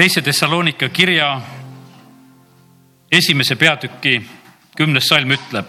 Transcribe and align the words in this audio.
teise 0.00 0.22
Thessalonika 0.22 0.88
kirja 0.88 1.40
esimese 3.12 3.56
peatüki 3.56 4.22
kümnes 4.76 5.04
salm 5.08 5.34
ütleb. 5.36 5.68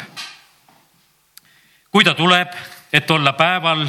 kui 1.92 2.04
ta 2.04 2.14
tuleb, 2.14 2.48
et 2.94 3.12
olla 3.12 3.34
päeval, 3.34 3.84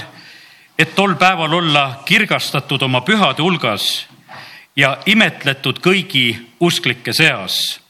et 0.78 0.94
tol 0.94 1.14
päeval 1.14 1.52
olla 1.52 2.02
kirgastatud 2.04 2.82
oma 2.82 3.04
pühade 3.06 3.42
hulgas 3.42 4.08
ja 4.76 4.98
imetletud 5.06 5.78
kõigi 5.78 6.34
usklike 6.60 7.12
seas. 7.12 7.80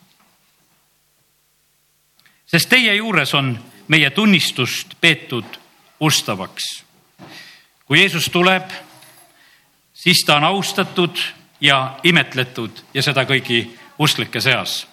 sest 2.47 2.69
teie 2.69 2.95
juures 2.95 3.35
on 3.35 3.57
meie 3.89 4.11
tunnistust 4.11 5.01
peetud 5.01 5.61
ustavaks. 6.01 6.85
kui 7.87 8.01
Jeesus 8.01 8.29
tuleb, 8.29 8.69
siis 9.95 10.25
ta 10.27 10.37
on 10.37 10.45
austatud 10.45 11.17
ja 11.63 11.97
imetletud 12.05 12.85
ja 12.95 13.03
seda 13.03 13.25
kõigi 13.25 13.65
usklike 13.99 14.41
seas. 14.41 14.87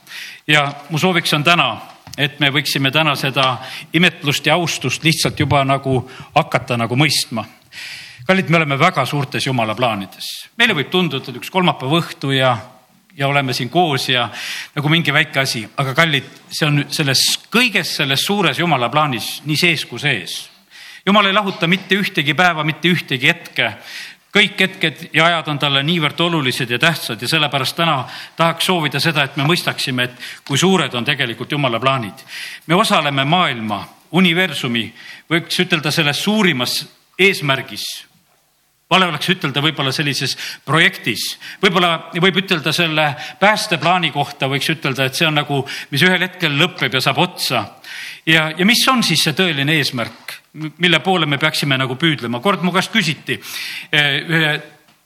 ja 0.48 0.70
mu 0.90 0.98
sooviks 0.98 1.34
on 1.34 1.44
täna, 1.44 1.70
et 2.18 2.40
me 2.40 2.50
võiksime 2.50 2.92
täna 2.92 3.16
seda 3.16 3.58
imetlust 3.94 4.46
ja 4.46 4.54
austust 4.54 5.04
lihtsalt 5.04 5.40
juba 5.40 5.64
nagu 5.66 6.04
hakata 6.36 6.78
nagu 6.78 6.96
mõistma 6.96 7.46
kallid, 8.30 8.50
me 8.50 8.60
oleme 8.60 8.78
väga 8.78 9.06
suurtes 9.10 9.46
jumala 9.48 9.74
plaanides. 9.76 10.26
meile 10.58 10.76
võib 10.78 10.92
tunduda, 10.94 11.32
et 11.32 11.40
üks 11.40 11.50
kolmapäeva 11.50 11.98
õhtu 11.98 12.30
ja, 12.36 12.52
ja 13.18 13.28
oleme 13.28 13.56
siin 13.58 13.72
koos 13.74 14.06
ja 14.10 14.28
nagu 14.76 14.90
mingi 14.94 15.14
väike 15.14 15.42
asi, 15.42 15.64
aga 15.82 15.96
kallid, 15.98 16.28
see 16.52 16.68
on 16.68 16.84
selles 16.94 17.24
kõiges 17.50 17.96
selles 17.98 18.22
suures 18.26 18.60
jumala 18.62 18.92
plaanis 18.94 19.40
nii 19.50 19.58
sees 19.58 19.86
kui 19.90 19.98
sees. 20.00 20.44
jumal 21.06 21.26
ei 21.26 21.34
lahuta 21.34 21.68
mitte 21.68 21.98
ühtegi 21.98 22.38
päeva, 22.38 22.64
mitte 22.64 22.92
ühtegi 22.94 23.32
hetke 23.34 23.72
kõik 24.36 24.60
hetked 24.60 25.08
ja 25.14 25.26
ajad 25.26 25.48
on 25.54 25.60
talle 25.60 25.84
niivõrd 25.84 26.20
olulised 26.22 26.70
ja 26.70 26.80
tähtsad 26.80 27.22
ja 27.22 27.28
sellepärast 27.28 27.76
täna 27.76 28.04
tahaks 28.38 28.66
soovida 28.66 29.00
seda, 29.00 29.24
et 29.26 29.38
me 29.38 29.48
mõistaksime, 29.50 30.06
et 30.06 30.28
kui 30.48 30.58
suured 30.58 30.94
on 30.94 31.06
tegelikult 31.06 31.52
jumala 31.52 31.80
plaanid. 31.80 32.26
me 32.68 32.76
osaleme 32.76 33.26
maailma, 33.26 33.88
universumi, 34.12 34.94
võiks 35.30 35.60
ütelda 35.66 35.92
selles 35.92 36.24
suurimas 36.24 36.86
eesmärgis 37.20 38.10
vale 38.90 39.06
oleks 39.06 39.30
ütelda 39.30 39.62
võib-olla 39.62 39.92
sellises 39.94 40.36
projektis, 40.66 41.36
võib-olla 41.62 42.10
võib 42.18 42.42
ütelda 42.42 42.74
selle 42.74 43.12
päästeplaani 43.40 44.10
kohta, 44.12 44.50
võiks 44.50 44.70
ütelda, 44.74 45.06
et 45.06 45.18
see 45.18 45.28
on 45.30 45.38
nagu, 45.38 45.62
mis 45.92 46.06
ühel 46.06 46.26
hetkel 46.26 46.58
lõpeb 46.58 46.98
ja 46.98 47.04
saab 47.06 47.22
otsa. 47.22 47.66
ja, 48.26 48.50
ja 48.58 48.66
mis 48.66 48.82
on 48.90 49.04
siis 49.06 49.24
see 49.24 49.38
tõeline 49.38 49.78
eesmärk, 49.78 50.29
mille 50.54 51.00
poole 51.00 51.26
me 51.30 51.38
peaksime 51.38 51.78
nagu 51.78 51.96
püüdlema, 51.96 52.42
kord 52.42 52.64
mu 52.66 52.74
käest 52.76 52.92
küsiti 52.94 53.40
eh, 53.92 54.14
ühe, 54.26 54.54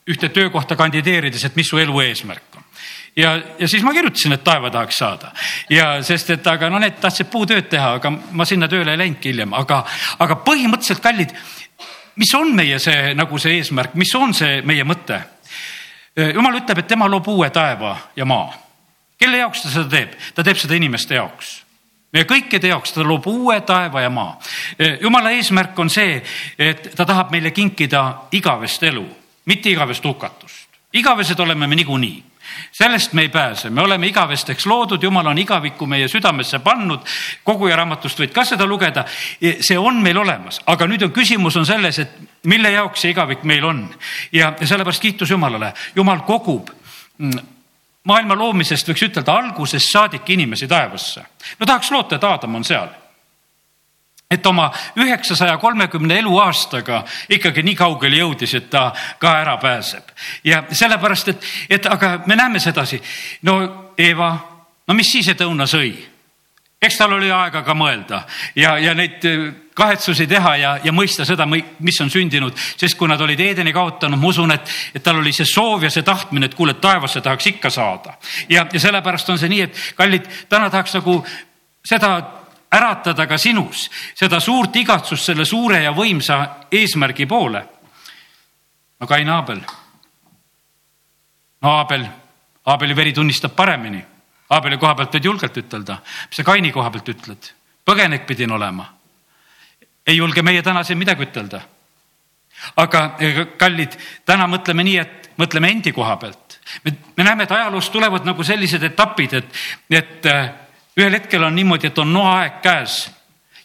ühte 0.08 0.30
töökohta 0.30 0.76
kandideerides, 0.80 1.44
et 1.46 1.56
mis 1.56 1.70
su 1.70 1.80
elu 1.80 2.02
eesmärk 2.06 2.58
on 2.58 2.64
ja, 3.16 3.34
ja 3.60 3.68
siis 3.68 3.84
ma 3.84 3.94
kirjutasin, 3.94 4.38
et 4.38 4.44
taeva 4.44 4.72
tahaks 4.72 5.02
saada 5.04 5.34
ja 5.72 5.98
sest, 6.04 6.30
et 6.38 6.48
aga 6.48 6.70
no 6.72 6.80
need 6.82 7.00
tahtsid 7.02 7.30
puutööd 7.32 7.68
teha, 7.72 7.98
aga 8.00 8.14
ma 8.32 8.48
sinna 8.48 8.70
tööle 8.72 8.96
ei 8.96 9.04
läinudki 9.04 9.34
hiljem, 9.34 9.54
aga, 9.58 9.84
aga 10.24 10.40
põhimõtteliselt 10.48 11.04
kallid 11.04 11.36
mis 12.16 12.34
on 12.36 12.56
meie 12.56 12.80
see 12.80 13.14
nagu 13.18 13.40
see 13.42 13.58
eesmärk, 13.60 13.96
mis 14.00 14.14
on 14.16 14.34
see 14.38 14.62
meie 14.66 14.86
mõte? 14.88 15.22
jumal 16.14 16.60
ütleb, 16.60 16.84
et 16.84 16.88
tema 16.88 17.08
loob 17.10 17.26
uue 17.34 17.50
taeva 17.50 17.96
ja 18.16 18.26
maa. 18.26 18.52
kelle 19.18 19.40
jaoks 19.42 19.64
ta 19.64 19.70
seda 19.74 19.90
teeb? 19.90 20.18
ta 20.36 20.44
teeb 20.46 20.60
seda 20.62 20.78
inimeste 20.78 21.18
jaoks 21.18 21.63
meie 22.14 22.28
kõikide 22.30 22.70
jaoks, 22.70 22.94
ta 22.94 23.04
loob 23.04 23.28
uue 23.28 23.62
taeva 23.62 24.02
ja 24.02 24.10
maa. 24.10 24.38
jumala 25.02 25.32
eesmärk 25.32 25.80
on 25.80 25.90
see, 25.90 26.22
et 26.58 26.92
ta 26.96 27.06
tahab 27.06 27.32
meile 27.32 27.52
kinkida 27.52 28.04
igavest 28.32 28.84
elu, 28.84 29.06
mitte 29.46 29.70
igavest 29.70 30.06
hukatust. 30.06 30.70
igavesed 30.94 31.40
oleme 31.40 31.68
me 31.68 31.76
niikuinii 31.76 32.24
sellest 32.72 33.14
me 33.14 33.22
ei 33.22 33.30
pääse, 33.30 33.70
me 33.70 33.82
oleme 33.82 34.08
igavesteks 34.08 34.66
loodud, 34.66 35.04
jumal 35.04 35.28
on 35.28 35.38
igaviku 35.38 35.86
meie 35.86 36.08
südamesse 36.08 36.60
pannud. 36.60 37.00
koguja 37.44 37.76
raamatust 37.76 38.20
võid 38.20 38.34
ka 38.34 38.46
seda 38.46 38.66
lugeda. 38.66 39.06
see 39.60 39.78
on 39.78 40.02
meil 40.04 40.18
olemas, 40.18 40.62
aga 40.66 40.88
nüüd 40.88 41.04
on 41.04 41.12
küsimus 41.12 41.58
on 41.58 41.66
selles, 41.66 42.00
et 42.00 42.10
mille 42.44 42.72
jaoks 42.72 43.02
see 43.02 43.12
igavik 43.12 43.44
meil 43.44 43.66
on 43.66 43.88
ja, 44.32 44.54
ja 44.60 44.68
sellepärast 44.68 45.02
kiitus 45.02 45.30
Jumalale, 45.30 45.74
Jumal 45.96 46.22
kogub 46.28 46.70
mm, 47.18 47.53
maailma 48.04 48.36
loomisest 48.36 48.90
võiks 48.90 49.06
ütelda 49.08 49.38
algusest 49.38 49.92
saadik 49.92 50.30
inimesi 50.30 50.68
taevasse. 50.68 51.24
no 51.60 51.66
tahaks 51.66 51.92
loota, 51.92 52.16
et 52.16 52.24
Aadam 52.24 52.56
on 52.56 52.64
seal 52.64 52.90
et 54.34 54.46
oma 54.46 54.72
üheksasaja 54.98 55.58
kolmekümne 55.58 56.18
eluaastaga 56.20 57.04
ikkagi 57.30 57.64
nii 57.64 57.76
kaugele 57.78 58.18
jõudis, 58.18 58.56
et 58.58 58.70
ta 58.70 58.88
ka 59.20 59.36
ära 59.42 59.58
pääseb. 59.62 60.10
ja 60.44 60.64
sellepärast, 60.72 61.28
et, 61.28 61.46
et 61.70 61.86
aga 61.86 62.20
me 62.26 62.36
näeme 62.36 62.60
sedasi. 62.60 63.02
no 63.42 63.92
Eeva, 63.98 64.32
no 64.88 64.94
mis 64.94 65.12
siis, 65.12 65.28
et 65.28 65.42
õuna 65.42 65.68
sõi? 65.70 66.13
Eks 66.84 66.98
tal 67.00 67.16
oli 67.16 67.32
aega 67.32 67.64
ka 67.64 67.76
mõelda 67.78 68.24
ja, 68.60 68.76
ja 68.82 68.94
neid 68.98 69.24
äh, 69.30 69.46
kahetsusi 69.74 70.28
teha 70.30 70.56
ja, 70.60 70.74
ja 70.84 70.94
mõista 70.94 71.26
seda, 71.26 71.48
mis 71.48 72.02
on 72.04 72.12
sündinud, 72.14 72.58
sest 72.78 72.98
kui 72.98 73.10
nad 73.10 73.22
olid 73.22 73.40
Eedeni 73.40 73.74
kaotanud, 73.74 74.20
ma 74.20 74.30
usun, 74.30 74.54
et, 74.54 74.70
et 74.94 75.04
tal 75.04 75.22
oli 75.22 75.34
see 75.34 75.48
soov 75.50 75.88
ja 75.88 75.92
see 75.94 76.06
tahtmine, 76.06 76.50
et 76.50 76.58
kuule, 76.58 76.76
taevasse 76.82 77.24
tahaks 77.26 77.50
ikka 77.56 77.72
saada. 77.74 78.18
ja, 78.50 78.68
ja 78.72 78.80
sellepärast 78.80 79.34
on 79.34 79.42
see 79.42 79.50
nii, 79.50 79.66
et 79.66 79.84
kallid, 79.98 80.30
täna 80.50 80.70
tahaks 80.70 81.00
nagu 81.00 81.20
seda 81.84 82.14
äratada 82.74 83.28
ka 83.28 83.38
sinus 83.38 83.90
seda 84.16 84.40
suurt 84.40 84.76
igatsust 84.76 85.30
selle 85.30 85.46
suure 85.46 85.84
ja 85.84 85.94
võimsa 85.94 86.40
eesmärgi 86.72 87.26
poole. 87.26 87.64
no 89.00 89.08
Kain 89.08 89.30
Aabel. 89.30 89.62
no 91.62 91.70
Aabel, 91.78 92.06
Aabeli 92.66 92.96
veri 92.96 93.14
tunnistab 93.14 93.56
paremini. 93.56 94.06
Aabeli 94.54 94.78
koha 94.78 94.96
pealt 94.96 95.16
võid 95.18 95.26
julgelt 95.26 95.58
ütelda, 95.58 96.00
mis 96.30 96.40
sa 96.40 96.46
Kaini 96.48 96.72
koha 96.72 96.92
pealt 96.94 97.14
ütled? 97.16 97.52
põgenik 97.86 98.26
pidin 98.28 98.52
olema. 98.52 98.86
ei 100.08 100.18
julge 100.18 100.42
meie 100.42 100.62
täna 100.62 100.84
siin 100.84 100.98
midagi 100.98 101.24
ütelda. 101.24 101.62
aga 102.78 103.18
kallid, 103.58 103.98
täna 104.26 104.48
mõtleme 104.48 104.84
nii, 104.84 104.98
et 104.98 105.32
mõtleme 105.38 105.72
endi 105.72 105.92
koha 105.92 106.18
pealt. 106.18 106.60
me, 106.86 106.96
me 107.18 107.24
näeme, 107.24 107.44
et 107.44 107.52
ajaloos 107.52 107.90
tulevad 107.90 108.26
nagu 108.26 108.44
sellised 108.44 108.84
etapid, 108.84 109.34
et, 109.34 109.60
et 109.90 110.32
ühel 110.98 111.20
hetkel 111.20 111.44
on 111.44 111.56
niimoodi, 111.56 111.88
et 111.88 112.00
on 112.00 112.14
noaaeg 112.14 112.62
käes 112.62 113.04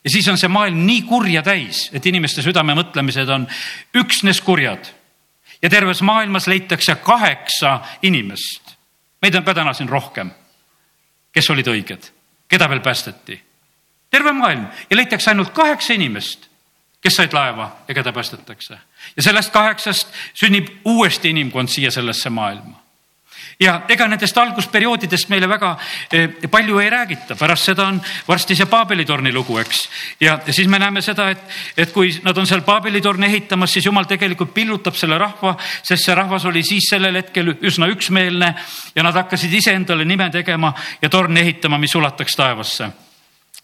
ja 0.05 0.11
siis 0.11 0.29
on 0.29 0.39
see 0.39 0.49
maailm 0.49 0.85
nii 0.87 1.03
kurja 1.09 1.43
täis, 1.43 1.89
et 1.93 2.07
inimeste 2.07 2.43
südame 2.45 2.77
mõtlemised 2.79 3.29
on 3.35 3.47
üksnes 3.97 4.41
kurjad. 4.41 4.95
ja 5.63 5.71
terves 5.71 6.03
maailmas 6.03 6.47
leitakse 6.47 6.95
kaheksa 6.95 7.81
inimest. 8.03 8.77
meid 9.23 9.35
on 9.35 9.45
ka 9.45 9.55
täna 9.55 9.73
siin 9.73 9.89
rohkem, 9.89 10.31
kes 11.33 11.51
olid 11.51 11.67
õiged, 11.67 12.11
keda 12.49 12.69
veel 12.69 12.81
päästeti. 12.81 13.43
terve 14.11 14.33
maailm 14.33 14.67
ja 14.91 14.97
leitakse 14.97 15.31
ainult 15.31 15.51
kaheksa 15.51 15.93
inimest, 15.93 16.49
kes 17.01 17.17
said 17.17 17.33
laeva 17.33 17.77
ja 17.89 17.95
keda 17.95 18.13
päästetakse. 18.13 18.79
ja 19.17 19.23
sellest 19.23 19.53
kaheksast 19.53 20.09
sünnib 20.35 20.69
uuesti 20.85 21.31
inimkond 21.31 21.69
siia 21.69 21.91
sellesse 21.91 22.31
maailma 22.31 22.88
ja 23.61 23.75
ega 23.91 24.07
nendest 24.07 24.37
algusperioodidest 24.39 25.31
meile 25.33 25.49
väga 25.51 25.73
eh, 26.13 26.29
palju 26.51 26.79
ei 26.79 26.91
räägita, 26.91 27.35
pärast 27.39 27.67
seda 27.71 27.89
on 27.91 27.99
varsti 28.29 28.55
see 28.55 28.69
Paabeli 28.71 29.05
torni 29.05 29.33
lugu, 29.35 29.59
eks. 29.59 29.81
ja, 30.21 30.39
siis 30.51 30.69
me 30.71 30.79
näeme 30.79 31.03
seda, 31.03 31.31
et, 31.35 31.43
et 31.77 31.93
kui 31.93 32.13
nad 32.23 32.39
on 32.39 32.47
seal 32.47 32.63
Paabeli 32.67 33.03
torni 33.03 33.27
ehitamas, 33.27 33.73
siis 33.75 33.89
jumal 33.91 34.07
tegelikult 34.07 34.55
pillutab 34.55 34.95
selle 34.95 35.19
rahva, 35.19 35.57
sest 35.83 36.07
see 36.07 36.15
rahvas 36.15 36.47
oli 36.47 36.63
siis 36.63 36.87
sellel 36.93 37.19
hetkel 37.19 37.57
üsna 37.59 37.91
üksmeelne 37.91 38.55
ja 38.95 39.07
nad 39.07 39.19
hakkasid 39.19 39.53
iseendale 39.59 40.07
nime 40.07 40.31
tegema 40.31 40.73
ja 41.03 41.11
torni 41.11 41.43
ehitama, 41.43 41.79
mis 41.83 41.95
ulataks 41.99 42.39
taevasse 42.39 42.93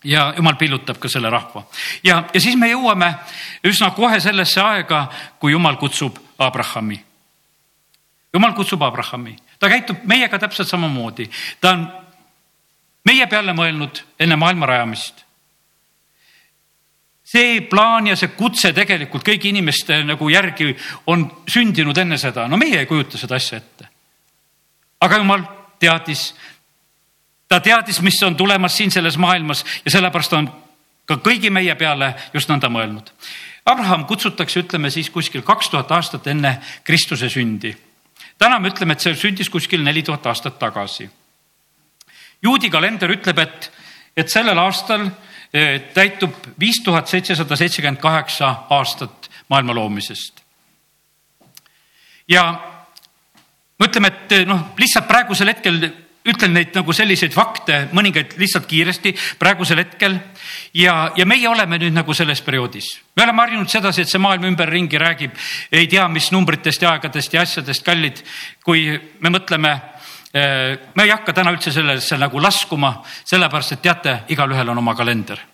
ja 0.05 0.33
jumal 0.37 0.59
pillutab 0.59 0.99
ka 0.99 1.09
selle 1.09 1.31
rahva 1.31 1.65
ja, 2.05 2.25
ja 2.35 2.41
siis 2.41 2.59
me 2.59 2.73
jõuame 2.73 3.15
üsna 3.65 3.95
kohe 3.95 4.19
sellesse 4.21 4.61
aega, 4.61 5.07
kui 5.39 5.55
jumal 5.55 5.79
kutsub 5.79 6.19
Abrahami. 6.39 6.99
jumal 8.35 8.59
kutsub 8.59 8.83
Abrahami 8.83 9.37
ta 9.65 9.71
käitub 9.73 10.03
meiega 10.05 10.39
täpselt 10.39 10.69
samamoodi, 10.69 11.25
ta 11.61 11.71
on 11.73 11.85
meie 13.09 13.27
peale 13.27 13.55
mõelnud 13.57 14.03
enne 14.21 14.37
maailma 14.37 14.67
rajamist. 14.69 15.25
see 17.35 17.61
plaan 17.67 18.07
ja 18.07 18.17
see 18.17 18.29
kutse 18.37 18.73
tegelikult 18.77 19.25
kõigi 19.27 19.49
inimeste 19.51 19.97
nagu 20.05 20.29
järgi 20.29 20.77
on 21.11 21.25
sündinud 21.49 21.99
enne 21.99 22.19
seda, 22.21 22.45
no 22.49 22.57
meie 22.61 22.79
ei 22.79 22.87
kujuta 22.87 23.19
seda 23.19 23.39
asja 23.41 23.59
ette. 23.59 23.89
aga 25.01 25.17
jumal 25.17 25.47
teadis, 25.81 26.35
ta 27.49 27.61
teadis, 27.61 28.03
mis 28.03 28.23
on 28.23 28.37
tulemas 28.37 28.77
siin 28.77 28.91
selles 28.91 29.17
maailmas 29.17 29.65
ja 29.85 29.91
sellepärast 29.91 30.33
on 30.33 30.53
ka 31.07 31.17
kõigi 31.25 31.51
meie 31.51 31.75
peale 31.75 32.15
just 32.35 32.53
nõnda 32.53 32.69
mõelnud. 32.69 33.11
Abraham 33.65 34.05
kutsutakse, 34.05 34.61
ütleme 34.61 34.91
siis 34.91 35.11
kuskil 35.11 35.43
kaks 35.43 35.73
tuhat 35.73 35.91
aastat 35.91 36.27
enne 36.27 36.59
Kristuse 36.85 37.33
sündi 37.33 37.73
täna 38.39 38.59
me 38.59 38.71
ütleme, 38.73 38.95
et 38.95 39.05
see 39.05 39.15
sündis 39.19 39.51
kuskil 39.51 39.85
neli 39.85 40.03
tuhat 40.03 40.27
aastat 40.27 40.59
tagasi. 40.59 41.11
juudi 42.43 42.71
kalender 42.71 43.11
ütleb, 43.11 43.39
et, 43.39 43.71
et 44.17 44.29
sellel 44.29 44.59
aastal 44.59 45.07
eh, 45.53 45.91
täitub 45.95 46.35
viis 46.61 46.83
tuhat 46.85 47.09
seitsesada 47.09 47.57
seitsekümmend 47.57 48.01
kaheksa 48.01 48.55
aastat 48.71 49.31
maailma 49.49 49.75
loomisest. 49.75 50.43
ja 52.29 52.45
ütleme, 53.81 54.09
et 54.09 54.47
noh, 54.47 54.73
lihtsalt 54.79 55.09
praegusel 55.09 55.49
hetkel 55.53 55.81
ütlen 56.25 56.55
neid 56.57 56.73
nagu 56.77 56.93
selliseid 56.97 57.35
fakte, 57.35 57.85
mõningaid 57.97 58.37
lihtsalt 58.41 58.67
kiiresti 58.69 59.15
praegusel 59.39 59.83
hetkel. 59.83 60.19
ja, 60.75 61.13
ja 61.17 61.27
meie 61.27 61.49
oleme 61.49 61.79
nüüd 61.79 61.95
nagu 61.95 62.15
selles 62.15 62.41
perioodis. 62.43 63.01
me 63.17 63.25
oleme 63.25 63.43
harjunud 63.43 63.69
sedasi, 63.69 64.03
et 64.03 64.09
see 64.09 64.19
maailm 64.19 64.49
ümberringi 64.53 64.99
räägib, 64.99 65.33
ei 65.73 65.87
tea, 65.87 66.09
mis 66.09 66.31
numbritest 66.33 66.83
ja 66.83 66.95
aegadest 66.95 67.35
ja 67.35 67.43
asjadest, 67.43 67.85
kallid. 67.85 68.23
kui 68.65 69.01
me 69.21 69.31
mõtleme, 69.31 69.81
eh, 70.35 70.79
me 70.95 71.03
ei 71.03 71.11
hakka 71.11 71.33
täna 71.33 71.53
üldse 71.53 71.73
sellesse 71.73 72.19
nagu 72.19 72.41
laskuma, 72.41 73.03
sellepärast 73.25 73.73
et 73.73 73.83
teate, 73.83 74.21
igalühel 74.29 74.69
on 74.69 74.79
oma 74.79 74.95
kalender 74.95 75.54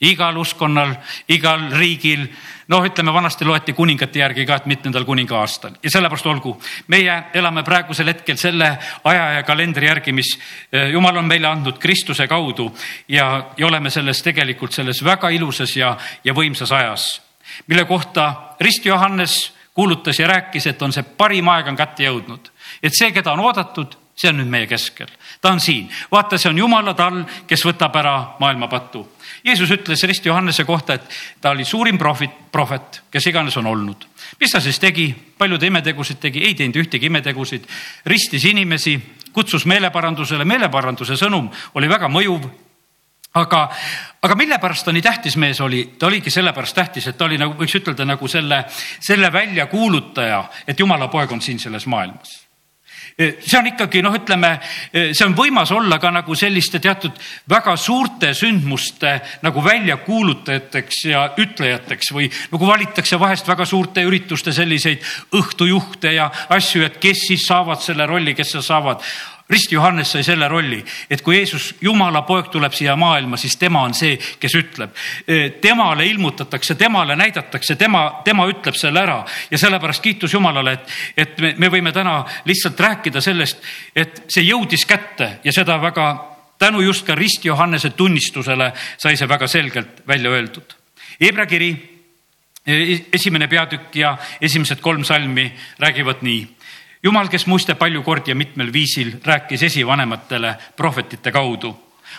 igal 0.00 0.36
uskkonnal, 0.38 0.92
igal 1.28 1.64
riigil, 1.74 2.26
noh, 2.70 2.84
ütleme 2.86 3.12
vanasti 3.12 3.46
loeti 3.48 3.72
kuningate 3.74 4.20
järgi 4.20 4.46
ka, 4.46 4.60
et 4.60 4.68
mitmendal 4.70 5.04
kuninga 5.04 5.38
aastal 5.40 5.74
ja 5.82 5.90
sellepärast 5.90 6.26
olgu. 6.26 6.54
meie 6.86 7.16
elame 7.34 7.64
praegusel 7.66 8.06
hetkel 8.12 8.36
selle 8.36 8.70
aja 9.04 9.30
ja 9.38 9.42
kalendri 9.42 9.86
järgi, 9.86 10.12
mis 10.12 10.38
eh, 10.72 10.90
jumal 10.92 11.16
on 11.16 11.26
meile 11.26 11.48
andnud 11.48 11.78
Kristuse 11.78 12.28
kaudu 12.28 12.70
ja, 13.08 13.50
ja 13.56 13.66
oleme 13.66 13.90
selles 13.90 14.22
tegelikult 14.22 14.72
selles 14.72 15.02
väga 15.04 15.30
ilusas 15.34 15.76
ja, 15.76 15.96
ja 16.24 16.34
võimsas 16.34 16.72
ajas, 16.72 17.20
mille 17.66 17.84
kohta 17.84 18.54
Rist 18.60 18.86
Johannes 18.86 19.52
kuulutas 19.74 20.18
ja 20.18 20.26
rääkis, 20.26 20.66
et 20.66 20.82
on 20.82 20.92
see 20.92 21.02
parim 21.02 21.48
aeg 21.48 21.66
on 21.70 21.76
kätte 21.76 22.06
jõudnud, 22.06 22.52
et 22.82 22.94
see, 22.94 23.12
keda 23.14 23.32
on 23.34 23.44
oodatud, 23.46 23.98
see 24.18 24.32
on 24.32 24.40
nüüd 24.40 24.50
meie 24.50 24.66
keskel, 24.66 25.10
ta 25.40 25.52
on 25.54 25.60
siin, 25.62 25.86
vaata, 26.10 26.38
see 26.38 26.50
on 26.50 26.58
Jumala 26.58 26.94
tall, 26.98 27.22
kes 27.46 27.62
võtab 27.68 27.94
ära 28.00 28.16
maailma 28.42 28.66
patu 28.68 29.06
Jeesus 29.44 29.70
ütles 29.70 30.02
Rist 30.06 30.26
Johannese 30.26 30.64
kohta, 30.64 30.94
et 30.94 31.02
ta 31.40 31.50
oli 31.50 31.64
suurim 31.64 31.98
prohvet, 31.98 32.50
prohvet, 32.52 33.02
kes 33.10 33.26
iganes 33.30 33.56
on 33.56 33.66
olnud. 33.66 34.06
mis 34.40 34.50
ta 34.50 34.60
siis 34.60 34.78
tegi, 34.78 35.14
palju 35.38 35.58
ta 35.58 35.66
imetegusid 35.66 36.18
tegi, 36.20 36.42
ei 36.44 36.54
teinud 36.54 36.76
ühtegi 36.76 37.06
imetegusid, 37.06 37.66
ristis 38.06 38.44
inimesi, 38.44 38.98
kutsus 39.32 39.66
meeleparandusele, 39.66 40.44
meeleparanduse 40.44 41.16
sõnum 41.16 41.50
oli 41.74 41.88
väga 41.88 42.08
mõjuv. 42.08 42.48
Aga, 43.38 43.68
aga 44.24 44.34
mille 44.34 44.56
pärast 44.58 44.86
ta 44.88 44.92
nii 44.92 45.04
tähtis 45.04 45.36
mees 45.36 45.60
oli, 45.60 45.84
ta 45.98 46.08
oligi 46.08 46.30
sellepärast 46.32 46.74
tähtis, 46.74 47.06
et 47.06 47.18
ta 47.18 47.26
oli 47.28 47.38
nagu 47.38 47.54
võiks 47.54 47.76
ütelda 47.76 48.06
nagu 48.08 48.28
selle, 48.28 48.64
selle 49.00 49.32
väljakuulutaja, 49.32 50.42
et 50.66 50.80
jumala 50.80 51.08
poeg 51.12 51.32
on 51.32 51.44
siin 51.44 51.60
selles 51.60 51.86
maailmas 51.86 52.47
see 53.18 53.58
on 53.58 53.66
ikkagi 53.66 53.98
noh, 54.04 54.14
ütleme, 54.14 54.52
see 54.94 55.24
on 55.26 55.34
võimas 55.36 55.72
olla 55.74 55.98
ka 55.98 56.12
nagu 56.14 56.36
selliste 56.38 56.78
teatud 56.82 57.16
väga 57.50 57.74
suurte 57.76 58.30
sündmuste 58.36 59.16
nagu 59.42 59.64
väljakuulutajateks 59.64 61.00
ja 61.10 61.24
ütlejateks 61.34 62.12
või 62.14 62.28
nagu 62.52 62.68
valitakse 62.68 63.18
vahest 63.18 63.48
väga 63.50 63.66
suurte 63.66 64.04
ürituste 64.06 64.54
selliseid 64.54 65.02
õhtujuhte 65.34 66.14
ja 66.14 66.30
asju, 66.54 66.84
et 66.86 67.00
kes 67.02 67.26
siis 67.32 67.48
saavad 67.48 67.82
selle 67.82 68.06
rolli, 68.06 68.36
kes 68.38 68.54
seal 68.54 68.66
saavad 68.68 69.02
rist 69.50 69.72
Johannes 69.72 70.12
sai 70.12 70.24
selle 70.24 70.48
rolli, 70.48 70.78
et 71.10 71.22
kui 71.24 71.38
Jeesus, 71.38 71.74
Jumala 71.80 72.22
poeg 72.28 72.50
tuleb 72.52 72.72
siia 72.76 72.96
maailma, 72.96 73.36
siis 73.40 73.56
tema 73.56 73.82
on 73.86 73.94
see, 73.96 74.18
kes 74.40 74.54
ütleb. 74.54 74.94
temale 75.60 76.06
ilmutatakse, 76.06 76.74
temale 76.74 77.16
näidatakse, 77.16 77.76
tema, 77.76 78.20
tema 78.24 78.46
ütleb 78.48 78.76
selle 78.76 79.00
ära 79.00 79.22
ja 79.50 79.58
sellepärast 79.58 80.02
kiitus 80.04 80.34
Jumalale, 80.34 80.72
et, 80.72 80.96
et 81.16 81.38
me, 81.40 81.54
me 81.58 81.70
võime 81.72 81.92
täna 81.92 82.20
lihtsalt 82.44 82.80
rääkida 82.80 83.20
sellest, 83.24 83.62
et 83.96 84.24
see 84.28 84.44
jõudis 84.44 84.84
kätte 84.86 85.38
ja 85.44 85.52
seda 85.52 85.78
väga 85.80 86.08
tänu 86.58 86.80
just 86.80 87.06
ka 87.06 87.14
rist 87.14 87.44
Johannese 87.44 87.90
tunnistusele 87.90 88.72
sai 88.98 89.16
see 89.16 89.28
väga 89.28 89.46
selgelt 89.46 90.02
välja 90.06 90.30
öeldud. 90.30 90.74
Hebra 91.20 91.46
kiri, 91.46 91.70
e-, 92.66 93.00
esimene 93.12 93.48
peatükk 93.48 93.96
ja 93.96 94.16
esimesed 94.40 94.80
kolm 94.80 95.04
salmi 95.04 95.48
räägivad 95.78 96.22
nii 96.22 96.57
jumal, 97.08 97.28
kes 97.32 97.46
muiste 97.48 97.74
palju 97.74 98.02
kordi 98.04 98.30
ja 98.30 98.36
mitmel 98.36 98.72
viisil 98.72 99.14
rääkis 99.24 99.62
esivanematele 99.62 100.54
prohvetite 100.76 101.32
kaudu, 101.32 101.72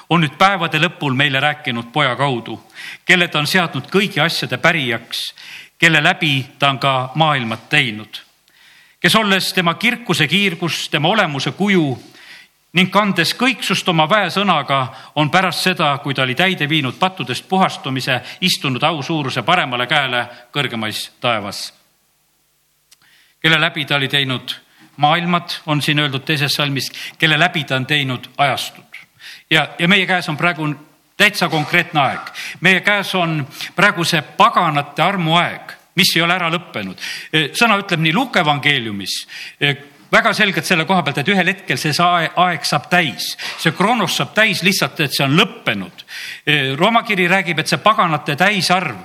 on 0.10 0.24
nüüd 0.24 0.34
päevade 0.38 0.80
lõpul 0.82 1.14
meile 1.14 1.40
rääkinud 1.44 1.92
poja 1.94 2.16
kaudu, 2.18 2.56
kelle 3.06 3.28
ta 3.28 3.38
on 3.40 3.48
seadnud 3.48 3.90
kõigi 3.94 4.22
asjade 4.24 4.58
pärijaks, 4.58 5.20
kelle 5.78 6.02
läbi 6.04 6.34
ta 6.60 6.72
on 6.74 6.80
ka 6.80 6.94
maailmat 7.16 7.70
teinud. 7.70 8.22
kes 9.00 9.16
olles 9.16 9.54
tema 9.54 9.74
kirkuse 9.74 10.28
kiirgus, 10.28 10.90
tema 10.90 11.08
olemuse 11.08 11.52
kuju 11.52 12.00
ning 12.74 12.90
kandes 12.92 13.34
kõiksust 13.34 13.90
oma 13.90 14.10
väesõnaga, 14.10 14.80
on 15.16 15.30
pärast 15.30 15.64
seda, 15.64 15.98
kui 15.98 16.14
ta 16.14 16.24
oli 16.24 16.36
täide 16.36 16.70
viinud 16.70 16.98
pattudest 17.00 17.46
puhastumise, 17.50 18.22
istunud 18.42 18.84
ausuuruse 18.84 19.42
paremale 19.42 19.88
käele 19.88 20.26
kõrgemais 20.52 21.12
taevas. 21.22 21.74
kelle 23.42 23.62
läbi 23.62 23.86
ta 23.86 23.96
oli 23.96 24.08
teinud 24.08 24.69
maailmad, 25.00 25.50
on 25.66 25.82
siin 25.82 26.00
öeldud 26.00 26.26
teises 26.28 26.54
salmis, 26.54 26.92
kelle 27.18 27.40
läbi 27.40 27.64
ta 27.64 27.76
on 27.80 27.86
teinud 27.86 28.30
ajastud. 28.38 28.84
ja, 29.50 29.68
ja 29.80 29.88
meie 29.88 30.06
käes 30.06 30.30
on 30.30 30.38
praegu 30.38 30.68
täitsa 31.18 31.50
konkreetne 31.50 32.02
aeg. 32.02 32.32
meie 32.62 32.82
käes 32.82 33.16
on 33.16 33.48
praegu 33.76 34.04
see 34.04 34.22
paganate 34.22 35.02
armuaeg, 35.02 35.72
mis 35.96 36.16
ei 36.16 36.22
ole 36.22 36.36
ära 36.36 36.52
lõppenud. 36.52 37.00
sõna 37.54 37.80
ütleb 37.80 38.04
nii 38.04 38.14
Luuke 38.14 38.40
evangeeliumis 38.40 39.16
väga 40.12 40.34
selgelt 40.34 40.66
selle 40.66 40.86
koha 40.90 41.04
pealt, 41.06 41.22
et 41.22 41.30
ühel 41.32 41.52
hetkel 41.52 41.78
see 41.80 41.94
aeg 42.02 42.66
saab 42.68 42.90
täis, 42.92 43.32
see 43.62 43.74
kroonos 43.78 44.16
saab 44.20 44.34
täis 44.38 44.64
lihtsalt, 44.66 45.00
et 45.06 45.16
see 45.16 45.26
on 45.26 45.38
lõppenud. 45.38 46.04
Rooma 46.80 47.04
kiri 47.08 47.28
räägib, 47.30 47.62
et 47.62 47.72
see 47.72 47.82
paganate 47.84 48.36
täisarv 48.40 48.98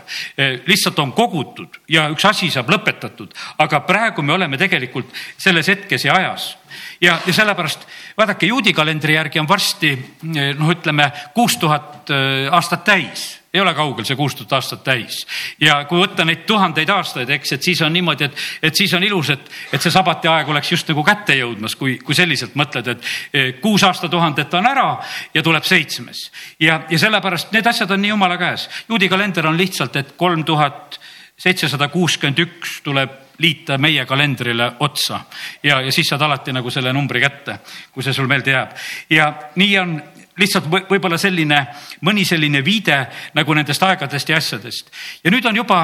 lihtsalt 0.66 0.98
on 1.04 1.12
kogutud 1.16 1.80
ja 1.92 2.08
üks 2.12 2.24
asi 2.28 2.50
saab 2.54 2.72
lõpetatud, 2.72 3.34
aga 3.62 3.84
praegu 3.86 4.24
me 4.24 4.36
oleme 4.36 4.60
tegelikult 4.60 5.12
selles 5.36 5.68
hetkes 5.72 6.08
ja 6.08 6.18
ajas. 6.18 6.54
Ja, 7.00 7.18
ja 7.26 7.32
sellepärast 7.32 7.86
vaadake, 8.18 8.48
juudi 8.50 8.72
kalendri 8.74 9.14
järgi 9.14 9.38
on 9.42 9.48
varsti 9.48 9.94
noh, 10.32 10.70
ütleme 10.72 11.10
kuus 11.34 11.58
tuhat 11.60 12.10
aastat 12.50 12.84
täis 12.84 13.43
ei 13.54 13.60
ole 13.60 13.74
kaugel 13.74 14.06
see 14.06 14.16
kuus 14.18 14.34
tuhat 14.34 14.52
aastat 14.58 14.82
täis. 14.84 15.20
ja 15.60 15.84
kui 15.88 16.00
võtta 16.00 16.26
neid 16.26 16.42
tuhandeid 16.46 16.90
aastaid, 16.90 17.30
eks, 17.36 17.54
et 17.56 17.62
siis 17.70 17.82
on 17.86 17.92
niimoodi, 17.94 18.28
et, 18.28 18.44
et 18.70 18.74
siis 18.74 18.92
on 18.98 19.04
ilus, 19.06 19.30
et, 19.30 19.50
et 19.72 19.82
see 19.82 19.94
sabati 19.94 20.28
aeg 20.28 20.50
oleks 20.50 20.72
just 20.74 20.90
nagu 20.90 21.04
kätte 21.06 21.38
jõudmas, 21.38 21.76
kui, 21.78 21.96
kui 22.02 22.18
selliselt 22.18 22.58
mõtled, 22.58 22.90
et 22.94 23.10
eh, 23.32 23.52
kuus 23.62 23.86
aastatuhandet 23.86 24.54
on 24.58 24.66
ära 24.66 24.88
ja 25.34 25.42
tuleb 25.42 25.64
seitsmes. 25.64 26.28
ja, 26.60 26.82
ja 26.90 26.98
sellepärast 26.98 27.54
need 27.54 27.66
asjad 27.66 27.90
on 27.94 28.02
nii 28.02 28.14
jumala 28.14 28.38
käes. 28.40 28.68
juudi 28.88 29.08
kalender 29.08 29.46
on 29.46 29.58
lihtsalt, 29.58 29.96
et 29.96 30.16
kolm 30.16 30.44
tuhat 30.44 30.98
seitsesada 31.38 31.88
kuuskümmend 31.90 32.38
üks 32.38 32.80
tuleb 32.84 33.20
liita 33.42 33.78
meie 33.78 34.04
kalendrile 34.06 34.72
otsa 34.80 35.20
ja, 35.62 35.80
ja 35.80 35.92
siis 35.92 36.06
saad 36.06 36.22
alati 36.22 36.52
nagu 36.54 36.70
selle 36.70 36.92
numbri 36.94 37.22
kätte, 37.22 37.58
kui 37.92 38.02
see 38.06 38.14
sul 38.14 38.30
meelde 38.30 38.54
jääb. 38.54 38.76
ja 39.10 39.32
nii 39.56 39.78
on 39.78 39.96
lihtsalt 40.38 40.66
võib-olla 40.90 41.18
selline, 41.18 41.60
mõni 42.06 42.24
selline 42.24 42.64
viide 42.64 43.06
nagu 43.34 43.54
nendest 43.54 43.82
aegadest 43.82 44.28
ja 44.28 44.36
asjadest. 44.36 44.90
ja 45.24 45.30
nüüd 45.30 45.46
on 45.46 45.56
juba 45.56 45.80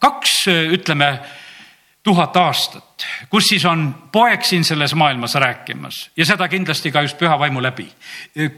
kaks, 0.00 0.46
ütleme, 0.72 1.18
tuhat 2.02 2.36
aastat, 2.36 3.04
kus 3.28 3.50
siis 3.50 3.64
on 3.68 3.82
poeg 4.12 4.44
siin 4.44 4.64
selles 4.64 4.94
maailmas 4.96 5.34
rääkimas 5.34 5.98
ja 6.16 6.24
seda 6.24 6.48
kindlasti 6.48 6.92
ka 6.92 7.02
just 7.04 7.18
püha 7.18 7.38
vaimu 7.38 7.62
läbi. 7.62 7.88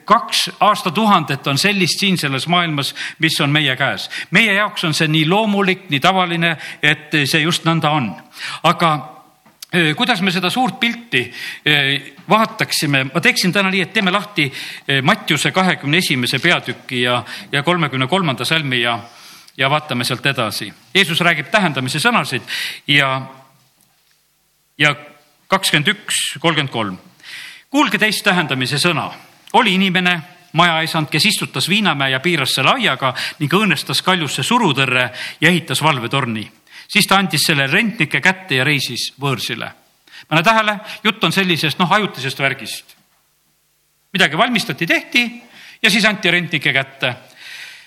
kaks 0.04 0.50
aastatuhandet 0.60 1.46
on 1.46 1.58
sellist 1.58 1.98
siin 1.98 2.18
selles 2.18 2.46
maailmas, 2.46 2.94
mis 3.18 3.40
on 3.40 3.50
meie 3.50 3.76
käes. 3.76 4.10
meie 4.30 4.54
jaoks 4.54 4.84
on 4.84 4.94
see 4.94 5.08
nii 5.08 5.26
loomulik, 5.28 5.88
nii 5.90 6.00
tavaline, 6.00 6.56
et 6.82 7.10
see 7.24 7.42
just 7.42 7.64
nõnda 7.64 7.90
on. 7.90 8.14
aga 8.62 9.21
kuidas 9.96 10.20
me 10.20 10.30
seda 10.30 10.50
suurt 10.50 10.80
pilti 10.80 11.22
vaataksime, 12.28 13.04
ma 13.14 13.20
teeksin 13.20 13.52
täna 13.52 13.70
nii, 13.72 13.80
et 13.80 13.92
teeme 13.92 14.12
lahti 14.12 14.52
Mattiuse 15.02 15.52
kahekümne 15.52 15.98
esimese 15.98 16.38
peatüki 16.38 17.02
ja, 17.02 17.22
ja 17.52 17.62
kolmekümne 17.62 18.06
kolmanda 18.06 18.44
salmi 18.44 18.82
ja, 18.82 18.98
ja 19.56 19.70
vaatame 19.70 20.04
sealt 20.04 20.26
edasi. 20.26 20.72
Jeesus 20.94 21.20
räägib 21.20 21.48
tähendamise 21.50 22.02
sõnasid 22.04 22.44
ja, 22.86 23.14
ja 24.78 24.94
kakskümmend 25.48 25.88
üks, 25.88 26.20
kolmkümmend 26.40 26.72
kolm. 26.72 26.98
kuulge 27.70 27.98
teist 27.98 28.24
tähendamise 28.24 28.76
sõna, 28.76 29.08
oli 29.52 29.74
inimene 29.74 30.20
majaisand, 30.52 31.08
kes 31.08 31.26
istutas 31.26 31.68
Viinamäe 31.68 32.10
ja 32.12 32.20
piiras 32.20 32.52
selle 32.54 32.76
aiaga 32.76 33.14
ning 33.38 33.52
õõnestas 33.52 34.02
kaljusse 34.04 34.42
surutõrre 34.42 35.10
ja 35.40 35.48
ehitas 35.48 35.82
valvetorni 35.82 36.50
siis 36.92 37.06
ta 37.08 37.16
andis 37.16 37.46
selle 37.46 37.66
rentnike 37.70 38.20
kätte 38.20 38.60
ja 38.60 38.64
reisis 38.64 39.12
võõrsile. 39.20 39.70
pane 40.28 40.42
tähele, 40.42 40.78
jutt 41.04 41.24
on 41.24 41.32
sellisest 41.32 41.78
noh, 41.78 41.92
ajutisest 41.92 42.38
värgist. 42.38 42.96
midagi 44.12 44.38
valmistati, 44.38 44.86
tehti 44.86 45.42
ja 45.82 45.90
siis 45.90 46.04
anti 46.04 46.30
rentnike 46.30 46.72
kätte. 46.72 47.14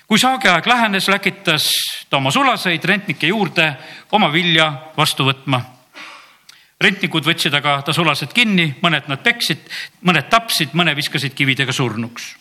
kui 0.07 0.19
saagiaeg 0.19 0.65
lähenes, 0.65 1.07
läkitas 1.07 1.69
ta 2.09 2.17
oma 2.17 2.31
sulaseid 2.31 2.83
rentnike 2.83 3.27
juurde 3.27 3.75
oma 4.11 4.31
vilja 4.31 4.71
vastu 4.97 5.25
võtma 5.25 5.61
rentnikud 6.81 7.23
võtsid 7.25 7.53
aga 7.53 7.81
ta 7.81 7.93
sulased 7.93 8.33
kinni, 8.33 8.75
mõned 8.81 9.07
nad 9.07 9.21
peksid, 9.23 9.61
mõned 10.01 10.27
tapsid, 10.29 10.73
mõne 10.73 10.95
viskasid 10.95 11.33
kividega 11.33 11.71
surnuks. 11.71 12.35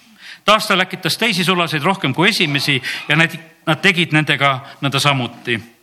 taas 0.45 0.67
ta 0.67 0.77
läkitas 0.77 1.17
teisi 1.17 1.45
sulaseid 1.45 1.83
rohkem 1.83 2.15
kui 2.15 2.29
esimesi 2.29 2.83
ja 3.09 3.17
need, 3.17 3.39
nad 3.67 3.81
tegid 3.81 4.13
nendega 4.13 4.61
nõnda 4.81 5.01
samuti 5.01 5.74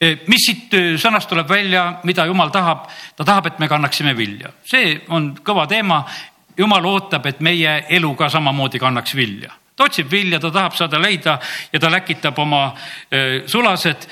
mis 0.00 0.44
siit 0.46 0.74
sõnast 1.00 1.28
tuleb 1.30 1.48
välja, 1.48 2.00
mida 2.04 2.26
jumal 2.26 2.52
tahab? 2.54 2.86
ta 3.16 3.24
tahab, 3.24 3.46
et 3.46 3.58
me 3.58 3.68
kannaksime 3.68 4.16
vilja, 4.16 4.52
see 4.64 5.00
on 5.08 5.32
kõva 5.44 5.66
teema. 5.66 6.04
jumal 6.58 6.84
ootab, 6.86 7.26
et 7.26 7.40
meie 7.40 7.84
elu 7.88 8.14
ka 8.14 8.28
samamoodi 8.28 8.78
kannaks 8.78 9.14
vilja 9.14 9.52
ta 9.78 9.84
otsib 9.84 10.10
vilja, 10.10 10.40
ta 10.42 10.50
tahab 10.50 10.74
saada 10.74 10.98
leida 10.98 11.38
ja 11.72 11.78
ta 11.80 11.90
läkitab 11.90 12.38
oma 12.38 12.74
sulased 13.46 14.08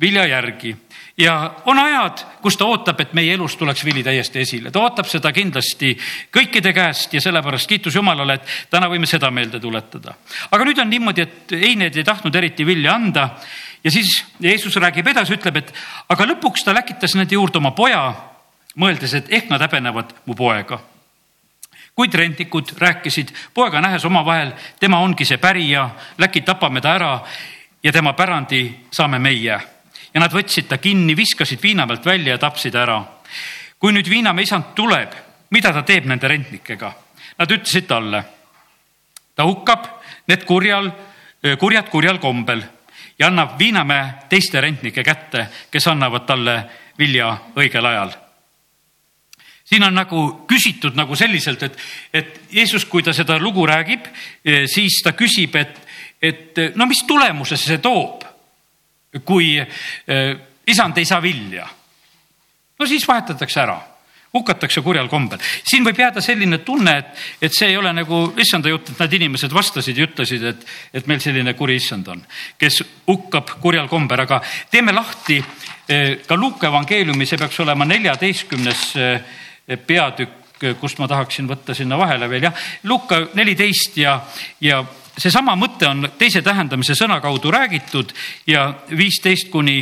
vilja 0.00 0.26
järgi 0.26 0.76
ja 1.18 1.54
on 1.66 1.78
ajad, 1.78 2.22
kus 2.42 2.56
ta 2.56 2.66
ootab, 2.68 3.00
et 3.00 3.14
meie 3.16 3.34
elus 3.34 3.56
tuleks 3.58 3.82
vili 3.84 4.04
täiesti 4.06 4.42
esile, 4.44 4.70
ta 4.70 4.82
ootab 4.84 5.08
seda 5.10 5.32
kindlasti 5.34 5.94
kõikide 6.34 6.72
käest 6.74 7.14
ja 7.14 7.22
sellepärast 7.22 7.68
kiitus 7.70 7.96
Jumalale, 7.98 8.38
et 8.38 8.52
täna 8.70 8.90
võime 8.90 9.08
seda 9.10 9.30
meelde 9.34 9.60
tuletada. 9.60 10.14
aga 10.50 10.68
nüüd 10.68 10.78
on 10.78 10.90
niimoodi, 10.90 11.22
et 11.26 11.56
eined 11.58 11.96
ei 11.96 12.04
tahtnud 12.06 12.34
eriti 12.34 12.66
vilja 12.66 12.94
anda 12.94 13.30
ja 13.88 13.92
siis 13.92 14.24
Jeesus 14.40 14.76
räägib 14.76 15.06
edasi, 15.08 15.32
ütleb, 15.38 15.56
et 15.56 15.70
aga 16.12 16.26
lõpuks 16.28 16.66
ta 16.66 16.74
läkitas 16.76 17.14
nende 17.16 17.32
juurde 17.32 17.56
oma 17.56 17.70
poja, 17.72 18.02
mõeldes, 18.76 19.14
et 19.16 19.30
ehk 19.32 19.48
nad 19.48 19.64
häbenevad 19.64 20.12
mu 20.26 20.36
poega. 20.36 20.80
kuid 21.96 22.14
rentnikud 22.14 22.68
rääkisid 22.78 23.32
poega 23.54 23.80
nähes 23.80 24.04
omavahel, 24.04 24.52
tema 24.80 25.00
ongi 25.00 25.24
see 25.24 25.38
pärija, 25.38 25.88
läki 26.18 26.44
tapame 26.46 26.80
ta 26.80 26.92
ära 26.94 27.24
ja 27.82 27.92
tema 27.92 28.12
pärandi 28.12 28.86
saame 28.92 29.18
meie 29.18 29.58
ja 30.14 30.20
nad 30.20 30.32
võtsid 30.32 30.68
ta 30.68 30.78
kinni, 30.78 31.16
viskasid 31.16 31.62
viina 31.62 31.86
pealt 31.86 32.06
välja 32.06 32.36
ja 32.36 32.38
tapsid 32.38 32.74
ära. 32.74 33.02
kui 33.78 33.92
nüüd 33.92 34.08
viinamäe 34.08 34.42
isand 34.42 34.74
tuleb, 34.74 35.14
mida 35.50 35.72
ta 35.72 35.82
teeb 35.82 36.04
nende 36.04 36.28
rentnikega? 36.28 36.92
Nad 37.38 37.50
ütlesid 37.50 37.86
talle, 37.86 38.24
ta 39.34 39.44
hukkab 39.44 39.86
need 40.26 40.44
kurjal, 40.44 40.90
kurjad 41.58 41.88
kurjal 41.88 42.18
kombel 42.18 42.62
ja 43.18 43.26
annab 43.26 43.58
viinamäe 43.58 44.28
teiste 44.28 44.60
rentnike 44.60 45.04
kätte, 45.04 45.48
kes 45.70 45.86
annavad 45.90 46.26
talle 46.26 46.56
vilja 46.98 47.32
õigel 47.56 47.86
ajal. 47.86 48.12
Siin 49.68 49.84
on 49.84 49.94
nagu 49.94 50.22
küsitud 50.48 50.96
nagu 50.96 51.16
selliselt, 51.16 51.62
et, 51.62 51.74
et 52.12 52.40
Jeesus, 52.50 52.86
kui 52.88 53.02
ta 53.04 53.12
seda 53.12 53.36
lugu 53.38 53.66
räägib, 53.68 54.06
siis 54.66 55.02
ta 55.04 55.12
küsib, 55.12 55.58
et, 55.60 55.76
et 56.22 56.60
no 56.74 56.86
mis 56.88 57.02
tulemuse 57.06 57.58
see 57.60 57.82
toob? 57.84 58.24
Kui 59.24 59.56
eh, 59.58 60.32
isand 60.68 60.98
ei 61.00 61.04
saa 61.08 61.20
vilja. 61.22 61.68
no 62.78 62.86
siis 62.86 63.06
vahetatakse 63.08 63.60
ära, 63.60 63.76
hukatakse 64.32 64.82
kurjal 64.84 65.08
kombel. 65.08 65.38
siin 65.64 65.84
võib 65.84 65.98
jääda 65.98 66.20
selline 66.24 66.58
tunne, 66.64 66.96
et, 66.98 67.22
et 67.42 67.54
see 67.54 67.70
ei 67.72 67.76
ole 67.76 67.92
nagu 67.96 68.20
issanda 68.36 68.68
jutt, 68.68 68.92
et 68.92 69.00
need 69.04 69.16
inimesed 69.20 69.54
vastasid 69.54 69.98
ja 69.98 70.08
ütlesid, 70.08 70.44
et, 70.44 70.66
et 70.92 71.06
meil 71.06 71.20
selline 71.24 71.54
kuri 71.58 71.78
issand 71.80 72.08
on, 72.12 72.22
kes 72.58 72.82
hukkab 73.08 73.56
kurjal 73.62 73.88
kombel, 73.88 74.24
aga 74.26 74.42
teeme 74.70 74.92
lahti 74.92 75.38
eh, 75.40 76.18
ka 76.26 76.36
Luuke 76.36 76.68
evangeeliumi, 76.68 77.26
see 77.26 77.40
peaks 77.40 77.60
olema 77.64 77.88
neljateistkümnes 77.88 78.84
eh, 78.96 79.38
peatükk, 79.86 80.36
kust 80.80 80.98
ma 80.98 81.06
tahaksin 81.08 81.46
võtta 81.46 81.74
sinna 81.76 81.98
vahele 81.98 82.26
veel 82.30 82.48
jah, 82.48 82.64
Luuka 82.90 83.20
neliteist 83.38 83.96
ja, 84.00 84.18
ja 84.60 84.82
seesama 85.18 85.54
mõte 85.58 85.86
on 85.88 86.08
teise 86.18 86.42
tähendamise 86.42 86.96
sõna 86.98 87.20
kaudu 87.22 87.52
räägitud 87.54 88.12
ja 88.46 88.72
viisteist 88.90 89.52
kuni 89.52 89.80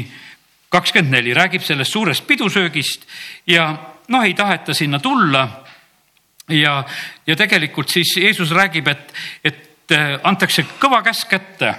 kakskümmend 0.69 1.15
neli 1.17 1.35
räägib 1.35 1.65
sellest 1.65 1.93
suurest 1.93 2.27
pidusöögist 2.27 3.07
ja 3.47 3.71
noh, 4.09 4.25
ei 4.25 4.35
taheta 4.35 4.75
sinna 4.75 4.99
tulla. 4.99 5.49
ja, 6.49 6.85
ja 7.27 7.37
tegelikult 7.37 7.89
siis 7.89 8.17
Jeesus 8.17 8.51
räägib, 8.51 8.89
et, 8.89 9.13
et 9.45 9.93
äh, 9.93 10.19
antakse 10.23 10.67
kõva 10.79 11.03
käsk 11.03 11.29
kätte, 11.29 11.75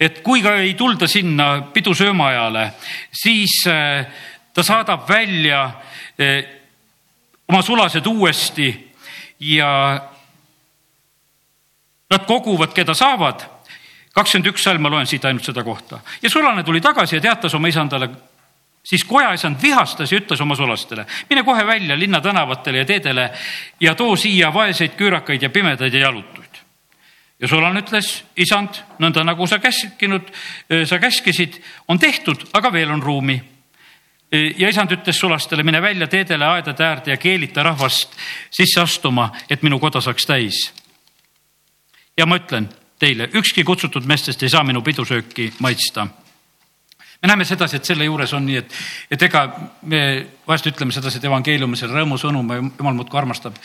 et 0.00 0.22
kui 0.22 0.42
ka 0.42 0.56
ei 0.62 0.74
tulda 0.74 1.06
sinna 1.06 1.60
pidusöömaajale, 1.72 2.70
siis 3.12 3.64
äh, 3.66 4.06
ta 4.54 4.62
saadab 4.62 5.08
välja 5.08 5.64
äh, 6.20 6.44
oma 7.48 7.62
sulased 7.62 8.06
uuesti 8.06 8.70
ja 9.40 9.72
Nad 12.10 12.26
koguvad, 12.26 12.74
keda 12.74 12.94
saavad. 12.94 13.46
kakskümmend 14.14 14.48
üks 14.48 14.62
salm, 14.64 14.80
ma 14.80 14.88
loen 14.88 15.06
siit 15.06 15.24
ainult 15.28 15.44
seda 15.44 15.64
kohta. 15.64 15.98
ja 16.22 16.30
sulane 16.30 16.62
tuli 16.64 16.80
tagasi 16.80 17.16
ja 17.16 17.20
teatas 17.20 17.54
oma 17.54 17.68
isandale, 17.68 18.08
siis 18.86 19.04
kojaisand 19.04 19.62
vihastas 19.62 20.12
ja 20.12 20.20
ütles 20.20 20.40
oma 20.42 20.54
sulastele, 20.56 21.06
mine 21.30 21.42
kohe 21.44 21.66
välja 21.66 21.98
linna 21.98 22.20
tänavatele 22.20 22.78
ja 22.78 22.84
teedele 22.84 23.30
ja 23.80 23.94
too 23.94 24.16
siia 24.16 24.52
vaeseid 24.54 24.94
küürakaid 24.98 25.42
ja 25.42 25.50
pimedaid 25.50 25.94
ja 25.94 26.00
jalutuid. 26.06 26.62
ja 27.40 27.48
sulane 27.48 27.82
ütles, 27.82 28.24
isand, 28.36 28.78
nõnda 28.98 29.24
nagu 29.24 29.46
sa 29.46 29.58
käskinud, 29.58 30.30
sa 30.88 30.98
käskisid, 30.98 31.58
on 31.88 31.98
tehtud, 31.98 32.46
aga 32.52 32.72
veel 32.72 32.90
on 32.90 33.02
ruumi. 33.02 33.36
Ja 34.56 34.68
isand 34.68 34.90
ütles 34.90 35.18
sulastele, 35.20 35.62
mine 35.62 35.82
välja 35.82 36.06
teedele, 36.06 36.46
aedade 36.46 36.84
äärde 36.84 37.10
ja 37.10 37.16
keelita 37.16 37.62
rahvast 37.62 38.16
sisse 38.50 38.80
astuma, 38.80 39.30
et 39.50 39.62
minu 39.62 39.78
koda 39.78 40.00
saaks 40.00 40.26
täis. 40.26 40.72
Ja 42.18 42.26
ma 42.26 42.38
ütlen 42.40 42.70
teile, 42.98 43.28
ükski 43.34 43.64
kutsutud 43.64 44.06
meestest 44.06 44.42
ei 44.42 44.48
saa 44.48 44.64
minu 44.64 44.82
pidusööki 44.82 45.52
maitsta 45.60 46.06
me 47.22 47.28
näeme 47.28 47.44
sedasi, 47.44 47.76
et 47.76 47.84
selle 47.84 48.04
juures 48.04 48.32
on 48.36 48.46
nii, 48.46 48.56
et, 48.60 48.76
et 49.10 49.22
ega 49.28 49.46
me 49.82 50.00
vahest 50.46 50.68
ütleme 50.72 50.92
sedasi, 50.92 51.18
et 51.18 51.28
evangeeliumis 51.30 51.86
on 51.86 51.94
rõõmusõnum 51.96 52.52
ja 52.54 52.60
jumal 52.62 52.98
muudkui 52.98 53.18
armastab. 53.18 53.56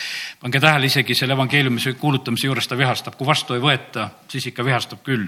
pange 0.42 0.60
tähele, 0.60 0.86
isegi 0.86 1.16
selle 1.16 1.38
evangeeliumise 1.38 1.94
kuulutamise 2.00 2.48
juures 2.48 2.68
ta 2.68 2.78
vihastab, 2.78 3.18
kui 3.20 3.28
vastu 3.28 3.58
ei 3.58 3.64
võeta, 3.64 4.10
siis 4.32 4.48
ikka 4.52 4.66
vihastab 4.66 5.04
küll. 5.04 5.28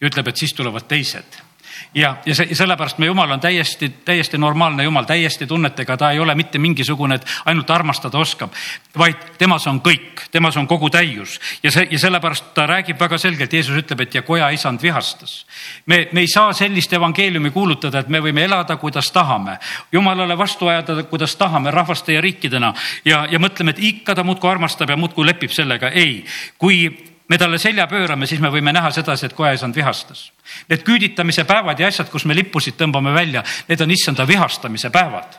ja 0.00 0.10
ütleb, 0.10 0.28
et 0.28 0.36
siis 0.36 0.54
tulevad 0.54 0.86
teised 0.88 1.47
ja, 1.94 2.16
ja 2.26 2.34
see, 2.34 2.54
sellepärast 2.54 2.98
me 2.98 3.06
Jumal 3.06 3.30
on 3.30 3.40
täiesti, 3.40 3.88
täiesti 4.04 4.38
normaalne 4.38 4.84
Jumal, 4.84 5.04
täiesti 5.04 5.46
tunnetega, 5.46 5.96
ta 5.96 6.10
ei 6.10 6.20
ole 6.20 6.34
mitte 6.34 6.58
mingisugune, 6.58 7.14
et 7.14 7.26
ainult 7.44 7.70
armastada 7.70 8.18
oskab, 8.18 8.52
vaid 8.98 9.16
temas 9.38 9.66
on 9.66 9.80
kõik, 9.84 10.28
temas 10.30 10.56
on 10.56 10.66
kogu 10.66 10.90
täius 10.90 11.38
ja 11.62 11.70
see 11.70 11.88
ja 11.90 11.98
sellepärast 11.98 12.52
ta 12.54 12.66
räägib 12.66 13.00
väga 13.00 13.18
selgelt, 13.18 13.52
Jeesus 13.52 13.76
ütleb, 13.82 14.00
et 14.04 14.14
ja 14.14 14.22
koja 14.22 14.50
isand 14.50 14.82
vihastas. 14.82 15.46
me, 15.86 16.08
me 16.12 16.20
ei 16.20 16.28
saa 16.28 16.52
sellist 16.52 16.92
evangeeliumi 16.92 17.50
kuulutada, 17.50 17.98
et 17.98 18.08
me 18.08 18.20
võime 18.20 18.44
elada, 18.44 18.76
kuidas 18.76 19.12
tahame, 19.12 19.58
jumalale 19.92 20.38
vastu 20.38 20.68
ajada, 20.68 21.02
kuidas 21.02 21.36
tahame, 21.36 21.70
rahvaste 21.70 22.12
ja 22.12 22.20
riikidena 22.20 22.74
ja, 23.04 23.26
ja 23.30 23.38
mõtleme, 23.38 23.70
et 23.70 23.82
ikka 23.82 24.14
ta 24.14 24.24
muudkui 24.24 24.50
armastab 24.50 24.90
ja 24.90 24.96
muudkui 24.96 25.26
lepib 25.26 25.50
sellega. 25.50 25.88
ei, 25.88 26.24
kui 26.58 26.88
me 27.28 27.38
talle 27.38 27.58
selja 27.58 27.86
pöörame, 27.86 28.26
siis 28.26 28.40
me 28.40 28.50
võime 28.52 28.72
näha 28.72 28.90
sedasi, 28.90 29.26
et 29.26 29.36
kojaisand 29.36 29.76
vihastas. 29.76 30.30
Need 30.68 30.84
küüditamise 30.86 31.44
päevad 31.48 31.80
ja 31.80 31.88
asjad, 31.88 32.08
kus 32.12 32.24
me 32.24 32.36
lippusid 32.36 32.78
tõmbame 32.78 33.12
välja, 33.14 33.44
need 33.68 33.84
on 33.84 33.90
issanda 33.90 34.26
vihastamise 34.28 34.90
päevad. 34.90 35.36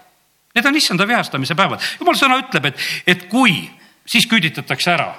Need 0.55 0.65
on 0.65 0.75
issanda 0.75 1.07
vihastamise 1.07 1.55
päevad. 1.55 1.81
jumal 1.99 2.17
sõna 2.17 2.37
ütleb, 2.41 2.69
et, 2.71 2.85
et 3.07 3.25
kui, 3.29 3.63
siis 4.05 4.29
küüditatakse 4.29 4.93
ära 4.93 5.09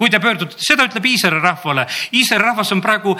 kui 0.00 0.08
te 0.08 0.16
pöördute, 0.16 0.56
seda 0.64 0.86
ütleb 0.88 1.04
Iisraeli 1.10 1.42
rahvale. 1.44 1.82
Iisraeli 2.16 2.44
rahvas 2.46 2.70
on 2.72 2.80
praegu 2.80 3.12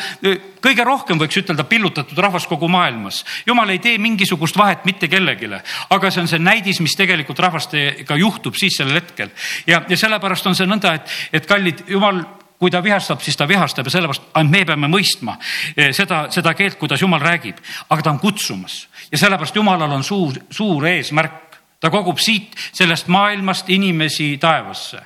kõige 0.65 0.87
rohkem, 0.89 1.19
võiks 1.21 1.37
ütelda, 1.37 1.67
pillutatud 1.69 2.17
rahvas 2.25 2.47
kogu 2.49 2.71
maailmas. 2.73 3.19
jumal 3.47 3.69
ei 3.69 3.83
tee 3.85 3.99
mingisugust 4.01 4.57
vahet 4.57 4.87
mitte 4.89 5.09
kellelegi, 5.13 5.51
aga 5.91 6.11
see 6.11 6.23
on 6.23 6.31
see 6.31 6.41
näidis, 6.41 6.81
mis 6.81 6.97
tegelikult 6.97 7.39
rahvastega 7.45 8.17
juhtub 8.17 8.57
siis 8.57 8.81
sellel 8.81 8.97
hetkel. 9.03 9.29
ja, 9.67 9.83
ja 9.89 9.97
sellepärast 9.97 10.47
on 10.47 10.57
see 10.57 10.67
nõnda, 10.67 10.95
et, 10.97 11.13
et 11.33 11.47
kallid, 11.47 11.85
jumal 11.87 12.25
kui 12.61 12.71
ta 12.71 12.83
vihastab, 12.85 13.23
siis 13.25 13.37
ta 13.41 13.49
vihastab 13.49 13.89
ja 13.89 13.95
sellepärast 13.95 14.35
ainult 14.37 14.53
me 14.53 14.65
peame 14.69 14.89
mõistma 14.93 15.39
eh, 15.77 15.95
seda, 15.97 16.27
seda 16.33 16.53
keelt, 16.55 16.77
kuidas 16.81 17.01
jumal 17.01 17.23
räägib, 17.23 17.61
aga 17.89 18.05
ta 18.05 18.13
on 18.13 18.21
kutsumas 18.21 18.83
ja 19.09 19.19
sellepärast 19.19 19.57
jumalal 19.57 19.97
on 19.97 20.05
suur, 20.05 20.37
suur 20.51 20.87
eesmärk. 20.87 21.57
ta 21.81 21.91
kogub 21.91 22.19
siit 22.21 22.53
sellest 22.73 23.09
maailmast 23.09 23.71
inimesi 23.71 24.37
taevasse. 24.41 25.01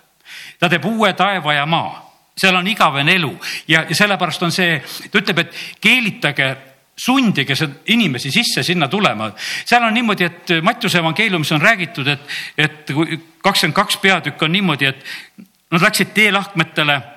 ta 0.59 0.69
teeb 0.69 0.85
uue 0.85 1.13
taeva 1.13 1.55
ja 1.55 1.67
maa, 1.67 2.03
seal 2.37 2.57
on 2.57 2.67
igavene 2.67 3.15
elu 3.15 3.33
ja, 3.69 3.85
ja 3.89 3.95
sellepärast 3.95 4.43
on 4.43 4.53
see, 4.53 4.83
ta 5.11 5.23
ütleb, 5.23 5.39
et 5.39 5.55
keelitage 5.81 6.57
sundige 6.97 7.55
inimesi 7.87 8.31
sisse 8.31 8.63
sinna 8.63 8.89
tulema. 8.89 9.31
seal 9.65 9.83
on 9.83 9.95
niimoodi, 9.95 10.25
et 10.25 10.59
Mattiuse 10.63 10.99
evangeeliumis 10.99 11.53
on 11.53 11.63
räägitud, 11.63 12.07
et, 12.09 12.21
et 12.59 12.91
kakskümmend 13.43 13.75
kaks 13.75 13.97
peatükk 13.97 14.43
on 14.43 14.53
niimoodi, 14.53 14.87
et 14.87 15.05
nad 15.71 15.83
läksid 15.83 16.15
teelahkmetele 16.15 17.14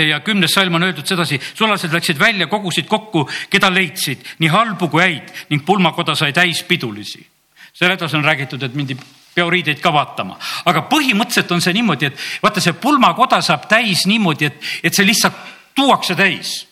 ja 0.00 0.20
kümnes 0.20 0.54
salm 0.54 0.74
on 0.74 0.82
öeldud 0.82 1.06
sedasi, 1.06 1.40
sulased 1.54 1.92
läksid 1.92 2.18
välja, 2.18 2.46
kogusid 2.46 2.88
kokku, 2.88 3.26
keda 3.50 3.70
leidsid, 3.72 4.24
nii 4.38 4.48
halbu 4.48 4.88
kui 4.88 5.02
häid 5.02 5.32
ning 5.50 5.64
pulmakoda 5.66 6.14
sai 6.14 6.32
täis 6.32 6.62
pidulisi. 6.62 7.26
selle 7.72 7.94
edasi 7.94 8.16
on 8.16 8.24
räägitud, 8.24 8.62
et 8.62 8.74
mindi 8.74 8.96
peoriideid 9.34 9.80
ka 9.80 9.92
vaatama, 9.92 10.36
aga 10.64 10.82
põhimõtteliselt 10.90 11.52
on 11.52 11.60
see 11.60 11.72
niimoodi, 11.72 12.06
et 12.06 12.18
vaata, 12.42 12.60
see 12.60 12.72
pulmakoda 12.72 13.40
saab 13.40 13.64
täis 13.68 14.04
niimoodi, 14.06 14.44
et, 14.44 14.58
et 14.84 14.94
see 14.94 15.06
lihtsalt 15.06 15.38
tuuakse 15.74 16.14
täis. 16.14 16.66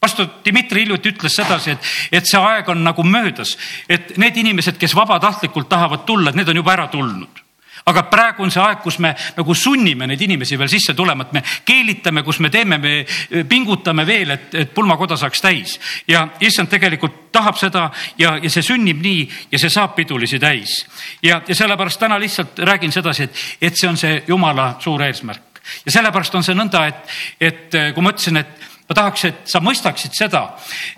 Pastor 0.00 0.28
Dmitri 0.44 0.86
hiljuti 0.86 1.10
ütles 1.12 1.34
sedasi, 1.36 1.74
et, 1.74 1.90
et 2.12 2.26
see 2.26 2.40
aeg 2.40 2.68
on 2.68 2.80
nagu 2.84 3.04
möödas, 3.04 3.58
et 3.88 4.16
need 4.16 4.36
inimesed, 4.36 4.78
kes 4.80 4.94
vabatahtlikult 4.96 5.68
tahavad 5.68 6.06
tulla, 6.06 6.30
et 6.30 6.38
need 6.38 6.48
on 6.48 6.62
juba 6.62 6.72
ära 6.72 6.88
tulnud 6.88 7.44
aga 7.88 8.04
praegu 8.10 8.44
on 8.44 8.52
see 8.52 8.62
aeg, 8.62 8.82
kus 8.84 8.98
me 9.02 9.14
nagu 9.36 9.54
sunnime 9.56 10.06
neid 10.10 10.22
inimesi 10.24 10.58
veel 10.58 10.70
sisse 10.72 10.94
tulema, 10.96 11.26
et 11.26 11.36
me 11.38 11.42
keelitame, 11.68 12.22
kus 12.26 12.40
me 12.44 12.50
teeme, 12.52 12.78
me 12.78 13.44
pingutame 13.48 14.06
veel, 14.08 14.34
et, 14.36 14.54
et 14.62 14.74
pulmakoda 14.74 15.16
saaks 15.16 15.42
täis. 15.44 15.78
ja 16.08 16.26
issand 16.40 16.68
tegelikult 16.68 17.28
tahab 17.32 17.58
seda 17.60 17.88
ja, 18.18 18.36
ja 18.42 18.50
see 18.50 18.64
sünnib 18.64 19.02
nii 19.02 19.26
ja 19.52 19.58
see 19.60 19.72
saab 19.72 19.94
pidulisi 19.96 20.38
täis. 20.38 20.84
ja, 21.22 21.42
ja 21.46 21.54
sellepärast 21.54 22.00
täna 22.00 22.20
lihtsalt 22.20 22.58
räägin 22.58 22.92
sedasi, 22.92 23.28
et, 23.28 23.44
et 23.60 23.76
see 23.76 23.88
on 23.88 23.96
see 23.96 24.22
jumala 24.28 24.74
suur 24.80 25.02
eesmärk 25.02 25.62
ja 25.84 25.92
sellepärast 25.92 26.34
on 26.34 26.46
see 26.46 26.56
nõnda, 26.56 26.86
et, 26.88 27.14
et 27.40 27.78
kui 27.94 28.04
ma 28.04 28.14
ütlesin, 28.14 28.40
et 28.40 28.68
ma 28.88 28.94
tahaks, 28.94 29.24
et 29.28 29.40
sa 29.44 29.60
mõistaksid 29.60 30.14
seda, 30.16 30.42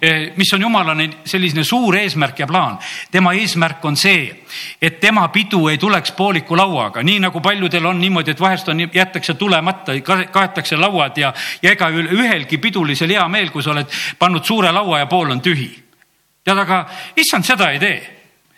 eh, 0.00 0.32
mis 0.36 0.52
on 0.54 0.62
jumalane 0.62 1.08
selline 1.26 1.64
suur 1.64 1.96
eesmärk 1.96 2.38
ja 2.38 2.46
plaan. 2.46 2.78
tema 3.10 3.32
eesmärk 3.32 3.84
on 3.84 3.96
see, 3.96 4.44
et 4.80 5.00
tema 5.00 5.28
pidu 5.28 5.68
ei 5.68 5.78
tuleks 5.78 6.12
pooliku 6.12 6.56
lauaga, 6.56 7.02
nii 7.02 7.18
nagu 7.18 7.40
paljudel 7.40 7.86
on 7.86 8.00
niimoodi, 8.00 8.30
et 8.30 8.40
vahest 8.40 8.68
on, 8.68 8.80
jätakse 8.94 9.34
tulemata, 9.34 9.92
kaetakse 10.32 10.76
lauad 10.76 11.18
ja, 11.18 11.34
ja 11.62 11.70
ega 11.70 11.88
ühelgi 11.90 12.58
pidulisel 12.58 13.10
hea 13.10 13.28
meel, 13.28 13.50
kui 13.50 13.62
sa 13.62 13.70
oled 13.70 13.86
pannud 14.18 14.44
suure 14.44 14.72
laua 14.72 14.98
ja 14.98 15.06
pool 15.06 15.30
on 15.30 15.40
tühi. 15.40 15.82
tead, 16.44 16.58
aga 16.58 16.86
issand 17.16 17.44
seda 17.44 17.70
ei 17.70 17.78
tee 17.78 18.16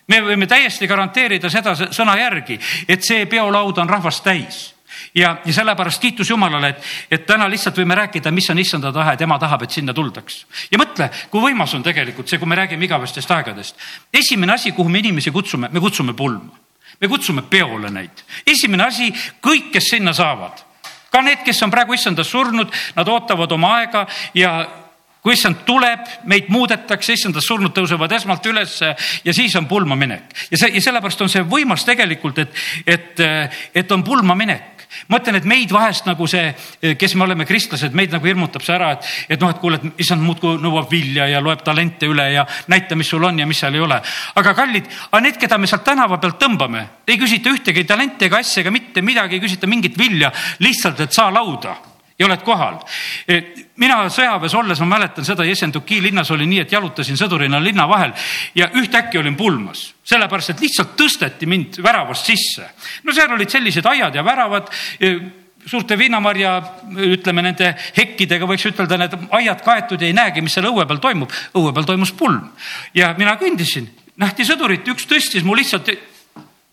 me 0.09 0.21
võime 0.21 0.47
täiesti 0.47 0.87
garanteerida 0.87 1.51
seda 1.51 1.75
sõna 1.75 2.19
järgi, 2.19 2.59
et 2.89 3.03
see 3.03 3.27
peolaud 3.27 3.79
on 3.79 3.89
rahvast 3.89 4.25
täis 4.25 4.75
ja, 5.15 5.37
ja 5.45 5.53
sellepärast 5.53 6.03
kiitus 6.03 6.31
Jumalale, 6.31 6.69
et, 6.69 6.91
et 7.11 7.27
täna 7.27 7.49
lihtsalt 7.51 7.79
võime 7.79 7.97
rääkida, 7.99 8.33
mis 8.35 8.51
on 8.51 8.59
issanda 8.59 8.93
tahe, 8.93 9.17
tema 9.17 9.39
tahab, 9.39 9.63
et 9.63 9.71
sinna 9.71 9.95
tuldaks. 9.95 10.47
ja 10.71 10.81
mõtle, 10.81 11.11
kui 11.31 11.45
võimas 11.51 11.75
on 11.75 11.83
tegelikult 11.83 12.29
see, 12.29 12.39
kui 12.39 12.49
me 12.49 12.59
räägime 12.59 12.85
igavestest 12.89 13.31
aegadest. 13.31 13.77
esimene 14.13 14.59
asi, 14.59 14.73
kuhu 14.73 14.89
me 14.89 14.99
inimesi 14.99 15.31
kutsume, 15.31 15.69
me 15.73 15.81
kutsume 15.81 16.15
pulma, 16.15 16.59
me 17.01 17.09
kutsume 17.09 17.43
peole 17.43 17.91
neid. 17.91 18.27
esimene 18.47 18.85
asi, 18.91 19.13
kõik, 19.41 19.73
kes 19.73 19.95
sinna 19.97 20.13
saavad 20.13 20.69
ka 21.13 21.21
need, 21.21 21.43
kes 21.45 21.61
on 21.67 21.73
praegu 21.73 21.93
issandas 21.93 22.31
surnud, 22.33 22.71
nad 22.97 23.09
ootavad 23.09 23.53
oma 23.53 23.77
aega 23.83 24.07
ja 24.35 24.53
kui 25.23 25.37
issand 25.37 25.61
tuleb, 25.67 26.03
meid 26.27 26.49
muudetakse, 26.51 27.15
issandast 27.15 27.47
surnud 27.47 27.75
tõusevad 27.77 28.11
esmalt 28.17 28.47
ülesse 28.51 28.91
ja 29.25 29.35
siis 29.37 29.55
on 29.61 29.69
pulmaminek. 29.71 30.35
ja 30.51 30.59
see 30.59 30.73
ja 30.75 30.83
sellepärast 30.83 31.23
on 31.23 31.31
see 31.31 31.45
võimas 31.47 31.85
tegelikult, 31.87 32.43
et, 32.43 32.57
et, 32.87 33.23
et 33.75 33.93
on 33.95 34.03
pulmaminek 34.03 34.72
ma 35.09 35.21
ütlen, 35.21 35.39
et 35.39 35.49
meid 35.49 35.73
vahest 35.73 36.09
nagu 36.09 36.27
see, 36.31 36.53
kes 36.99 37.15
me 37.17 37.27
oleme 37.27 37.47
kristlased, 37.49 37.95
meid 37.97 38.15
nagu 38.15 38.27
hirmutab 38.27 38.65
see 38.65 38.75
ära, 38.77 38.93
et, 38.97 39.13
et 39.37 39.43
noh, 39.43 39.53
et 39.53 39.61
kuule, 39.63 39.79
et 39.79 40.03
issand 40.05 40.25
muudkui 40.25 40.59
nõuab 40.63 40.91
vilja 40.93 41.29
ja 41.31 41.43
loeb 41.45 41.63
talente 41.67 42.09
üle 42.11 42.29
ja 42.35 42.47
näita, 42.73 42.99
mis 42.99 43.11
sul 43.13 43.25
on 43.29 43.39
ja 43.43 43.47
mis 43.49 43.63
seal 43.63 43.79
ei 43.79 43.85
ole. 43.85 44.01
aga 44.41 44.57
kallid, 44.59 44.91
aga 45.11 45.23
need, 45.27 45.39
keda 45.41 45.59
me 45.59 45.71
sealt 45.71 45.87
tänava 45.87 46.19
pealt 46.23 46.41
tõmbame, 46.43 46.87
ei 47.07 47.21
küsita 47.21 47.53
ühtegi 47.53 47.87
talenti 47.89 48.29
ega 48.29 48.43
asja 48.43 48.65
ega 48.65 48.75
mitte 48.75 49.03
midagi, 49.03 49.39
ei 49.39 49.47
küsita 49.47 49.71
mingit 49.71 49.99
vilja, 49.99 50.33
lihtsalt, 50.61 51.01
et 51.07 51.13
saa 51.13 51.31
lauda 51.33 51.92
ja 52.19 52.27
oled 52.27 52.43
kohal. 52.45 52.79
mina 53.77 53.99
sõjaväes 54.13 54.55
olles, 54.55 54.81
ma 54.81 54.97
mäletan 54.97 55.25
seda, 55.25 55.45
Jessenduki 55.45 56.01
linnas 56.03 56.31
oli 56.31 56.47
nii, 56.47 56.63
et 56.65 56.73
jalutasin 56.73 57.19
sõdurina 57.19 57.61
linna 57.63 57.89
vahel 57.89 58.13
ja 58.55 58.69
ühtäkki 58.79 59.19
olin 59.19 59.37
pulmas, 59.37 59.93
sellepärast 60.05 60.55
et 60.55 60.61
lihtsalt 60.61 60.97
tõsteti 60.99 61.47
mind 61.47 61.81
väravast 61.83 62.27
sisse. 62.27 62.69
no 63.05 63.13
seal 63.13 63.33
olid 63.33 63.51
sellised 63.51 63.87
aiad 63.87 64.15
ja 64.15 64.25
väravad 64.25 64.71
suurte 65.67 65.99
viinamarja, 65.99 66.57
ütleme 67.15 67.43
nende 67.43 67.73
hekkidega 67.97 68.47
võiks 68.49 68.67
ütelda, 68.67 68.99
need 68.99 69.13
aiad 69.39 69.63
kaetud 69.65 70.01
ja 70.01 70.09
ei 70.11 70.17
näegi, 70.17 70.43
mis 70.43 70.55
seal 70.57 70.67
õue 70.71 70.87
peal 70.87 70.99
toimub. 71.03 71.31
õue 71.55 71.73
peal 71.75 71.87
toimus 71.87 72.13
pulm 72.13 72.49
ja 72.95 73.15
mina 73.19 73.37
kõndisin, 73.41 73.89
nähti 74.19 74.47
sõdurit, 74.47 74.89
üks 74.89 75.07
tõstis 75.09 75.47
mu 75.47 75.55
lihtsalt 75.55 75.91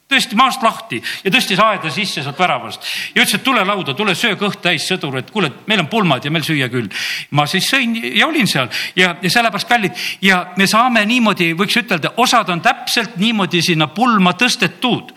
tõesti 0.10 0.38
maast 0.38 0.64
lahti 0.66 0.98
ja 1.24 1.32
tõstis 1.32 1.60
aeda 1.62 1.92
sisse 1.94 2.24
sealt 2.26 2.40
väravast 2.40 2.86
ja 3.14 3.22
ütles, 3.22 3.36
et 3.38 3.44
tule 3.46 3.62
lauda, 3.66 3.94
tule 3.94 4.16
söö 4.18 4.38
kõht 4.40 4.62
täis, 4.64 4.88
sõdur, 4.90 5.20
et 5.20 5.30
kuule, 5.30 5.52
meil 5.70 5.84
on 5.84 5.90
pulmad 5.92 6.26
ja 6.26 6.32
meil 6.34 6.46
süüa 6.46 6.70
küll. 6.72 6.90
ma 7.38 7.46
siis 7.48 7.68
sõin 7.70 7.94
ja 8.02 8.28
olin 8.28 8.48
seal 8.50 8.72
ja, 8.98 9.14
ja 9.22 9.30
sellepärast 9.30 9.70
kallid 9.70 10.00
ja 10.26 10.40
me 10.58 10.66
saame 10.68 11.04
niimoodi, 11.06 11.52
võiks 11.58 11.78
ütelda, 11.84 12.14
osad 12.18 12.50
on 12.50 12.64
täpselt 12.66 13.20
niimoodi 13.22 13.62
sinna 13.62 13.88
pulma 13.94 14.34
tõstetud. 14.34 15.14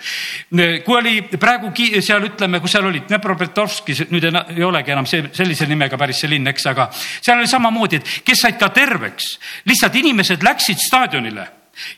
kui 0.84 0.96
oli 0.98 1.22
praegu 1.40 1.72
seal 2.00 2.28
ütleme, 2.28 2.60
kus 2.60 2.76
seal 2.76 2.90
olid, 2.90 3.08
Dnepropetrovskis, 3.08 4.04
nüüd 4.12 4.28
ei 4.28 4.64
olegi 4.64 4.92
enam 4.92 5.08
see 5.08 5.24
sellise 5.32 5.66
nimega 5.66 5.96
päris 5.98 6.20
see 6.20 6.30
linn, 6.30 6.52
eks, 6.52 6.68
aga 6.68 6.90
seal 6.92 7.38
oli 7.38 7.48
samamoodi, 7.48 7.96
et 7.96 8.12
kes 8.26 8.44
said 8.44 8.60
ka 8.60 8.68
terveks, 8.68 9.38
lihtsalt 9.64 9.96
inimesed 10.02 10.44
läksid 10.44 10.84
staadionile 10.84 11.48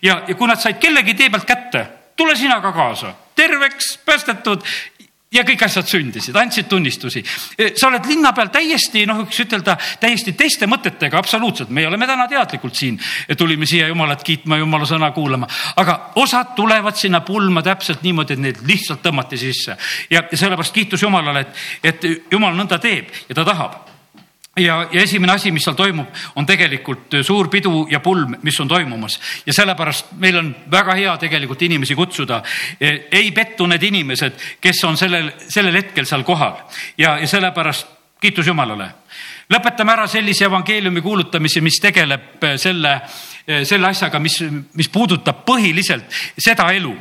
ja, 0.02 0.22
ja 0.28 0.34
kui 0.38 0.46
nad 0.46 0.62
said 0.62 0.78
kellegi 0.78 1.18
tee 1.18 1.30
pealt 1.34 1.50
kätte 1.50 1.86
tule 2.16 2.36
sina 2.36 2.60
ka 2.60 2.72
kaasa, 2.72 3.14
terveks, 3.36 3.98
päästetud. 4.06 4.66
Ja 5.34 5.42
kõik 5.42 5.64
asjad 5.66 5.88
sündisid, 5.90 6.36
andsid 6.38 6.68
tunnistusi. 6.70 7.18
E, 7.58 7.72
sa 7.74 7.88
oled 7.88 8.04
linna 8.06 8.30
peal 8.30 8.52
täiesti 8.54 9.00
noh, 9.10 9.24
võiks 9.24 9.40
ütelda 9.42 9.72
täiesti 9.98 10.30
teiste 10.38 10.68
mõtetega, 10.70 11.18
absoluutselt, 11.18 11.72
me 11.74 11.82
oleme 11.88 12.06
täna 12.06 12.28
teadlikult 12.30 12.78
siin, 12.78 13.00
tulime 13.34 13.66
siia 13.66 13.88
Jumalat 13.90 14.22
kiitma, 14.22 14.60
Jumala 14.60 14.86
sõna 14.86 15.08
kuulama, 15.16 15.48
aga 15.82 15.96
osad 16.22 16.52
tulevad 16.54 16.94
sinna 17.00 17.24
pulma 17.26 17.64
täpselt 17.66 18.06
niimoodi, 18.06 18.36
et 18.36 18.44
neid 18.44 18.62
lihtsalt 18.62 19.02
tõmmati 19.02 19.40
sisse. 19.42 19.74
Ja 20.06 20.22
sellepärast 20.30 20.76
kiitus 20.76 21.02
Jumalale, 21.02 21.42
et, 21.42 21.66
et 21.82 22.30
Jumal 22.30 22.54
nõnda 22.54 22.78
teeb 22.78 23.10
ja 23.26 23.34
ta 23.34 23.48
tahab 23.50 23.93
ja, 24.56 24.88
ja 24.92 25.02
esimene 25.02 25.32
asi, 25.32 25.52
mis 25.52 25.64
seal 25.66 25.76
toimub, 25.78 26.08
on 26.36 26.46
tegelikult 26.46 27.18
suur 27.26 27.48
pidu 27.50 27.86
ja 27.90 28.00
pulm, 28.00 28.36
mis 28.42 28.60
on 28.60 28.68
toimumas 28.68 29.18
ja 29.46 29.52
sellepärast 29.56 30.14
meil 30.22 30.38
on 30.40 30.50
väga 30.70 30.96
hea 30.98 31.16
tegelikult 31.20 31.62
inimesi 31.62 31.94
kutsuda. 31.94 32.42
E, 32.80 32.94
ei 33.10 33.32
pettu 33.32 33.66
need 33.66 33.82
inimesed, 33.82 34.38
kes 34.60 34.84
on 34.88 34.98
sellel, 35.00 35.32
sellel 35.48 35.80
hetkel 35.82 36.06
seal 36.06 36.24
kohal 36.26 36.58
ja, 36.98 37.18
ja 37.18 37.26
sellepärast 37.26 37.90
kiitus 38.20 38.46
Jumalale. 38.46 38.88
lõpetame 39.52 39.92
ära 39.92 40.06
sellise 40.08 40.46
evangeeliumi 40.46 41.02
kuulutamise, 41.04 41.60
mis 41.60 41.76
tegeleb 41.82 42.46
selle, 42.56 42.94
selle 43.44 43.90
asjaga, 43.90 44.18
mis, 44.18 44.38
mis 44.74 44.88
puudutab 44.88 45.42
põhiliselt 45.44 46.08
seda 46.38 46.70
elu 46.72 46.94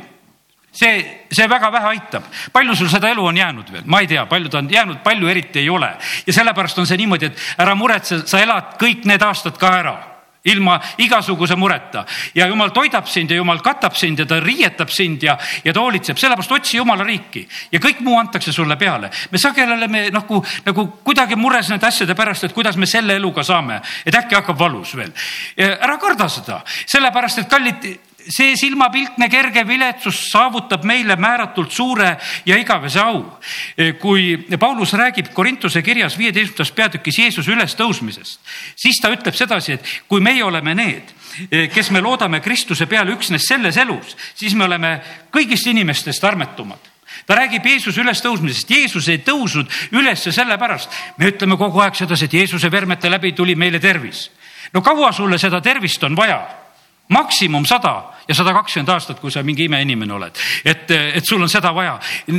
see, 0.74 1.26
see 1.30 1.48
väga 1.48 1.70
vähe 1.72 1.92
aitab. 1.94 2.24
palju 2.52 2.74
sul 2.76 2.88
seda 2.90 3.08
elu 3.14 3.26
on 3.26 3.36
jäänud 3.36 3.72
veel, 3.72 3.84
ma 3.86 4.00
ei 4.00 4.10
tea, 4.10 4.26
palju 4.26 4.48
ta 4.48 4.58
on 4.58 4.70
jäänud, 4.70 5.02
palju 5.04 5.28
eriti 5.28 5.62
ei 5.62 5.70
ole. 5.70 5.92
ja 6.26 6.32
sellepärast 6.32 6.78
on 6.78 6.86
see 6.86 6.98
niimoodi, 7.00 7.30
et 7.30 7.46
ära 7.58 7.74
muretse, 7.74 8.24
sa 8.26 8.42
elad 8.42 8.74
kõik 8.80 9.06
need 9.08 9.22
aastad 9.22 9.58
ka 9.58 9.76
ära 9.78 9.96
ilma 10.44 10.76
igasuguse 11.00 11.56
mureta 11.56 12.04
ja 12.34 12.46
jumal 12.46 12.68
toidab 12.74 13.06
sind 13.08 13.30
ja 13.30 13.36
jumal 13.36 13.62
katab 13.64 13.96
sind 13.96 14.18
ja 14.18 14.26
ta 14.28 14.40
riietab 14.44 14.90
sind 14.92 15.22
ja, 15.24 15.38
ja 15.64 15.72
ta 15.72 15.80
hoolitseb, 15.80 16.18
sellepärast 16.20 16.52
otsi 16.52 16.76
jumala 16.76 17.04
riiki 17.04 17.46
ja 17.72 17.80
kõik 17.80 18.02
muu 18.04 18.18
antakse 18.20 18.52
sulle 18.52 18.76
peale. 18.76 19.10
me 19.30 19.38
sageli 19.38 19.72
oleme 19.72 20.10
nagu, 20.12 20.44
nagu 20.66 20.86
kuidagi 21.04 21.36
mures 21.36 21.70
nende 21.72 21.86
asjade 21.88 22.14
pärast, 22.14 22.44
et 22.44 22.52
kuidas 22.52 22.76
me 22.76 22.86
selle 22.86 23.16
eluga 23.16 23.42
saame, 23.42 23.80
et 24.04 24.14
äkki 24.14 24.36
hakkab 24.36 24.58
valus 24.58 24.96
veel. 24.96 25.12
ära 25.56 25.96
karda 25.98 26.28
seda, 26.28 26.60
sellepärast 26.86 27.38
et 27.38 27.48
kallid 27.48 27.88
see 28.28 28.56
silmapiltne 28.56 29.28
kerge 29.28 29.64
viletsus 29.68 30.18
saavutab 30.30 30.84
meile 30.84 31.16
määratult 31.16 31.72
suure 31.72 32.16
ja 32.46 32.56
igavese 32.56 33.00
au. 33.00 33.24
kui 34.00 34.38
Paulus 34.58 34.92
räägib 34.92 35.32
Korintuse 35.34 35.82
kirjas 35.82 36.18
viieteistkümnendas 36.18 36.72
peatükis 36.72 37.18
Jeesuse 37.18 37.52
ülestõusmisest, 37.52 38.40
siis 38.76 39.00
ta 39.02 39.10
ütleb 39.12 39.34
sedasi, 39.34 39.78
et 39.78 39.92
kui 40.08 40.20
meie 40.20 40.44
oleme 40.44 40.74
need, 40.74 41.12
kes 41.74 41.90
me 41.90 42.00
loodame 42.00 42.40
Kristuse 42.40 42.86
peale 42.86 43.12
üksnes 43.14 43.46
selles 43.48 43.76
elus, 43.76 44.16
siis 44.34 44.54
me 44.54 44.64
oleme 44.64 44.98
kõigist 45.34 45.68
inimestest 45.70 46.24
armetumad 46.24 46.92
ta 47.26 47.36
räägib 47.38 47.66
Jeesuse 47.66 48.02
ülestõusmisest, 48.02 48.70
Jeesus 48.70 49.08
ei 49.08 49.20
tõusnud 49.24 49.70
ülesse 49.94 50.32
sellepärast, 50.34 50.90
me 51.18 51.30
ütleme 51.30 51.56
kogu 51.56 51.80
aeg 51.80 51.96
sedasi, 51.96 52.26
et 52.26 52.34
Jeesuse 52.40 52.70
vermete 52.72 53.10
läbi 53.10 53.32
tuli 53.32 53.54
meile 53.54 53.80
tervis. 53.80 54.30
no 54.72 54.82
kaua 54.82 55.12
sulle 55.12 55.38
seda 55.38 55.60
tervist 55.60 56.02
on 56.04 56.16
vaja? 56.16 56.63
Maksimum 57.08 57.66
sada 57.66 57.94
ja 58.28 58.34
sada 58.34 58.54
kakskümmend 58.56 58.92
aastat, 58.94 59.20
kui 59.20 59.32
sa 59.32 59.42
mingi 59.42 59.68
imeinimene 59.68 60.12
oled, 60.12 60.40
et, 60.64 60.90
et 60.90 61.26
sul 61.26 61.42
on 61.42 61.50
seda 61.50 61.74
vaja, 61.74 61.98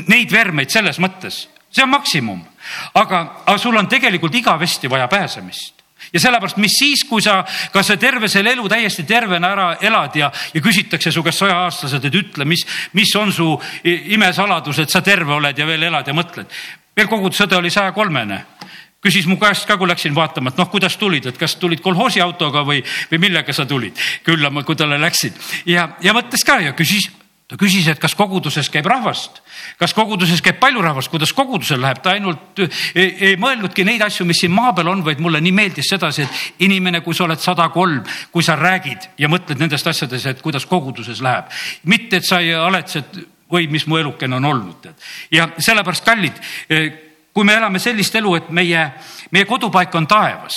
neid 0.10 0.32
vermeid 0.32 0.73
selles 0.73 0.99
mõttes, 0.99 1.45
see 1.69 1.84
on 1.84 1.91
maksimum. 1.91 2.41
aga, 2.93 3.21
aga 3.45 3.58
sul 3.62 3.78
on 3.78 3.88
tegelikult 3.88 4.36
igavesti 4.36 4.89
vaja 4.89 5.08
pääsemist 5.08 5.75
ja 6.13 6.19
sellepärast, 6.19 6.58
mis 6.58 6.78
siis, 6.80 7.04
kui 7.10 7.21
sa, 7.21 7.39
kas 7.73 7.88
sa 7.88 7.97
terve 7.97 8.28
selle 8.32 8.54
elu 8.56 8.67
täiesti 8.69 9.04
tervena 9.04 9.51
ära 9.51 9.67
elad 9.82 10.15
ja, 10.15 10.32
ja 10.54 10.62
küsitakse 10.62 11.12
su 11.12 11.23
käest 11.23 11.43
sajaaastased, 11.43 12.06
et 12.06 12.17
ütle, 12.21 12.45
mis, 12.45 12.65
mis 12.93 13.13
on 13.19 13.34
su 13.34 13.47
imesaladus, 13.84 14.80
et 14.84 14.93
sa 14.93 15.01
terve 15.06 15.34
oled 15.34 15.58
ja 15.58 15.67
veel 15.67 15.88
elad 15.89 16.08
ja 16.08 16.13
mõtled. 16.13 16.51
veel 16.95 17.10
kogudusõde 17.12 17.58
oli 17.58 17.69
saja 17.69 17.91
kolmene 17.91 18.45
küsis 19.06 19.28
mu 19.30 19.38
käest 19.41 19.68
ka, 19.70 19.78
kui 19.78 19.89
läksin 19.89 20.15
vaatama, 20.18 20.54
et 20.54 20.62
noh, 20.62 20.70
kuidas 20.72 20.98
tulid, 21.02 21.30
et 21.30 21.38
kas 21.38 21.58
tulid 21.62 21.84
kolhoosi 21.86 22.24
autoga 22.24 22.65
või, 22.65 22.82
või 23.12 23.22
millega 23.28 23.54
sa 23.54 23.68
tulid. 23.70 24.00
Küllama, 24.26 24.65
kui 24.65 24.78
talle 24.80 24.98
läksid 25.02 25.38
ja, 25.70 25.91
ja 26.04 26.15
mõtles 26.18 26.46
ka 26.46 26.58
ja 26.63 26.74
küsis, 26.78 27.12
ta 27.46 27.60
küsis, 27.62 27.86
et 27.91 28.00
kas 28.02 28.15
koguduses 28.18 28.72
käib 28.74 28.88
rahvast, 28.89 29.41
kas 29.78 29.94
koguduses 29.94 30.41
käib 30.41 30.58
palju 30.62 30.82
rahvast, 30.82 31.12
kuidas 31.13 31.34
kogudusel 31.36 31.82
läheb, 31.84 32.02
ta 32.02 32.15
ainult 32.15 32.63
ei, 32.63 33.06
ei 33.06 33.36
mõelnudki 33.41 33.86
neid 33.86 34.02
asju, 34.06 34.26
mis 34.26 34.41
siin 34.41 34.54
maa 34.56 34.74
peal 34.74 34.89
on, 34.89 35.04
vaid 35.06 35.22
mulle 35.22 35.41
nii 35.46 35.54
meeldis 35.54 35.91
sedasi, 35.94 36.26
et 36.26 36.65
inimene, 36.65 37.04
kui 37.06 37.13
sa 37.13 37.28
oled 37.28 37.41
sada 37.41 37.70
kolm, 37.74 38.02
kui 38.34 38.46
sa 38.46 38.58
räägid 38.58 39.12
ja 39.22 39.30
mõtled 39.30 39.62
nendest 39.62 39.88
asjadest, 39.94 40.32
et 40.34 40.44
kuidas 40.46 40.65
koguduses 40.70 41.22
läheb, 41.26 41.54
mitte 41.91 42.18
et 42.18 42.26
sa 42.26 42.41
ei 42.41 42.56
aletsed 42.58 43.22
või 43.52 43.70
mis 43.70 43.86
mu 43.86 44.02
elukene 44.02 44.39
on 44.39 44.50
olnud, 44.50 44.89
ja 45.30 45.52
sellepärast, 45.62 46.06
kallid, 46.06 46.41
kui 47.36 47.43
me 47.43 47.54
elame 47.54 47.80
sellist 47.84 48.15
elu, 48.15 48.36
et 48.39 48.50
meie, 48.50 48.88
meie 49.32 49.45
kodupaik 49.45 49.95
on 49.95 50.08
taevas 50.08 50.56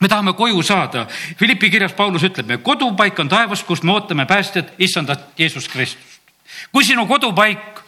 me 0.00 0.08
tahame 0.08 0.32
koju 0.32 0.62
saada. 0.62 1.06
Philippi 1.38 1.70
kirjas 1.70 1.92
Paulus 1.92 2.24
ütleb, 2.24 2.46
meie 2.48 2.62
kodupaik 2.64 3.18
on 3.20 3.28
taevas, 3.28 3.60
kust 3.64 3.84
me 3.84 3.92
ootame 3.92 4.24
päästjat, 4.26 4.72
issandat 4.78 5.28
Jeesus 5.38 5.68
Kristust. 5.68 6.20
kui 6.72 6.84
sinu 6.84 7.06
kodupaik 7.06 7.80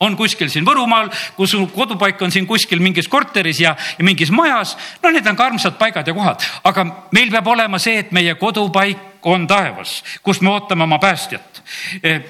on 0.00 0.16
kuskil 0.16 0.50
siin 0.50 0.66
Võrumaal, 0.66 1.08
kui 1.36 1.46
su 1.48 1.62
kodupaik 1.72 2.22
on 2.22 2.32
siin 2.34 2.46
kuskil 2.46 2.82
mingis 2.82 3.08
korteris 3.08 3.60
ja, 3.60 3.76
ja 3.98 4.04
mingis 4.04 4.30
majas, 4.30 4.76
no 5.02 5.10
need 5.10 5.26
on 5.26 5.36
ka 5.36 5.46
armsad 5.46 5.78
paigad 5.78 6.06
ja 6.06 6.14
kohad, 6.14 6.42
aga 6.64 6.84
meil 7.14 7.30
peab 7.30 7.46
olema 7.46 7.78
see, 7.78 8.02
et 8.02 8.12
meie 8.12 8.34
kodupaik 8.34 9.24
on 9.30 9.46
taevas, 9.46 10.02
kus 10.22 10.42
me 10.42 10.50
ootame 10.50 10.84
oma 10.84 10.98
päästjat. 10.98 11.62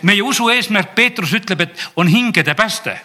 meie 0.02 0.22
usu 0.22 0.48
eesmärk, 0.48 0.94
Peetrus 0.94 1.32
ütleb, 1.32 1.60
et 1.60 1.90
on 1.96 2.08
hingede 2.08 2.54
pääste 2.54 3.00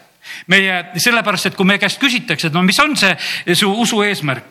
meie, 0.48 0.86
sellepärast 0.96 1.52
et 1.52 1.56
kui 1.56 1.66
meie 1.66 1.82
käest 1.82 2.00
küsitakse, 2.02 2.48
et 2.48 2.54
no 2.54 2.64
mis 2.64 2.80
on 2.80 2.96
see 2.96 3.56
su 3.56 3.72
usu 3.72 4.02
eesmärk. 4.04 4.46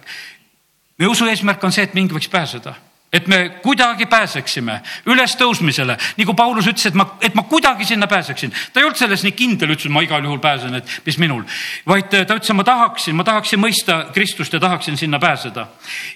meie 0.99 1.09
usu 1.09 1.27
eesmärk 1.27 1.65
on 1.65 1.73
see, 1.73 1.83
et 1.83 1.95
mingi 1.95 2.15
võiks 2.15 2.31
pääseda 2.31 2.75
et 3.13 3.27
me 3.27 3.39
kuidagi 3.63 4.07
pääseksime 4.07 4.81
ülestõusmisele, 5.09 5.97
nagu 6.19 6.35
Paulus 6.37 6.67
ütles, 6.69 6.91
et 6.91 6.97
ma, 6.99 7.07
et 7.25 7.35
ma 7.35 7.43
kuidagi 7.49 7.85
sinna 7.89 8.07
pääseksin. 8.07 8.53
ta 8.73 8.81
ei 8.81 8.85
olnud 8.85 9.01
selles 9.01 9.25
nii 9.25 9.33
kindel, 9.33 9.73
ütles, 9.73 9.89
et 9.89 9.93
ma 9.93 10.03
igal 10.05 10.25
juhul 10.25 10.39
pääsen, 10.39 10.75
et 10.75 11.01
mis 11.07 11.19
minul, 11.19 11.43
vaid 11.89 12.11
ta 12.13 12.21
ütles, 12.37 12.51
et 12.51 12.57
ma 12.57 12.65
tahaksin, 12.69 13.17
ma 13.17 13.25
tahaksin 13.25 13.61
mõista 13.61 13.99
Kristust 14.13 14.53
ja 14.53 14.61
tahaksin 14.61 14.97
sinna 14.97 15.19
pääseda. 15.19 15.67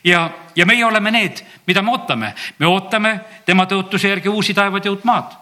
ja, 0.04 0.30
ja 0.56 0.66
meie 0.66 0.84
oleme 0.84 1.10
need, 1.10 1.44
mida 1.66 1.82
me 1.82 1.90
ootame, 1.90 2.34
me 2.58 2.66
ootame 2.66 3.20
tema 3.46 3.64
tõotuse 3.64 4.08
järgi 4.08 4.28
uusi 4.28 4.54
taevad 4.54 4.84
ja 4.84 4.90
uut 4.90 5.04
maad. 5.04 5.32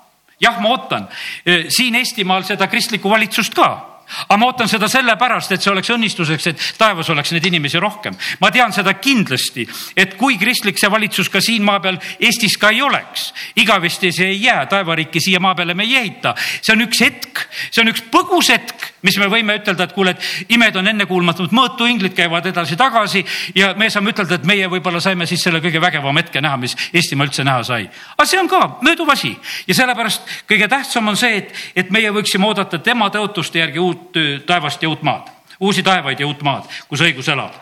jah, 0.41 0.61
ma 0.61 0.69
ootan 0.69 1.09
eh, 1.47 1.65
siin 1.69 1.95
Eestimaal 1.95 2.43
seda 2.43 2.67
kristlikku 2.67 3.11
valitsust 3.11 3.55
ka 3.55 3.90
aga 4.29 4.39
ma 4.39 4.47
ootan 4.51 4.69
seda 4.69 4.89
sellepärast, 4.91 5.53
et 5.55 5.63
see 5.63 5.73
oleks 5.73 5.91
õnnistuseks, 5.95 6.47
et 6.51 6.65
taevas 6.79 7.11
oleks 7.13 7.33
neid 7.35 7.47
inimesi 7.51 7.81
rohkem. 7.81 8.17
ma 8.41 8.51
tean 8.51 8.73
seda 8.73 8.95
kindlasti, 8.95 9.67
et 9.97 10.17
kui 10.17 10.39
kristlik 10.39 10.79
see 10.79 10.91
valitsus 10.91 11.29
ka 11.29 11.41
siin 11.41 11.65
maa 11.65 11.81
peal 11.81 11.99
Eestis 12.21 12.57
ka 12.61 12.71
ei 12.71 12.83
oleks, 12.83 13.33
igavesti 13.57 14.13
see 14.13 14.33
ei 14.35 14.43
jää, 14.45 14.67
taevariiki 14.67 15.21
siia 15.21 15.41
maa 15.41 15.55
peale 15.55 15.75
me 15.75 15.85
ei 15.85 15.97
ehita. 15.97 16.35
see 16.63 16.75
on 16.75 16.87
üks 16.87 17.01
hetk, 17.05 17.45
see 17.71 17.83
on 17.85 17.93
üks 17.93 18.05
põgus 18.13 18.51
hetk, 18.53 18.80
mis 19.03 19.17
me 19.21 19.29
võime 19.33 19.57
ütelda, 19.61 19.87
et 19.87 19.95
kuule, 19.97 20.13
et 20.15 20.53
imed 20.53 20.77
on 20.77 20.91
ennekuulmatud, 20.93 21.55
mõõtuinglid 21.57 22.15
käivad 22.17 22.47
edasi-tagasi 22.51 23.25
ja 23.57 23.73
me 23.79 23.89
saame 23.91 24.13
ütelda, 24.13 24.37
et 24.37 24.49
meie 24.49 24.69
võib-olla 24.71 25.01
saime 25.01 25.27
siis 25.29 25.43
selle 25.45 25.63
kõige 25.65 25.81
vägevama 25.81 26.21
hetke 26.21 26.43
näha, 26.45 26.59
mis 26.61 26.77
Eestimaa 26.93 27.29
üldse 27.29 27.45
näha 27.47 27.63
sai. 27.65 27.89
aga 28.17 28.27
see 28.29 28.41
on 28.41 28.49
ka 28.49 28.61
mööduv 28.85 29.09
asi 29.13 29.33
ja 29.67 29.75
sellepärast 29.75 30.29
kõige 30.51 30.69
tähtsam 30.69 31.09
on 31.09 31.17
see, 31.17 31.41
et, 31.41 31.55
et 31.77 31.91
meie 31.91 32.13
võiksime 32.13 32.47
oodata 32.47 32.79
tema 32.79 33.11
tõotuste 33.11 33.63
järgi 33.63 33.79
uut 33.79 34.21
taevast 34.47 34.83
ja 34.83 34.89
uut 34.89 35.03
maad, 35.03 35.31
uusi 35.61 35.83
taevaid 35.83 36.21
ja 36.21 36.29
uut 36.29 36.43
maad, 36.43 36.69
kus 36.89 37.01
õigus 37.01 37.29
elab. 37.33 37.57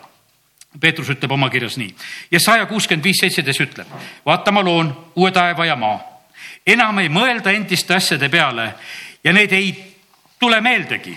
Peetrus 0.78 1.08
ütleb 1.08 1.32
oma 1.32 1.48
kirjas 1.50 1.78
nii 1.80 1.94
ja 2.30 2.40
saja 2.40 2.66
kuuskümmend 2.68 3.04
viis 3.04 3.22
seitseteist 3.22 3.62
ütleb, 3.64 3.94
vaata, 4.26 4.52
ma 4.52 4.62
loon 4.62 4.90
uue 5.16 5.30
taeva 5.32 5.64
ja 5.66 5.76
maa. 5.76 5.96
enam 6.66 6.98
ei 6.98 7.08
mõelda 7.08 7.54
endiste 7.54 7.94
asjade 7.94 8.28
peale 8.28 8.74
ja 9.24 9.32
need 9.32 9.52
ei 9.52 9.72
tule 10.38 10.60
meeldegi 10.60 11.16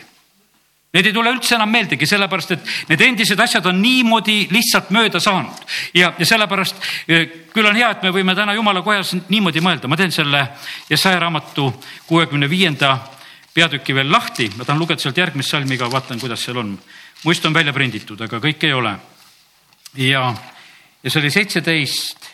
Need 0.92 1.08
ei 1.08 1.14
tule 1.16 1.32
üldse 1.32 1.56
enam 1.56 1.70
meeldegi, 1.72 2.08
sellepärast 2.08 2.50
et 2.52 2.66
need 2.90 3.02
endised 3.06 3.40
asjad 3.40 3.68
on 3.70 3.78
niimoodi 3.80 4.50
lihtsalt 4.52 4.90
mööda 4.92 5.22
saanud 5.24 5.62
ja, 5.96 6.10
ja 6.20 6.28
sellepärast 6.28 6.84
küll 7.54 7.70
on 7.70 7.80
hea, 7.80 7.94
et 7.96 8.04
me 8.04 8.12
võime 8.12 8.36
täna 8.36 8.58
jumala 8.58 8.84
kojas 8.84 9.14
niimoodi 9.30 9.64
mõelda, 9.64 9.88
ma 9.88 9.96
teen 10.00 10.12
selle 10.12 10.44
Jesaja 10.90 11.22
raamatu 11.24 11.70
kuuekümne 12.10 12.52
viienda 12.52 12.98
peatüki 13.56 13.96
veel 13.96 14.12
lahti, 14.12 14.50
ma 14.58 14.68
tahan 14.68 14.84
lugeda 14.84 15.00
sealt 15.00 15.24
järgmist 15.24 15.56
salmi 15.56 15.80
ka, 15.80 15.88
vaatan, 15.92 16.20
kuidas 16.20 16.44
seal 16.44 16.60
on. 16.60 16.76
muist 17.24 17.46
on 17.46 17.54
välja 17.54 17.72
prinditud, 17.74 18.20
aga 18.28 18.44
kõik 18.44 18.68
ei 18.68 18.74
ole. 18.74 18.96
ja, 19.96 20.28
ja 21.04 21.10
see 21.10 21.24
oli 21.24 21.32
seitseteist 21.32 22.32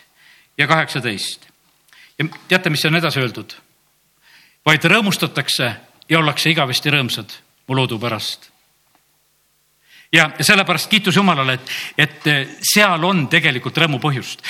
ja 0.58 0.68
kaheksateist. 0.68 1.46
ja 2.18 2.26
teate, 2.48 2.70
mis 2.74 2.86
on 2.86 2.96
edasi 2.96 3.22
öeldud? 3.22 3.54
vaid 4.66 4.82
rõõmustatakse 4.86 5.76
ja 6.10 6.20
ollakse 6.20 6.50
igavesti 6.50 6.90
rõõmsad 6.90 7.44
mu 7.68 7.76
loodu 7.76 8.00
pärast. 8.00 8.50
ja, 10.12 10.32
sellepärast 10.42 10.90
kiitus 10.90 11.16
Jumalale, 11.16 11.54
et, 11.54 11.72
et 11.98 12.58
seal 12.62 13.04
on 13.04 13.28
tegelikult 13.28 13.78
rõõmu 13.78 14.00
põhjust. 14.00 14.42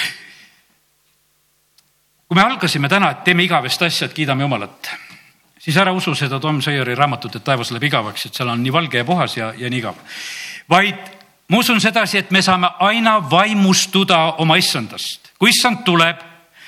kui 2.27 2.35
me 2.35 2.41
algasime 2.41 2.89
täna, 2.89 3.11
et 3.11 3.23
teeme 3.23 3.43
igavest 3.43 3.81
asja, 3.81 4.07
et 4.07 4.13
kiidame 4.13 4.43
Jumalat 4.43 4.95
siis 5.67 5.77
ära 5.77 5.91
usu 5.91 6.13
seda 6.15 6.39
Tom 6.39 6.61
Sawyeri 6.63 6.95
raamatut, 6.95 7.35
et 7.35 7.43
taevas 7.43 7.73
läheb 7.73 7.89
igavaks, 7.89 8.25
et 8.25 8.37
seal 8.37 8.47
on 8.47 8.61
nii 8.63 8.71
valge 8.71 9.01
ja 9.01 9.05
puhas 9.05 9.35
ja, 9.35 9.51
ja 9.57 9.69
nii 9.69 9.81
igav. 9.83 9.97
vaid 10.69 10.95
ma 11.49 11.59
usun 11.59 11.81
sedasi, 11.83 12.17
et 12.17 12.31
me 12.31 12.41
saame 12.41 12.69
aina 12.79 13.17
vaimustuda 13.31 14.39
oma 14.43 14.55
issandast. 14.55 15.33
kui 15.39 15.49
issand 15.49 15.83
tuleb, 15.83 16.23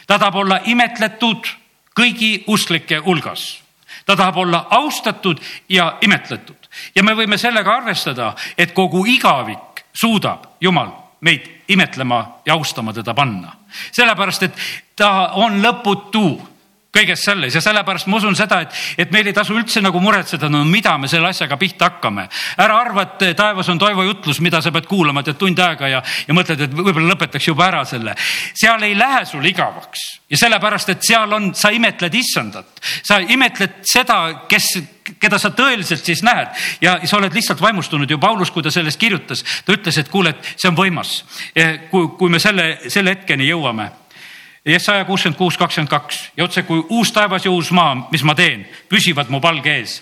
ta 0.07 0.19
tahab 0.19 0.35
olla 0.43 0.59
imetletud 0.65 1.47
kõigi 1.95 2.43
usklike 2.47 2.99
hulgas. 3.05 3.61
Ta 4.09 4.15
tahab 4.15 4.37
olla 4.41 4.65
austatud 4.69 5.37
ja 5.69 5.97
imetletud 6.01 6.69
ja 6.95 7.03
me 7.03 7.13
võime 7.13 7.37
sellega 7.37 7.75
arvestada, 7.77 8.33
et 8.57 8.73
kogu 8.73 9.03
igavik 9.05 9.83
suudab 9.93 10.47
Jumal 10.61 10.89
meid 11.21 11.45
imetlema 11.69 12.41
ja 12.45 12.53
austama 12.53 12.93
teda 12.93 13.13
panna. 13.13 13.51
sellepärast, 13.91 14.43
et 14.43 14.55
ta 14.95 15.29
on 15.37 15.61
lõputu 15.61 16.41
kõiges 16.95 17.21
selles 17.21 17.53
ja 17.53 17.61
sellepärast 17.61 18.07
ma 18.09 18.17
usun 18.17 18.35
seda, 18.37 18.63
et, 18.65 18.77
et 18.97 19.11
meil 19.13 19.27
ei 19.29 19.35
tasu 19.35 19.53
üldse 19.57 19.81
nagu 19.83 20.01
muretseda, 20.01 20.49
no 20.49 20.63
mida 20.65 20.95
me 20.97 21.09
selle 21.11 21.29
asjaga 21.29 21.57
pihta 21.61 21.89
hakkame. 21.89 22.25
ära 22.57 22.79
arva, 22.81 23.05
et 23.05 23.37
taevas 23.37 23.69
on 23.69 23.79
Toivo 23.79 24.03
jutlus, 24.07 24.39
mida 24.41 24.61
sa 24.61 24.73
pead 24.73 24.87
kuulama, 24.89 25.23
tead 25.23 25.37
tund 25.37 25.59
aega 25.61 25.89
ja, 25.91 26.01
ja 26.27 26.35
mõtled, 26.35 26.65
et 26.65 26.73
võib-olla 26.73 27.13
lõpetaks 27.13 27.51
juba 27.51 27.67
ära 27.67 27.83
selle. 27.85 28.15
seal 28.57 28.83
ei 28.87 28.97
lähe 28.97 29.21
sul 29.29 29.45
igavaks 29.45 30.05
ja 30.29 30.41
sellepärast, 30.41 30.95
et 30.95 31.05
seal 31.05 31.37
on, 31.37 31.53
sa 31.53 31.69
imetled 31.73 32.17
issandat, 32.17 32.81
sa 33.05 33.19
imetled 33.21 33.83
seda, 33.85 34.19
kes, 34.49 34.71
keda 35.21 35.37
sa 35.41 35.53
tõeliselt 35.53 36.05
siis 36.05 36.25
näed 36.25 36.57
ja 36.81 36.97
sa 37.05 37.21
oled 37.21 37.37
lihtsalt 37.37 37.61
vaimustunud 37.61 38.09
ju 38.09 38.17
Paulus, 38.17 38.49
kui 38.51 38.65
ta 38.65 38.73
sellest 38.73 38.99
kirjutas, 38.99 39.45
ta 39.65 39.77
ütles, 39.77 40.01
et 40.01 40.09
kuule, 40.09 40.33
et 40.33 40.53
see 40.55 40.69
on 40.71 40.77
võimas. 40.77 41.19
kui, 41.91 42.13
kui 42.17 42.29
me 42.33 42.41
selle, 42.41 42.71
selle 42.89 43.13
hetkeni 43.13 43.49
jõuame 43.49 43.91
Jesaja 44.69 45.05
kuuskümmend 45.05 45.37
kuus, 45.37 45.57
kakskümmend 45.57 45.89
kaks 45.89 46.21
ja 46.37 46.43
otse 46.43 46.63
kui 46.63 46.83
uus 46.89 47.11
taevas 47.11 47.45
ja 47.45 47.51
uus 47.51 47.71
maa, 47.71 47.95
mis 48.11 48.23
ma 48.23 48.35
teen, 48.35 48.65
püsivad 48.89 49.29
mu 49.29 49.41
palge 49.41 49.75
ees. 49.79 50.01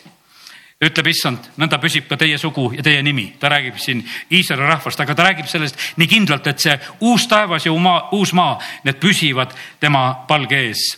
ütleb 0.77 1.07
issand, 1.09 1.47
nõnda 1.57 1.79
püsib 1.81 2.05
ka 2.05 2.17
teie 2.21 2.37
sugu 2.37 2.69
ja 2.75 2.83
teie 2.83 3.01
nimi. 3.03 3.33
ta 3.39 3.49
räägib 3.49 3.77
siin 3.77 4.03
Iisraeli 4.31 4.67
rahvast, 4.67 4.99
aga 4.99 5.15
ta 5.15 5.23
räägib 5.23 5.47
sellest 5.47 5.79
nii 5.97 6.07
kindlalt, 6.07 6.47
et 6.47 6.59
see 6.59 6.79
uus 7.01 7.27
taevas 7.27 7.65
ja 7.65 7.73
maa, 7.73 8.09
uus 8.11 8.33
maa, 8.33 8.59
need 8.83 8.99
püsivad 8.99 9.55
tema 9.79 10.25
palge 10.27 10.59
ees. 10.67 10.97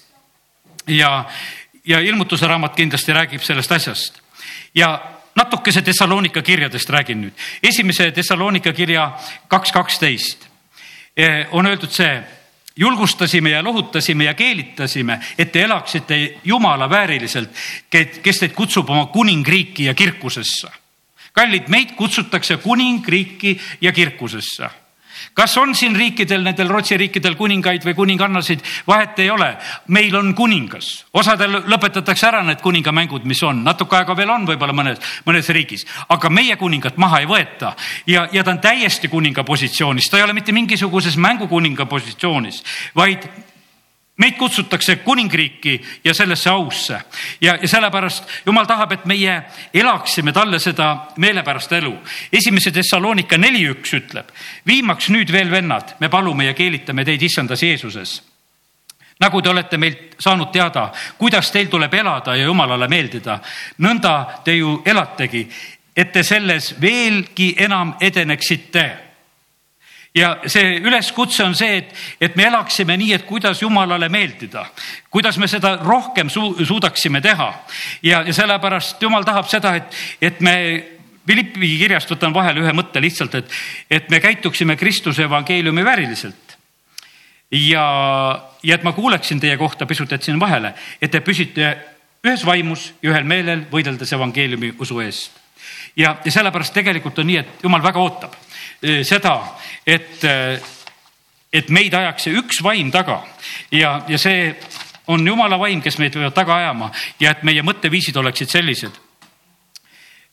ja, 0.87 1.25
ja 1.85 1.99
ilmutuse 1.99 2.47
raamat 2.47 2.75
kindlasti 2.75 3.13
räägib 3.13 3.41
sellest 3.41 3.71
asjast 3.71 4.21
ja 4.75 4.99
natukese 5.35 5.81
Thessalonika 5.81 6.41
kirjadest 6.41 6.89
räägin 6.89 7.21
nüüd. 7.21 7.33
esimese 7.63 8.11
Thessalonika 8.11 8.73
kirja 8.73 9.11
kaks 9.47 9.71
kaksteist 9.71 10.47
eh, 11.17 11.47
on 11.51 11.65
öeldud 11.65 11.91
see 11.91 12.38
julgustasime 12.79 13.49
ja 13.49 13.63
lohutasime 13.63 14.23
ja 14.23 14.33
keelitasime, 14.33 15.19
et 15.37 15.51
te 15.51 15.61
elaksite 15.61 16.19
Jumala 16.43 16.89
vääriliselt, 16.89 17.49
kes 17.89 18.39
teid 18.39 18.55
kutsub 18.55 18.89
oma 18.89 19.05
kuningriiki 19.05 19.83
ja 19.83 19.93
kirkusesse. 19.93 20.67
kallid, 21.33 21.67
meid 21.67 21.91
kutsutakse 21.95 22.57
kuningriiki 22.57 23.59
ja 23.81 23.91
kirkusesse 23.91 24.69
kas 25.39 25.57
on 25.57 25.71
siin 25.75 25.95
riikidel, 25.95 26.43
nendel 26.43 26.67
Rootsi 26.67 26.97
riikidel 26.99 27.37
kuningaid 27.39 27.85
või 27.87 27.95
kuningannasid, 27.95 28.63
vahet 28.87 29.19
ei 29.23 29.29
ole. 29.31 29.49
meil 29.87 30.15
on 30.15 30.33
kuningas, 30.35 31.05
osadel 31.13 31.61
lõpetatakse 31.71 32.27
ära 32.27 32.41
need 32.43 32.59
kuningamängud, 32.61 33.23
mis 33.23 33.41
on, 33.47 33.63
natuke 33.63 33.95
aega 33.95 34.15
veel 34.17 34.33
on 34.33 34.47
võib-olla 34.47 34.75
mõnes, 34.75 34.99
mõnes 35.25 35.49
riigis, 35.55 35.85
aga 36.09 36.29
meie 36.29 36.57
kuningat 36.59 36.97
maha 36.97 37.21
ei 37.23 37.29
võeta. 37.29 37.73
Ja, 38.07 38.27
ja 38.31 38.43
ta 38.43 38.51
on 38.51 38.59
täiesti 38.59 39.07
kuninga 39.07 39.43
positsioonis, 39.47 40.09
ta 40.09 40.19
ei 40.19 40.27
ole 40.27 40.35
mitte 40.35 40.51
mingisuguses 40.55 41.15
mängukuninga 41.17 41.85
positsioonis, 41.85 42.63
vaid 42.95 43.29
meid 44.19 44.37
kutsutakse 44.37 44.95
kuningriiki 44.95 45.81
ja 46.03 46.13
sellesse 46.13 46.49
ausse. 46.49 47.01
Ja, 47.41 47.57
ja 47.61 47.67
sellepärast 47.67 48.23
jumal 48.45 48.67
tahab, 48.67 48.91
et 48.91 49.05
meie 49.05 49.41
elaksime 49.73 50.33
talle 50.35 50.59
seda 50.59 50.89
meelepärast 51.17 51.71
elu. 51.79 51.93
esimese 52.33 52.71
Thessalonika 52.71 53.37
neli 53.37 53.65
üks 53.71 53.93
ütleb, 53.93 54.31
viimaks 54.67 55.09
nüüd 55.09 55.31
veel 55.31 55.51
vennad, 55.51 55.95
me 55.99 56.09
palume 56.09 56.45
ja 56.45 56.53
keelitame 56.53 57.05
teid 57.05 57.21
issandas 57.21 57.63
Jeesuses. 57.63 58.21
Nagu 59.19 59.41
te 59.41 59.49
olete 59.49 59.77
meilt 59.77 60.15
saanud 60.19 60.51
teada, 60.51 60.91
kuidas 61.17 61.51
teil 61.51 61.67
tuleb 61.67 61.93
elada 61.93 62.35
ja 62.35 62.45
Jumalale 62.45 62.87
meeldida, 62.87 63.39
nõnda 63.83 64.43
te 64.43 64.55
ju 64.55 64.81
elategi, 64.85 65.43
et 65.95 66.11
te 66.11 66.23
selles 66.23 66.73
veelgi 66.81 67.53
enam 67.59 67.97
edeneksite 67.99 69.08
ja 70.19 70.29
see 70.49 70.77
üleskutse 70.83 71.43
on 71.45 71.55
see, 71.57 71.79
et, 71.79 71.95
et 72.21 72.35
me 72.37 72.47
elaksime 72.49 72.97
nii, 72.99 73.13
et 73.15 73.25
kuidas 73.27 73.61
Jumalale 73.61 74.09
meeldida, 74.11 74.65
kuidas 75.11 75.37
me 75.39 75.47
seda 75.47 75.75
rohkem 75.83 76.29
su 76.33 76.51
suudaksime 76.65 77.21
teha 77.23 77.49
ja, 78.03 78.23
ja 78.27 78.35
sellepärast 78.35 79.01
Jumal 79.03 79.27
tahab 79.27 79.49
seda, 79.51 79.75
et, 79.79 79.99
et 80.21 80.41
me 80.45 80.55
Philippi 81.29 81.75
kirjast 81.77 82.09
võtan 82.09 82.33
vahele 82.33 82.63
ühe 82.63 82.71
mõtte 82.73 83.01
lihtsalt, 83.03 83.35
et, 83.37 83.57
et 83.91 84.07
me 84.09 84.17
käituksime 84.23 84.75
Kristuse 84.79 85.27
evangeeliumi 85.27 85.85
vääriliselt. 85.85 86.57
ja, 87.51 87.85
ja 88.63 88.75
et 88.75 88.83
ma 88.83 88.93
kuuleksin 88.93 89.39
teie 89.39 89.57
kohta, 89.57 89.85
pisut 89.85 90.11
jätsin 90.11 90.39
vahele, 90.39 90.73
et 91.01 91.11
te 91.11 91.21
püsite 91.21 91.75
ühes 92.25 92.45
vaimus 92.45 92.93
ja 93.01 93.13
ühel 93.13 93.23
meelel 93.29 93.61
võideldes 93.71 94.13
evangeeliumi 94.13 94.73
usu 94.79 94.99
eest. 95.05 95.37
ja, 95.95 96.17
ja 96.25 96.31
sellepärast 96.31 96.73
tegelikult 96.73 97.19
on 97.19 97.29
nii, 97.29 97.37
et 97.43 97.63
jumal 97.63 97.83
väga 97.83 98.01
ootab 98.01 98.35
seda, 98.81 99.35
et, 99.85 100.23
eh, 100.23 100.59
et 101.53 101.69
meid 101.69 101.93
ajaks 101.93 102.23
see 102.23 102.37
üks 102.39 102.63
vaim 102.63 102.91
taga. 102.91 103.21
Ja, 103.71 104.01
ja 104.07 104.17
see 104.17 104.53
on 105.07 105.25
jumala 105.27 105.59
vaim, 105.59 105.81
kes 105.81 105.97
meid 105.99 106.13
peavad 106.13 106.35
taga 106.35 106.57
ajama 106.57 106.91
ja 107.19 107.31
et 107.31 107.43
meie 107.43 107.63
mõtteviisid 107.65 108.17
oleksid 108.17 108.49
sellised. 108.49 108.99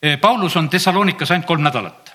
Eh, 0.03 0.19
Paulus 0.21 0.57
on 0.57 0.69
Thessalonikas 0.69 1.31
ainult 1.31 1.47
kolm 1.47 1.63
nädalat. 1.63 2.13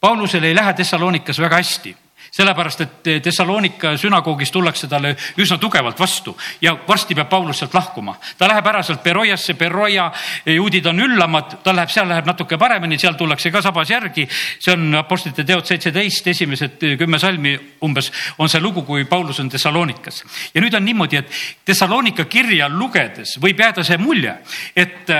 Paulusel 0.00 0.44
ei 0.44 0.54
lähe 0.54 0.72
Thessalonikas 0.74 1.38
väga 1.38 1.60
hästi 1.60 1.96
sellepärast, 2.32 2.80
et 2.80 3.08
Thessalonika 3.22 3.92
sünagoogis 4.00 4.50
tullakse 4.50 4.88
talle 4.88 5.10
üsna 5.40 5.58
tugevalt 5.60 5.98
vastu 6.00 6.32
ja 6.64 6.72
varsti 6.88 7.14
peab 7.14 7.28
Paulus 7.28 7.58
sealt 7.60 7.74
lahkuma. 7.74 8.14
ta 8.38 8.48
läheb 8.48 8.66
ära 8.66 8.82
sealt 8.82 9.02
Beroiasse, 9.04 9.54
Beroia 9.54 10.06
juudid 10.46 10.86
on 10.86 11.00
üllamad, 11.04 11.58
ta 11.62 11.74
läheb, 11.76 11.90
seal 11.92 12.08
läheb 12.08 12.26
natuke 12.26 12.56
paremini, 12.58 12.98
seal 12.98 13.18
tullakse 13.20 13.50
ka 13.52 13.62
sabas 13.62 13.90
järgi. 13.90 14.26
see 14.58 14.72
on 14.72 14.94
Apostlite 14.94 15.44
teod 15.44 15.66
seitseteist, 15.68 16.26
esimesed 16.26 16.86
kümme 16.98 17.18
salmi 17.18 17.52
umbes 17.84 18.10
on 18.38 18.48
see 18.48 18.60
lugu, 18.60 18.82
kui 18.82 19.04
Paulus 19.04 19.40
on 19.40 19.48
Thessalonikas. 19.48 20.24
ja 20.54 20.60
nüüd 20.60 20.74
on 20.74 20.84
niimoodi, 20.84 21.16
et 21.16 21.28
Thessalonika 21.64 22.24
kirja 22.24 22.68
lugedes 22.68 23.36
võib 23.40 23.60
jääda 23.60 23.84
see 23.84 23.98
mulje, 23.98 24.38
et 24.76 25.10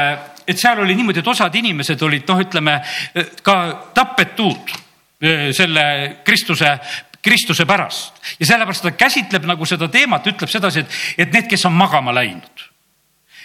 et 0.46 0.59
seal 0.59 0.81
oli 0.81 0.94
niimoodi, 0.94 1.20
et 1.20 1.29
osad 1.29 1.55
inimesed 1.55 2.03
olid 2.03 2.25
noh, 2.29 2.40
ütleme 2.40 2.81
ka 3.42 3.57
tapetud 3.94 4.72
selle 5.54 5.87
Kristuse 6.26 6.76
Kristuse 7.22 7.66
pärast. 7.66 8.18
Ja 8.40 8.46
sellepärast 8.46 8.82
ta 8.82 8.90
käsitleb 8.98 9.46
nagu 9.46 9.66
seda 9.66 9.87
teemat, 9.88 10.26
ütleb 10.26 10.50
sedasi, 10.50 10.82
et, 10.82 11.00
et 11.22 11.35
need, 11.35 11.46
kes 11.50 11.68
on 11.68 11.76
magama 11.78 12.14
läinud. 12.14 12.64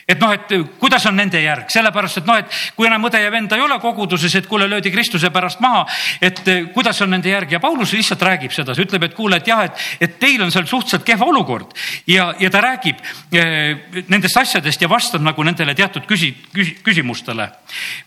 Et 0.07 0.21
noh, 0.23 0.31
et 0.31 0.53
kuidas 0.79 1.03
on 1.09 1.17
nende 1.19 1.41
järg, 1.43 1.67
sellepärast 1.69 2.21
et 2.21 2.27
noh, 2.29 2.37
et 2.39 2.57
kui 2.77 2.87
enam 2.87 3.09
õde 3.09 3.19
ja 3.19 3.29
venda 3.29 3.57
ei 3.57 3.63
ole 3.65 3.75
koguduses, 3.83 4.37
et 4.39 4.47
kuule, 4.47 4.63
löödi 4.71 4.87
Kristuse 4.89 5.29
pärast 5.35 5.59
maha, 5.59 5.83
et 6.23 6.39
kuidas 6.73 7.01
on 7.03 7.11
nende 7.11 7.27
järg? 7.29 7.51
Ja 7.51 7.59
Paulus 7.59 7.91
lihtsalt 7.91 8.23
räägib 8.23 8.55
sedasi, 8.55 8.85
ütleb, 8.87 9.03
et 9.03 9.17
kuule, 9.17 9.41
et 9.41 9.51
jah, 9.51 9.65
et, 9.67 9.85
et 10.07 10.15
teil 10.17 10.41
on 10.41 10.53
seal 10.53 10.65
suhteliselt 10.65 11.03
kehva 11.05 11.27
olukord. 11.27 11.75
Ja, 12.07 12.31
ja 12.39 12.49
ta 12.49 12.63
räägib 12.63 13.03
eh, 13.35 13.83
nendest 14.07 14.39
asjadest 14.39 14.81
ja 14.81 14.89
vastab 14.89 15.27
nagu 15.27 15.43
nendele 15.43 15.75
teatud 15.75 16.07
küsi-, 16.07 16.33
küsi, 16.55 16.79
küsimustele. 16.87 17.51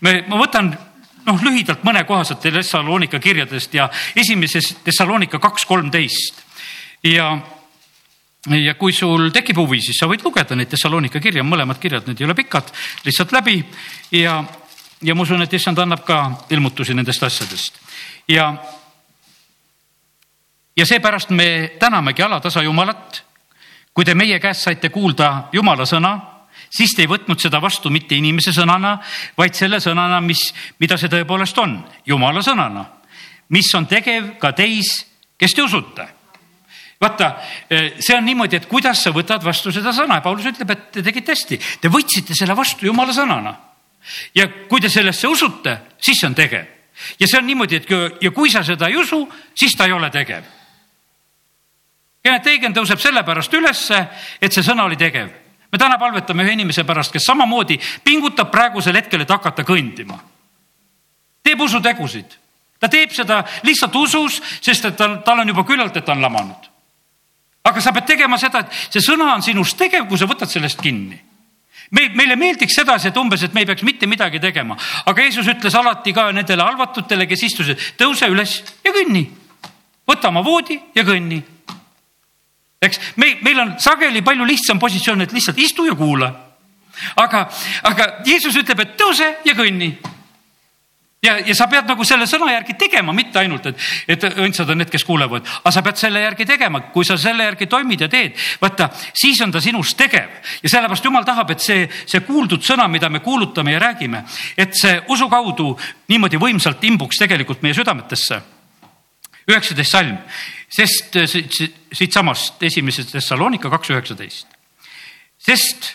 me, 0.01 0.23
ma 0.25 0.41
võtan 0.41 0.73
noh, 1.25 1.41
lühidalt 1.43 1.83
mõne 1.87 2.03
koha 2.07 2.23
sealt 2.27 2.43
Thessalonika 2.45 3.19
kirjadest 3.19 3.73
ja 3.73 3.89
esimeses 4.15 4.75
Thessalonika 4.83 5.39
kaks 5.39 5.65
kolmteist 5.69 6.41
ja 7.03 7.33
ja 8.49 8.73
kui 8.73 8.93
sul 8.93 9.29
tekib 9.29 9.59
huvi, 9.61 9.77
siis 9.85 9.99
sa 10.01 10.07
võid 10.09 10.23
lugeda 10.25 10.55
neid 10.57 10.71
Thessalonika 10.71 11.19
kirja, 11.21 11.43
mõlemad 11.45 11.77
kirjad, 11.79 12.07
need 12.07 12.21
ei 12.21 12.25
ole 12.25 12.33
pikad, 12.37 12.71
lihtsalt 13.05 13.35
läbi 13.35 13.59
ja, 14.17 14.39
ja 15.01 15.15
ma 15.15 15.25
usun, 15.27 15.43
et 15.45 15.53
issand 15.53 15.77
annab 15.77 16.01
ka 16.07 16.23
ilmutusi 16.49 16.95
nendest 16.97 17.23
asjadest 17.23 17.77
ja, 18.31 18.49
ja 20.77 20.85
seepärast 20.85 21.29
me 21.29 21.77
tänamegi 21.79 22.23
alatasa 22.25 22.63
Jumalat. 22.63 23.23
kui 23.93 24.05
te 24.05 24.15
meie 24.15 24.39
käest 24.39 24.61
saite 24.63 24.89
kuulda 24.89 25.49
Jumala 25.53 25.85
sõna, 25.85 26.30
siis 26.71 26.95
te 26.95 27.03
ei 27.03 27.11
võtnud 27.11 27.39
seda 27.41 27.61
vastu 27.61 27.91
mitte 27.91 28.15
inimese 28.15 28.53
sõnana, 28.55 28.97
vaid 29.37 29.57
selle 29.57 29.81
sõnana, 29.83 30.21
mis, 30.23 30.47
mida 30.79 30.97
see 30.97 31.11
tõepoolest 31.11 31.57
on, 31.61 31.77
Jumala 32.07 32.43
sõnana, 32.45 32.85
mis 33.51 33.69
on 33.75 33.85
tegev 33.91 34.37
ka 34.39 34.53
teis, 34.57 34.95
kes 35.37 35.53
te 35.53 35.63
usute 35.65 36.07
vaata, 37.01 37.35
eh, 37.69 37.95
see 37.99 38.17
on 38.17 38.25
niimoodi, 38.25 38.59
et 38.59 38.67
kuidas 38.69 39.01
sa 39.01 39.11
võtad 39.13 39.41
vastu 39.43 39.71
seda 39.73 39.93
sõna 39.95 40.19
ja 40.19 40.21
Paulus 40.21 40.45
ütleb, 40.45 40.69
et 40.69 40.83
te 40.91 41.01
tegite 41.01 41.33
hästi, 41.33 41.57
te 41.81 41.89
võtsite 41.89 42.37
selle 42.37 42.55
vastu 42.55 42.85
jumala 42.85 43.13
sõnana. 43.13 43.55
ja 44.35 44.47
kui 44.67 44.81
te 44.81 44.89
sellesse 44.89 45.27
usute, 45.27 45.77
siis 45.97 46.19
see 46.19 46.27
on 46.27 46.35
tegev. 46.35 46.65
ja 47.19 47.27
see 47.27 47.39
on 47.39 47.45
niimoodi, 47.45 47.75
et 47.75 47.87
kui, 47.87 48.09
ja 48.21 48.31
kui 48.31 48.49
sa 48.49 48.63
seda 48.63 48.87
ei 48.87 48.95
usu, 48.95 49.27
siis 49.55 49.73
ta 49.77 49.85
ei 49.85 49.91
ole 49.91 50.09
tegev. 50.09 50.43
Kennet 52.23 52.47
Eigen 52.47 52.73
tõuseb 52.73 52.99
sellepärast 52.99 53.53
ülesse, 53.53 54.07
et 54.41 54.53
see 54.53 54.63
sõna 54.63 54.85
oli 54.85 54.95
tegev. 54.95 55.29
Me 55.71 55.77
täna 55.77 55.97
palvetame 55.97 56.43
ühe 56.43 56.53
inimese 56.57 56.83
pärast, 56.83 57.13
kes 57.13 57.25
samamoodi 57.25 57.79
pingutab 58.03 58.51
praegusel 58.51 58.95
hetkel, 58.95 59.21
et 59.21 59.29
hakata 59.29 59.63
kõndima. 59.63 60.19
teeb 61.43 61.61
usutegusid 61.61 62.37
ta 62.79 62.89
teeb 62.89 63.11
seda 63.13 63.43
lihtsalt 63.63 63.95
usus, 63.95 64.41
sest 64.61 64.85
et 64.85 64.97
tal, 64.97 65.19
tal 65.25 65.39
on 65.39 65.47
juba 65.47 65.63
küllalt, 65.63 65.97
et 65.97 66.05
ta 66.05 66.11
on 66.11 66.21
lamanud 66.21 66.69
aga 67.63 67.81
sa 67.81 67.91
pead 67.93 68.05
tegema 68.05 68.37
seda, 68.41 68.65
et 68.65 68.93
see 68.93 69.03
sõna 69.03 69.35
on 69.35 69.43
sinus 69.45 69.75
tegev, 69.77 70.07
kui 70.09 70.17
sa 70.17 70.29
võtad 70.29 70.49
sellest 70.49 70.81
kinni 70.81 71.19
me, 71.91 72.07
meile 72.15 72.35
meeldiks 72.39 72.75
sedasi, 72.75 73.09
et 73.11 73.19
umbes, 73.19 73.43
et 73.43 73.53
me 73.53 73.63
ei 73.63 73.69
peaks 73.69 73.83
mitte 73.87 74.09
midagi 74.09 74.41
tegema, 74.43 74.77
aga 75.05 75.25
Jeesus 75.27 75.49
ütles 75.51 75.75
alati 75.77 76.13
ka 76.15 76.29
nendele 76.35 76.65
halvatutele, 76.65 77.27
kes 77.29 77.45
istusid, 77.49 77.87
tõuse 77.99 78.29
üles 78.31 78.57
ja 78.85 78.93
kõnni. 78.95 79.27
võta 80.07 80.31
oma 80.31 80.43
voodi 80.43 80.79
ja 80.95 81.03
kõnni. 81.07 81.41
Eks 82.81 82.99
me, 83.15 83.35
meil 83.45 83.59
on 83.61 83.75
sageli 83.79 84.23
palju 84.25 84.45
lihtsam 84.47 84.79
positsioon, 84.81 85.21
et 85.21 85.35
lihtsalt 85.35 85.59
istu 85.61 85.85
ja 85.85 85.95
kuula. 85.95 86.31
aga, 87.15 87.45
aga 87.87 88.07
Jeesus 88.25 88.57
ütleb, 88.57 88.81
et 88.83 88.97
tõuse 88.97 89.27
ja 89.45 89.53
kõnni. 89.57 89.93
Ja, 91.21 91.35
ja 91.37 91.53
sa 91.53 91.67
pead 91.69 91.85
nagu 91.85 92.01
selle 92.01 92.25
sõna 92.25 92.47
järgi 92.49 92.73
tegema, 92.81 93.13
mitte 93.13 93.37
ainult, 93.37 93.67
et, 93.69 93.83
et 94.09 94.23
õndsad 94.41 94.71
on 94.73 94.79
need, 94.81 94.89
kes 94.89 95.03
kuulevad, 95.05 95.45
aga 95.59 95.73
sa 95.73 95.83
pead 95.85 95.99
selle 96.01 96.23
järgi 96.23 96.47
tegema, 96.49 96.79
kui 96.89 97.05
sa 97.05 97.13
selle 97.21 97.45
järgi 97.45 97.67
toimid 97.69 98.01
ja 98.01 98.07
teed, 98.09 98.33
vaata, 98.61 98.87
siis 99.13 99.37
on 99.45 99.53
ta 99.53 99.61
sinus 99.61 99.93
tegev. 99.99 100.31
Ja 100.63 100.71
sellepärast 100.73 101.05
jumal 101.05 101.27
tahab, 101.27 101.53
et 101.53 101.61
see, 101.61 101.83
see 102.09 102.23
kuuldud 102.25 102.65
sõna, 102.65 102.87
mida 102.89 103.09
me 103.13 103.21
kuulutame 103.21 103.75
ja 103.75 103.83
räägime, 103.83 104.23
et 104.57 104.73
see 104.81 104.95
usu 105.13 105.29
kaudu 105.29 105.75
niimoodi 106.09 106.41
võimsalt 106.41 106.81
imbuks 106.89 107.21
tegelikult 107.21 107.61
meie 107.61 107.77
südametesse. 107.77 108.41
üheksateist 109.45 109.93
salm, 109.93 110.17
sest 110.71 111.17
siitsamast 111.93 112.63
esimesest 112.63 113.11
Thessalonika 113.11 113.69
kaks 113.73 113.91
üheksateist, 113.91 114.47
sest 115.41 115.91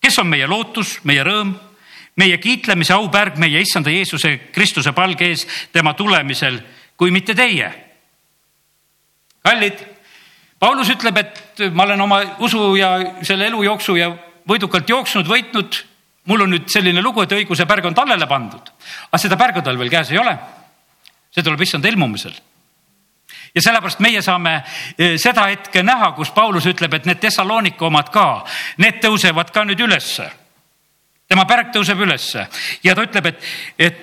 kes 0.00 0.18
on 0.22 0.30
meie 0.30 0.46
lootus, 0.48 0.98
meie 1.04 1.24
rõõm 1.26 1.56
meie 2.20 2.38
kiitlemise 2.40 2.94
aupärg 2.96 3.38
meie 3.40 3.62
issanda 3.62 3.92
Jeesuse 3.92 4.36
Kristuse 4.54 4.92
palge 4.96 5.30
ees 5.30 5.46
tema 5.72 5.94
tulemisel, 5.98 6.58
kui 6.96 7.12
mitte 7.14 7.34
teie. 7.34 7.70
kallid, 9.42 9.78
Paulus 10.60 10.90
ütleb, 10.92 11.16
et 11.16 11.62
ma 11.72 11.86
olen 11.86 12.00
oma 12.04 12.20
usu 12.44 12.74
ja 12.76 12.90
selle 13.24 13.46
elu 13.48 13.62
jooksu 13.64 13.96
ja 13.96 14.10
võidukalt 14.48 14.88
jooksnud, 14.88 15.26
võitnud. 15.26 15.84
mul 16.28 16.42
on 16.44 16.50
nüüd 16.52 16.68
selline 16.68 17.00
lugu, 17.02 17.22
et 17.22 17.32
õiguse 17.32 17.64
pärg 17.66 17.86
on 17.88 17.94
tallele 17.94 18.26
pandud, 18.28 18.68
aga 19.08 19.18
seda 19.18 19.36
pärga 19.40 19.62
tal 19.64 19.78
veel 19.78 19.90
käes 19.90 20.10
ei 20.10 20.18
ole. 20.18 20.36
see 21.30 21.42
tuleb 21.42 21.60
issanda 21.62 21.88
ilmumisel 21.88 22.34
ja 23.54 23.62
sellepärast 23.62 24.00
meie 24.00 24.22
saame 24.22 24.54
e, 24.98 25.16
seda 25.18 25.46
hetke 25.50 25.82
näha, 25.82 26.12
kus 26.16 26.30
Paulus 26.34 26.66
ütleb, 26.70 26.94
et 26.94 27.08
need 27.08 27.20
Thessalonika 27.22 27.86
omad 27.86 28.10
ka, 28.14 28.44
need 28.82 29.00
tõusevad 29.02 29.50
ka 29.54 29.64
nüüd 29.66 29.80
ülesse. 29.86 30.28
Tema 31.30 31.46
pärg 31.46 31.70
tõuseb 31.74 32.00
ülesse. 32.02 32.46
Ja 32.82 32.94
ta 32.94 33.04
ütleb, 33.06 33.30
et, 33.30 33.44
et 33.78 34.00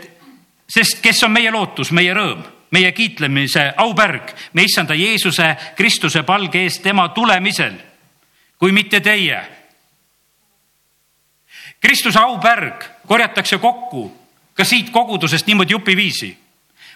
sest 0.68 1.02
kes 1.04 1.24
on 1.28 1.34
meie 1.36 1.52
lootus, 1.52 1.92
meie 1.96 2.14
rõõm, 2.16 2.44
meie 2.76 2.92
kiitlemise 2.96 3.70
aupärg, 3.84 4.34
me 4.54 4.64
issanda 4.68 4.96
Jeesuse 4.96 5.54
Kristuse 5.76 6.24
palge 6.28 6.64
eest 6.64 6.84
tema 6.84 7.10
tulemisel, 7.16 7.76
kui 8.60 8.76
mitte 8.76 9.00
teie. 9.04 9.40
Kristuse 11.80 12.20
aupärg 12.20 12.84
korjatakse 13.08 13.60
kokku 13.62 14.10
ka 14.58 14.66
siit 14.66 14.90
kogudusest 14.90 15.48
niimoodi 15.48 15.76
jupiviisi 15.76 16.32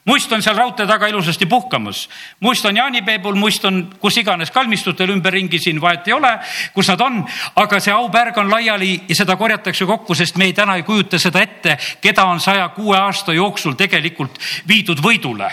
must 0.05 0.31
on 0.31 0.41
seal 0.41 0.57
raudtee 0.57 0.87
taga 0.87 1.07
ilusasti 1.07 1.45
puhkamas, 1.45 2.09
must 2.39 2.65
on 2.65 2.77
jaanipeebul, 2.77 3.35
must 3.35 3.65
on 3.65 3.81
kus 3.99 4.17
iganes 4.17 4.51
kalmistutel 4.51 5.13
ümberringi, 5.13 5.59
siin 5.59 5.81
vahet 5.81 6.07
ei 6.07 6.13
ole, 6.13 6.31
kus 6.73 6.89
nad 6.93 7.01
on, 7.05 7.21
aga 7.55 7.79
see 7.79 7.93
aupärg 7.93 8.37
on 8.41 8.51
laiali 8.51 8.93
ja 9.09 9.15
seda 9.15 9.35
korjatakse 9.37 9.85
kokku, 9.85 10.15
sest 10.17 10.37
me 10.41 10.49
ei, 10.49 10.53
täna 10.57 10.75
ei 10.79 10.85
kujuta 10.87 11.19
seda 11.19 11.41
ette, 11.41 11.77
keda 12.01 12.25
on 12.25 12.39
saja 12.39 12.69
kuue 12.75 12.97
aasta 12.97 13.33
jooksul 13.33 13.77
tegelikult 13.79 14.39
viidud 14.67 15.01
võidule. 15.03 15.51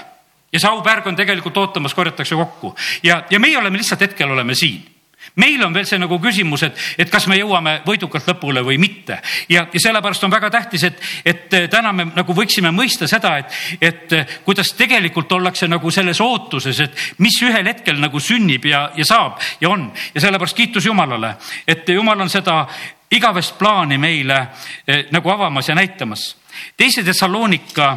ja 0.53 0.61
see 0.61 0.71
aupärg 0.71 1.07
on 1.07 1.17
tegelikult 1.17 1.57
ootamas, 1.57 1.95
korjatakse 1.95 2.35
kokku. 2.35 2.75
Ja, 3.03 3.25
ja 3.31 3.41
meie 3.41 3.59
oleme 3.59 3.77
lihtsalt 3.79 4.01
hetkel 4.01 4.31
oleme 4.31 4.55
siin 4.55 4.98
meil 5.39 5.63
on 5.65 5.75
veel 5.75 5.87
see 5.87 6.01
nagu 6.01 6.19
küsimus, 6.23 6.65
et, 6.67 6.83
et 6.99 7.11
kas 7.11 7.29
me 7.31 7.39
jõuame 7.39 7.79
võidukalt 7.87 8.27
lõpule 8.33 8.63
või 8.67 8.79
mitte. 8.81 9.21
ja, 9.49 9.67
ja 9.73 9.81
sellepärast 9.81 10.25
on 10.27 10.35
väga 10.35 10.51
tähtis, 10.51 10.85
et, 10.89 11.01
et 11.25 11.57
täna 11.71 11.93
me 11.93 12.09
nagu 12.15 12.35
võiksime 12.35 12.73
mõista 12.75 13.09
seda, 13.11 13.37
et, 13.39 13.57
et 13.81 14.17
kuidas 14.45 14.73
tegelikult 14.79 15.33
ollakse 15.33 15.69
nagu 15.69 15.91
selles 15.95 16.21
ootuses, 16.21 16.81
et 16.81 17.03
mis 17.25 17.41
ühel 17.47 17.71
hetkel 17.71 18.01
nagu 18.03 18.21
sünnib 18.21 18.67
ja, 18.69 18.89
ja 18.97 19.07
saab 19.09 19.41
ja 19.61 19.71
on. 19.71 19.89
ja 20.15 20.21
sellepärast 20.27 20.57
kiitus 20.57 20.87
Jumalale, 20.87 21.37
et 21.67 21.89
Jumal 21.89 22.21
on 22.21 22.31
seda 22.31 22.65
igavest 23.11 23.57
plaani 23.59 23.99
meile 23.99 24.39
eh, 24.87 25.07
nagu 25.11 25.31
avamas 25.31 25.69
ja 25.69 25.75
näitamas. 25.75 26.37
teise 26.77 27.03
Thessalonika 27.03 27.97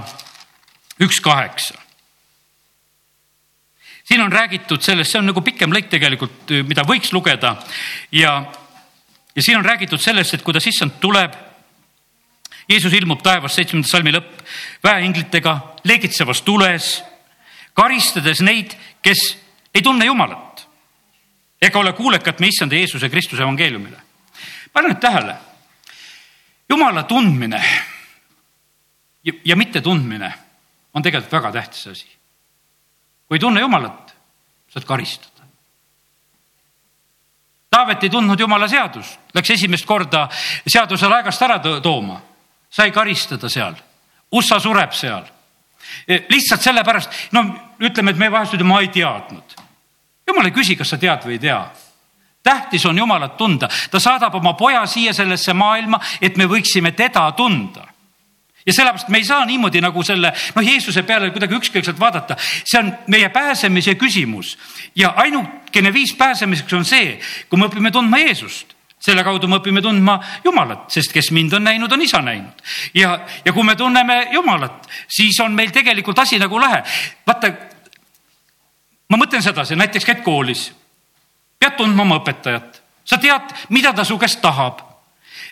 üks 1.01 1.19
kaheksa 1.19 1.80
siin 4.11 4.21
on 4.21 4.31
räägitud 4.31 4.81
sellest, 4.83 5.13
see 5.13 5.19
on 5.21 5.29
nagu 5.29 5.39
pikem 5.41 5.71
lõik 5.71 5.87
tegelikult, 5.87 6.51
mida 6.67 6.83
võiks 6.83 7.13
lugeda 7.15 7.53
ja, 8.11 8.33
ja 9.31 9.43
siin 9.43 9.61
on 9.61 9.63
räägitud 9.65 10.03
sellest, 10.03 10.35
et 10.35 10.43
kuidas 10.43 10.67
issand 10.67 10.99
tuleb. 10.99 11.37
Jeesus 12.67 12.93
ilmub 12.93 13.23
taevas, 13.23 13.55
seitsmenda 13.55 13.87
salmi 13.87 14.11
lõpp, 14.11 14.43
väeinglitega, 14.83 15.55
leegitsevas 15.87 16.43
tules, 16.43 16.91
karistades 17.75 18.43
neid, 18.43 18.75
kes 19.03 19.23
ei 19.73 19.81
tunne 19.83 20.05
Jumalat 20.05 20.65
ega 21.61 21.79
ole 21.79 21.93
kuulekad 21.95 22.39
me 22.43 22.51
issanda 22.51 22.75
Jeesuse 22.75 23.09
Kristuse 23.09 23.43
evangeeliumile. 23.43 23.99
pane 24.73 24.91
nüüd 24.91 24.99
tähele, 24.99 25.35
Jumala 26.69 27.03
tundmine 27.03 27.63
ja, 29.23 29.33
ja 29.45 29.55
mittetundmine 29.55 30.33
on 30.93 31.03
tegelikult 31.03 31.31
väga 31.31 31.51
tähtis 31.51 31.87
asi 31.87 32.20
kui 33.31 33.37
ei 33.37 33.39
tunne 33.39 33.61
Jumalat, 33.61 34.15
saad 34.67 34.83
karistada. 34.83 35.45
Taavet 37.71 38.03
ei 38.03 38.09
tundnud 38.09 38.39
Jumala 38.39 38.67
seadust, 38.67 39.21
läks 39.31 39.53
esimest 39.55 39.85
korda 39.87 40.25
seaduse 40.67 41.07
laegast 41.07 41.45
ära 41.47 41.55
tooma, 41.63 42.17
sai 42.67 42.91
karistada 42.91 43.47
seal. 43.49 43.77
USA 44.35 44.59
sureb 44.59 44.91
seal. 44.91 45.23
E, 46.03 46.25
lihtsalt 46.27 46.65
sellepärast, 46.65 47.15
no 47.31 47.45
ütleme, 47.79 48.11
et 48.11 48.19
me 48.19 48.27
vahest 48.31 48.57
ütleme, 48.57 48.73
ma 48.73 48.81
ei 48.83 48.91
teadnud. 48.91 49.55
jumal 50.27 50.51
ei 50.51 50.51
küsi, 50.51 50.75
kas 50.75 50.91
sa 50.91 50.99
tead 50.99 51.23
või 51.23 51.37
ei 51.39 51.45
tea 51.47 51.61
tähtis 52.43 52.85
on 52.85 52.97
Jumalat 52.97 53.37
tunda, 53.37 53.69
ta 53.91 53.99
saadab 53.99 54.35
oma 54.35 54.53
poja 54.59 54.83
siia 54.85 55.13
sellesse 55.13 55.53
maailma, 55.53 55.99
et 56.21 56.35
me 56.35 56.49
võiksime 56.51 56.91
teda 56.91 57.31
tunda 57.31 57.90
ja 58.65 58.73
sellepärast 58.73 59.09
me 59.09 59.17
ei 59.17 59.25
saa 59.25 59.45
niimoodi 59.45 59.81
nagu 59.81 60.03
selle 60.03 60.33
noh, 60.55 60.65
Jeesuse 60.65 61.03
peale 61.03 61.31
kuidagi 61.31 61.57
ükskõikselt 61.57 61.99
vaadata, 61.99 62.37
see 62.39 62.79
on 62.79 62.91
meie 63.07 63.29
pääsemise 63.29 63.95
küsimus 63.95 64.57
ja 64.95 65.13
ainukene 65.23 65.93
viis 65.93 66.13
pääsemiseks 66.17 66.73
on 66.73 66.85
see, 66.85 67.17
kui 67.49 67.59
me 67.59 67.69
õpime 67.71 67.91
tundma 67.91 68.21
Jeesust 68.21 68.75
selle 69.01 69.23
kaudu 69.25 69.49
me 69.49 69.57
õpime 69.57 69.81
tundma 69.81 70.19
Jumalat, 70.45 70.85
sest 70.93 71.13
kes 71.13 71.31
mind 71.33 71.55
on 71.57 71.65
näinud, 71.65 71.91
on 71.91 72.01
isa 72.05 72.21
näinud. 72.21 72.61
ja, 72.93 73.19
ja 73.45 73.53
kui 73.53 73.63
me 73.63 73.75
tunneme 73.75 74.27
Jumalat, 74.31 74.87
siis 75.09 75.39
on 75.41 75.55
meil 75.57 75.71
tegelikult 75.73 76.19
asi 76.19 76.39
nagu 76.39 76.59
lahe. 76.61 76.83
vaata, 77.27 77.49
ma 79.09 79.17
mõtlen 79.17 79.41
sedasi, 79.41 79.75
näiteks 79.75 80.05
käid 80.05 80.21
koolis, 80.23 80.69
pead 81.59 81.75
tundma 81.77 82.05
oma 82.05 82.21
õpetajat, 82.21 82.81
sa 83.05 83.17
tead, 83.17 83.55
mida 83.69 83.93
ta 83.93 84.05
su 84.05 84.19
käest 84.21 84.41
tahab. 84.41 84.85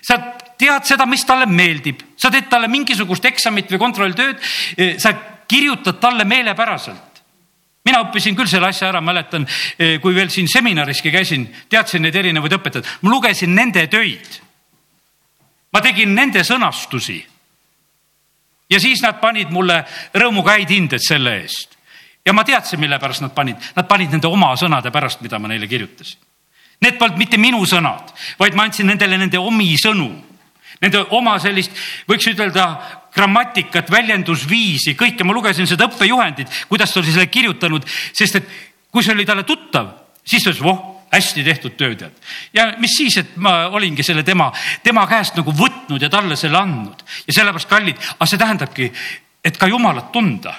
sa 0.01 0.19
tead 0.59 0.87
seda, 0.87 1.05
mis 1.07 1.23
talle 1.25 1.47
meeldib, 1.47 2.01
sa 2.19 2.31
teed 2.31 2.49
talle 2.51 2.67
mingisugust 2.71 3.25
eksamit 3.25 3.71
või 3.71 3.79
kontrolltööd, 3.79 4.41
e, 4.77 4.89
sa 4.99 5.13
kirjutad 5.49 6.01
talle 6.03 6.25
meelepäraselt 6.27 7.09
mina 7.89 8.03
õppisin 8.03 8.37
küll 8.37 8.49
selle 8.49 8.69
asja 8.69 8.89
ära, 8.91 9.01
mäletan, 9.01 9.47
e, 9.79 9.97
kui 10.03 10.13
veel 10.15 10.29
siin 10.33 10.47
seminariski 10.51 11.11
käisin, 11.13 11.47
teadsin 11.69 12.03
neid 12.05 12.15
erinevaid 12.15 12.57
õpetajaid, 12.59 12.93
ma 13.01 13.11
lugesin 13.15 13.55
nende 13.55 13.87
töid. 13.87 14.39
ma 15.73 15.81
tegin 15.81 16.15
nende 16.15 16.43
sõnastusi. 16.43 17.25
ja 18.69 18.79
siis 18.79 19.01
nad 19.01 19.19
panid 19.19 19.49
mulle 19.49 19.85
rõõmuga 20.13 20.57
häid 20.57 20.69
hindeid 20.69 21.01
selle 21.01 21.41
eest. 21.41 21.77
ja 22.25 22.33
ma 22.33 22.43
teadsin, 22.43 22.79
mille 22.79 22.99
pärast 22.99 23.21
nad 23.21 23.33
panid, 23.33 23.55
nad 23.75 23.87
panid 23.87 24.11
nende 24.11 24.27
oma 24.27 24.55
sõnade 24.55 24.91
pärast, 24.91 25.21
mida 25.21 25.39
ma 25.39 25.47
neile 25.47 25.67
kirjutasin. 25.67 26.19
Need 26.81 26.97
polnud 26.97 27.17
mitte 27.17 27.37
minu 27.37 27.65
sõnad, 27.65 28.13
vaid 28.39 28.55
ma 28.55 28.63
andsin 28.63 28.87
nendele 28.87 29.17
nende 29.17 29.37
omi 29.37 29.75
sõnu 29.77 30.28
nende 30.83 31.03
oma 31.15 31.37
sellist, 31.41 31.73
võiks 32.09 32.29
ütelda 32.31 32.67
grammatikat, 33.15 33.89
väljendusviisi, 33.91 34.95
kõike, 34.99 35.25
ma 35.25 35.35
lugesin 35.35 35.67
seda 35.67 35.89
õppejuhendit, 35.89 36.51
kuidas 36.69 36.93
ta 36.93 37.01
oli 37.01 37.11
selle 37.11 37.27
kirjutanud, 37.31 37.87
sest 38.13 38.39
et 38.39 38.55
kui 38.91 39.03
see 39.03 39.15
oli 39.15 39.25
talle 39.27 39.43
tuttav, 39.47 39.91
siis 40.23 40.43
ta 40.43 40.53
ütles, 40.53 40.63
voh, 40.63 40.79
hästi 41.09 41.43
tehtud 41.43 41.75
töö 41.77 41.95
tead. 41.97 42.13
ja 42.53 42.67
mis 42.77 42.93
siis, 42.97 43.17
et 43.17 43.35
ma 43.35 43.67
olingi 43.73 44.03
selle 44.05 44.23
tema, 44.23 44.51
tema 44.83 45.07
käest 45.09 45.35
nagu 45.39 45.51
võtnud 45.51 46.01
ja 46.01 46.09
talle 46.09 46.35
selle 46.37 46.57
andnud. 46.59 47.01
Ja 47.27 47.33
sellepärast 47.33 47.69
kallid, 47.69 47.97
aga 48.17 48.29
see 48.29 48.37
tähendabki, 48.37 48.91
et 49.43 49.57
ka 49.57 49.67
Jumalat 49.67 50.11
tunda 50.13 50.53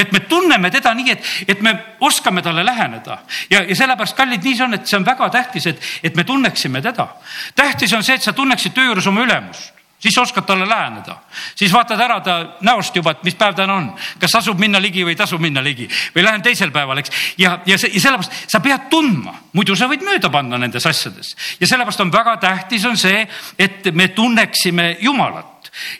et 0.00 0.12
me 0.12 0.20
tunneme 0.30 0.70
teda 0.70 0.94
nii, 0.96 1.16
et, 1.16 1.32
et 1.48 1.60
me 1.64 1.74
oskame 2.06 2.42
talle 2.42 2.64
läheneda. 2.66 3.18
Ja, 3.50 3.62
ja 3.62 3.76
sellepärast, 3.76 4.16
kallid, 4.16 4.44
nii 4.44 4.56
see 4.56 4.66
on, 4.66 4.78
et 4.78 4.86
see 4.88 5.00
on 5.00 5.06
väga 5.06 5.28
tähtis, 5.34 5.66
et, 5.70 5.90
et 6.02 6.16
me 6.16 6.24
tunneksime 6.24 6.82
teda. 6.82 7.08
tähtis 7.54 7.92
on 7.96 8.06
see, 8.06 8.16
et 8.18 8.24
sa 8.24 8.32
tunneksid 8.36 8.74
töö 8.76 8.90
juures 8.90 9.06
oma 9.10 9.26
ülemust 9.26 9.76
siis 10.00 10.18
oskad 10.18 10.42
talle 10.42 10.68
läheneda, 10.68 11.16
siis 11.54 11.72
vaatad 11.72 12.00
ära 12.00 12.20
ta 12.24 12.36
näost 12.64 12.96
juba, 12.96 13.10
et 13.10 13.24
mis 13.24 13.36
päev 13.36 13.54
täna 13.56 13.74
on, 13.76 13.90
kas 14.18 14.32
tasub 14.32 14.58
minna 14.60 14.80
ligi 14.80 15.04
või 15.04 15.12
ei 15.12 15.20
tasu 15.20 15.38
minna 15.38 15.62
ligi. 15.64 15.88
Või 16.14 16.24
lähen 16.24 16.42
teisel 16.42 16.72
päeval, 16.72 17.02
eks. 17.02 17.12
ja, 17.38 17.58
ja, 17.66 17.76
ja 17.76 18.00
sellepärast 18.00 18.48
sa 18.48 18.62
pead 18.64 18.88
tundma, 18.90 19.34
muidu 19.52 19.76
sa 19.76 19.90
võid 19.90 20.04
mööda 20.06 20.32
panna 20.32 20.58
nendes 20.58 20.86
asjades. 20.88 21.34
Ja 21.60 21.68
sellepärast 21.68 22.00
on 22.00 22.12
väga 22.12 22.36
tähtis 22.40 22.84
on 22.88 22.96
see, 22.96 23.26
et 23.58 23.92
me 23.92 24.08
tunneksime 24.16 24.96
Jumalat 25.00 25.49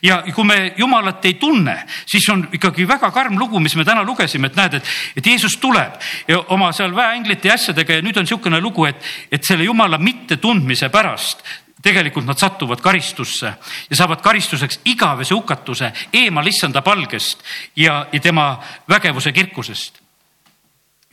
ja 0.02 0.22
kui 0.35 0.44
me 0.44 0.74
Jumalat 0.76 1.24
ei 1.24 1.35
tunne, 1.35 1.76
siis 2.06 2.28
on 2.33 2.46
ikkagi 2.52 2.88
väga 2.88 3.11
karm 3.11 3.38
lugu, 3.38 3.61
mis 3.61 3.76
me 3.76 3.85
täna 3.85 4.04
lugesime, 4.06 4.50
et 4.50 4.56
näed, 4.59 4.78
et, 4.80 4.92
et 5.16 5.26
Jeesus 5.26 5.56
tuleb 5.61 5.96
ja 6.28 6.40
oma 6.54 6.72
seal 6.76 6.94
väeinglite 6.96 7.48
ja 7.48 7.56
asjadega 7.59 7.98
ja 7.98 8.04
nüüd 8.04 8.18
on 8.18 8.28
niisugune 8.28 8.61
lugu, 8.61 8.87
et, 8.90 9.11
et 9.33 9.44
selle 9.46 9.64
Jumala 9.64 9.98
mittetundmise 9.98 10.88
pärast 10.88 11.44
tegelikult 11.83 12.26
nad 12.28 12.38
satuvad 12.38 12.80
karistusse 12.85 13.52
ja 13.90 13.96
saavad 13.96 14.20
karistuseks 14.20 14.80
igavese 14.85 15.35
hukatuse 15.35 15.92
eemal 16.12 16.46
issanda 16.46 16.83
palgest 16.83 17.44
ja, 17.76 18.06
ja 18.12 18.20
tema 18.20 18.52
vägevuse 18.88 19.33
kirkusest. 19.33 20.02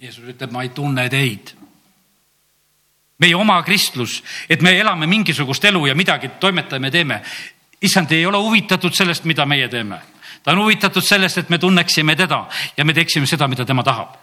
Jeesus 0.02 0.28
ütleb, 0.28 0.52
ma 0.52 0.66
ei 0.66 0.70
tunne 0.76 1.08
teid 1.10 1.56
meie 3.18 3.36
oma 3.36 3.58
kristlus, 3.66 4.22
et 4.50 4.62
me 4.62 4.76
elame 4.78 5.08
mingisugust 5.10 5.66
elu 5.66 5.88
ja 5.90 5.96
midagi 5.98 6.30
toimetame, 6.40 6.92
teeme, 6.94 7.22
issand 7.82 8.12
ei 8.12 8.26
ole 8.26 8.38
huvitatud 8.38 8.94
sellest, 8.94 9.24
mida 9.24 9.46
meie 9.46 9.68
teeme. 9.68 10.00
ta 10.44 10.52
on 10.52 10.62
huvitatud 10.64 11.04
sellest, 11.04 11.38
et 11.38 11.50
me 11.50 11.58
tunneksime 11.58 12.16
teda 12.16 12.46
ja 12.78 12.86
me 12.86 12.94
teeksime 12.94 13.28
seda, 13.28 13.48
mida 13.48 13.66
tema 13.66 13.84
tahab. 13.84 14.16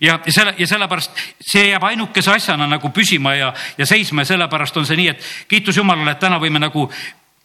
ja, 0.00 0.20
selle 0.28 0.54
ja 0.58 0.66
sellepärast 0.66 1.10
see 1.40 1.68
jääb 1.68 1.84
ainukese 1.84 2.30
asjana 2.30 2.66
nagu 2.66 2.88
püsima 2.90 3.34
ja, 3.34 3.52
ja 3.78 3.86
seisma 3.86 4.20
ja 4.20 4.24
sellepärast 4.34 4.76
on 4.76 4.86
see 4.86 4.96
nii, 4.96 5.08
et 5.08 5.24
kiitus 5.48 5.76
Jumalale, 5.76 6.10
et 6.10 6.18
täna 6.20 6.38
võime 6.40 6.58
nagu 6.58 6.90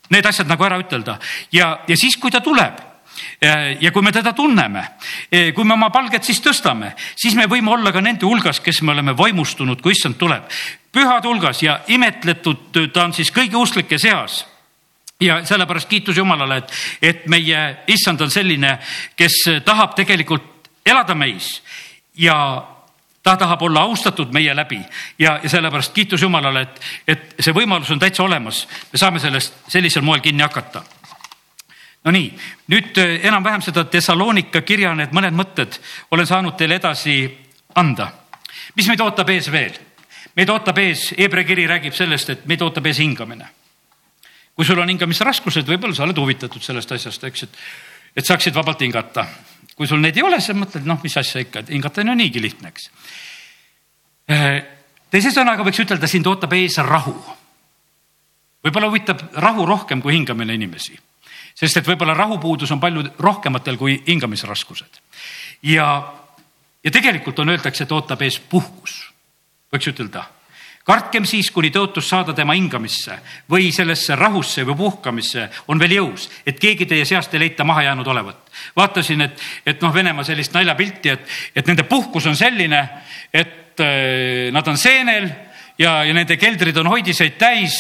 need 0.10 0.26
asjad 0.26 0.48
nagu 0.48 0.64
ära 0.64 0.78
ütelda 0.80 1.20
ja, 1.52 1.80
ja 1.88 1.98
siis, 1.98 2.18
kui 2.18 2.32
ta 2.32 2.42
tuleb 2.42 2.86
ja 3.82 3.92
kui 3.92 4.02
me 4.02 4.12
teda 4.12 4.34
tunneme, 4.34 4.84
kui 5.56 5.64
me 5.66 5.74
oma 5.74 5.90
palget 5.90 6.24
siis 6.24 6.40
tõstame, 6.44 6.92
siis 7.16 7.36
me 7.36 7.48
võime 7.50 7.72
olla 7.74 7.92
ka 7.92 8.02
nende 8.02 8.26
hulgas, 8.26 8.60
kes 8.62 8.82
me 8.82 8.94
oleme 8.94 9.18
vaimustunud, 9.18 9.82
kui 9.82 9.96
issand 9.96 10.20
tuleb. 10.20 10.44
pühade 10.92 11.28
hulgas 11.28 11.64
ja 11.64 11.80
imetletud 11.88 12.78
ta 12.94 13.04
on 13.04 13.14
siis 13.14 13.32
kõigi 13.34 13.58
usklike 13.58 13.98
seas 13.98 14.46
ja 15.20 15.46
sellepärast 15.46 15.90
kiitus 15.90 16.18
Jumalale, 16.18 16.58
et, 16.58 16.74
et 17.02 17.26
meie 17.28 17.62
issand 17.88 18.22
on 18.22 18.32
selline, 18.32 18.78
kes 19.16 19.38
tahab 19.66 19.96
tegelikult 19.98 20.70
elada 20.86 21.16
meis 21.16 21.62
ja 22.18 22.38
ta 23.24 23.36
tahab 23.38 23.62
olla 23.62 23.82
austatud 23.82 24.32
meie 24.34 24.56
läbi 24.56 24.80
ja, 25.20 25.40
ja 25.44 25.50
sellepärast 25.50 25.94
kiitus 25.94 26.22
Jumalale, 26.22 26.62
et, 26.62 26.82
et 27.08 27.36
see 27.40 27.54
võimalus 27.54 27.92
on 27.92 28.00
täitsa 28.00 28.24
olemas. 28.24 28.68
me 28.94 29.00
saame 29.00 29.20
sellest 29.20 29.58
sellisel 29.68 30.06
moel 30.06 30.22
kinni 30.22 30.46
hakata. 30.46 30.84
Nonii, 32.06 32.30
nüüd 32.72 32.98
eh, 33.02 33.18
enam-vähem 33.28 33.62
seda 33.66 33.84
Thessalonika 33.84 34.62
kirja 34.62 34.94
need 34.96 35.12
mõned 35.12 35.36
mõtted 35.36 35.80
olen 36.12 36.30
saanud 36.30 36.56
teile 36.56 36.78
edasi 36.78 37.20
anda. 37.76 38.12
mis 38.76 38.88
meid 38.88 39.02
ootab 39.02 39.30
ees 39.30 39.52
veel? 39.52 39.76
meid 40.36 40.50
ootab 40.50 40.78
ees, 40.78 41.10
Hebra 41.18 41.44
kiri 41.44 41.68
räägib 41.68 41.94
sellest, 41.94 42.30
et 42.30 42.46
meid 42.46 42.62
ootab 42.62 42.86
ees 42.86 43.02
hingamine 43.02 43.57
kui 44.58 44.66
sul 44.66 44.80
on 44.82 44.90
hingamisraskused, 44.90 45.68
võib-olla 45.70 45.94
sa 45.94 46.08
oled 46.08 46.18
huvitatud 46.18 46.64
sellest 46.66 46.90
asjast, 46.96 47.24
eks, 47.30 47.44
et, 47.46 47.58
et 48.18 48.26
saaksid 48.26 48.56
vabalt 48.58 48.82
hingata. 48.82 49.28
kui 49.78 49.86
sul 49.86 50.02
neid 50.02 50.18
ei 50.18 50.24
ole, 50.26 50.40
siis 50.42 50.58
mõtled, 50.58 50.88
noh, 50.90 50.98
mis 51.04 51.14
asja 51.22 51.44
ikka, 51.44 51.62
et 51.62 51.68
hingata 51.70 52.02
on 52.02 52.10
ju 52.10 52.16
niigi 52.18 52.42
lihtne, 52.42 52.72
eks. 52.74 52.88
Äh, 54.34 54.56
teise 55.14 55.30
sõnaga 55.30 55.62
võiks 55.62 55.84
ütelda, 55.84 56.10
sind 56.10 56.26
ootab 56.26 56.56
ees 56.58 56.80
rahu. 56.82 57.14
võib-olla 58.66 58.90
huvitab 58.90 59.22
rahu 59.46 59.66
rohkem 59.70 60.02
kui 60.02 60.16
hingamine 60.16 60.58
inimesi, 60.58 60.98
sest 61.54 61.78
et 61.78 61.88
võib-olla 61.88 62.18
rahupuudus 62.18 62.74
on 62.74 62.82
palju 62.82 63.04
rohkematel 63.20 63.78
kui 63.78 64.02
hingamisraskused. 64.08 64.98
ja, 65.62 65.86
ja 66.84 66.92
tegelikult 66.92 67.40
on, 67.40 67.54
öeldakse, 67.54 67.84
et 67.84 67.92
ootab 67.94 68.26
ees 68.26 68.40
puhkus, 68.40 69.04
võiks 69.70 69.94
ütelda 69.94 70.26
kartkem 70.88 71.26
siis, 71.28 71.50
kuni 71.52 71.70
tõotus 71.74 72.08
saada 72.08 72.34
tema 72.36 72.56
hingamisse 72.56 73.18
või 73.52 73.72
sellesse 73.76 74.16
rahusse 74.16 74.64
või 74.68 74.78
puhkamisse 74.80 75.48
on 75.68 75.80
veel 75.80 75.98
jõus, 75.98 76.30
et 76.48 76.60
keegi 76.60 76.88
teie 76.88 77.06
seast 77.06 77.34
ei 77.36 77.44
leita 77.44 77.68
maha 77.68 77.84
jäänud 77.90 78.08
olevat. 78.08 78.52
vaatasin, 78.76 79.22
et, 79.22 79.42
et 79.66 79.82
noh, 79.82 79.94
Venemaa 79.94 80.24
sellist 80.24 80.54
naljapilti, 80.56 81.10
et, 81.10 81.28
et 81.56 81.68
nende 81.68 81.84
puhkus 81.84 82.26
on 82.26 82.36
selline, 82.36 82.82
et 83.34 83.84
äh, 83.84 84.48
nad 84.56 84.68
on 84.68 84.78
seenel 84.78 85.30
ja, 85.78 86.04
ja 86.04 86.14
nende 86.14 86.38
keldrid 86.38 86.78
on 86.78 86.88
hoidiseid 86.88 87.38
täis, 87.38 87.78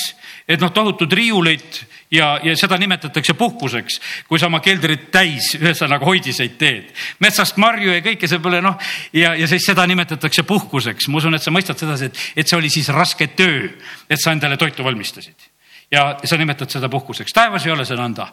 et 0.47 0.59
noh, 0.59 0.71
tohutud 0.71 1.11
riiulid 1.13 1.81
ja, 2.11 2.39
ja 2.43 2.55
seda 2.57 2.77
nimetatakse 2.77 3.33
puhkuseks, 3.33 3.99
kui 4.27 4.39
sa 4.39 4.47
oma 4.47 4.59
keldrit 4.63 5.09
täis, 5.11 5.53
ühesõnaga 5.59 6.05
hoidiseid 6.07 6.57
teed. 6.59 6.93
metsast 7.19 7.57
marju 7.57 7.91
ja 7.93 8.03
kõike 8.05 8.29
see 8.29 8.39
pole 8.43 8.61
noh, 8.61 8.77
ja, 9.13 9.35
ja 9.35 9.47
siis 9.47 9.65
seda 9.65 9.85
nimetatakse 9.87 10.43
puhkuseks. 10.43 11.07
ma 11.07 11.21
usun, 11.21 11.35
et 11.35 11.43
sa 11.43 11.51
mõistad 11.51 11.79
sedasi, 11.79 12.11
et, 12.11 12.23
et 12.35 12.47
see 12.47 12.57
oli 12.57 12.69
siis 12.69 12.89
raske 12.89 13.27
töö, 13.35 13.69
et 14.09 14.21
sa 14.21 14.31
endale 14.31 14.57
toitu 14.57 14.83
valmistasid 14.83 15.51
ja 15.91 16.17
sa 16.23 16.37
nimetad 16.37 16.69
seda 16.69 16.89
puhkuseks. 16.89 17.33
taevas 17.33 17.65
ei 17.65 17.71
ole 17.71 17.85
see 17.85 17.97
nõnda. 17.97 18.27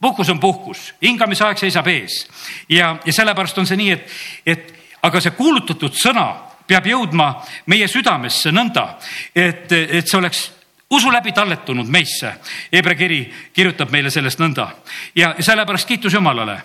puhkus 0.00 0.28
on 0.28 0.40
puhkus, 0.40 0.94
hingamisaeg 1.02 1.58
seisab 1.58 1.86
ees 1.88 2.26
ja, 2.68 2.96
ja 3.04 3.12
sellepärast 3.12 3.58
on 3.58 3.66
see 3.66 3.76
nii, 3.76 3.90
et, 3.92 4.10
et 4.46 4.74
aga 5.02 5.20
see 5.20 5.36
kuulutatud 5.36 5.94
sõna 5.94 6.28
peab 6.68 6.86
jõudma 6.86 7.30
meie 7.66 7.88
südamesse 7.88 8.52
nõnda, 8.52 8.98
et, 9.34 9.72
et 9.72 10.08
see 10.08 10.18
oleks 10.18 10.57
usu 10.90 11.12
läbi 11.12 11.32
talletunud 11.32 11.88
meisse. 11.88 12.32
Hebra 12.72 12.94
kiri 12.94 13.20
kirjutab 13.52 13.90
meile 13.92 14.10
sellest 14.10 14.40
nõnda 14.40 14.70
ja 15.14 15.34
sellepärast 15.40 15.88
kiitus 15.88 16.14
Jumalale. 16.14 16.56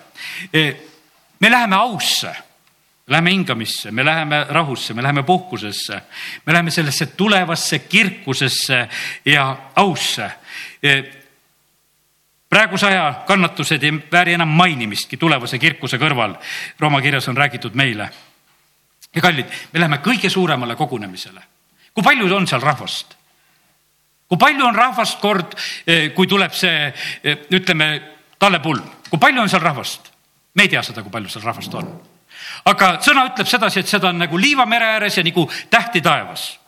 E, 0.52 0.64
me 1.40 1.50
läheme 1.50 1.76
ausse, 1.76 2.30
läheme 3.06 3.30
hingamisse, 3.30 3.90
me 3.90 4.04
läheme 4.04 4.44
rahusse, 4.48 4.94
me 4.94 5.02
läheme 5.02 5.22
puhkusesse, 5.22 6.00
me 6.46 6.52
läheme 6.52 6.70
sellesse 6.70 7.06
tulevasse 7.06 7.78
kirkusesse 7.78 8.88
ja 9.24 9.56
ausse 9.76 10.30
e, 10.82 11.02
praeguse 12.48 12.86
aja 12.86 13.24
kannatused 13.26 13.82
ei 13.82 13.92
vääri 14.12 14.36
enam 14.38 14.48
mainimistki 14.48 15.16
tulevase 15.16 15.58
kirkuse 15.58 15.98
kõrval. 15.98 16.36
Rooma 16.78 17.00
kirjas 17.02 17.28
on 17.28 17.36
räägitud 17.36 17.74
meile. 17.74 18.08
ja 19.14 19.22
kallid, 19.22 19.46
me 19.72 19.80
läheme 19.80 19.98
kõige 19.98 20.30
suuremale 20.30 20.76
kogunemisele. 20.76 21.42
kui 21.94 22.02
palju 22.02 22.36
on 22.36 22.46
seal 22.46 22.60
rahvast? 22.60 23.16
Kui 24.28 24.40
palju 24.40 24.66
on 24.66 24.74
rahvast 24.74 25.20
kord, 25.20 25.54
eh, 25.86 26.10
kui 26.14 26.26
tuleb 26.26 26.52
see, 26.52 26.92
eh, 27.22 27.46
ütleme, 27.50 28.02
Kalle 28.38 28.60
Pulm, 28.60 28.84
kui 29.10 29.18
palju 29.18 29.40
on 29.40 29.48
seal 29.48 29.62
rahvast? 29.62 30.10
me 30.54 30.62
ei 30.62 30.68
tea 30.68 30.82
seda, 30.82 31.02
kui 31.02 31.10
palju 31.10 31.28
seal 31.28 31.44
rahvast 31.44 31.74
on. 31.74 31.88
aga 32.64 32.98
sõna 33.02 33.26
ütleb 33.30 33.48
sedasi, 33.48 33.80
et 33.80 33.88
seda 33.88 34.08
on 34.08 34.18
nagu 34.18 34.38
liiva 34.38 34.66
mere 34.66 34.84
ääres 34.96 35.16
ja 35.18 35.24
nagu 35.24 35.48
tähti 35.70 36.00
taevas. 36.00 36.58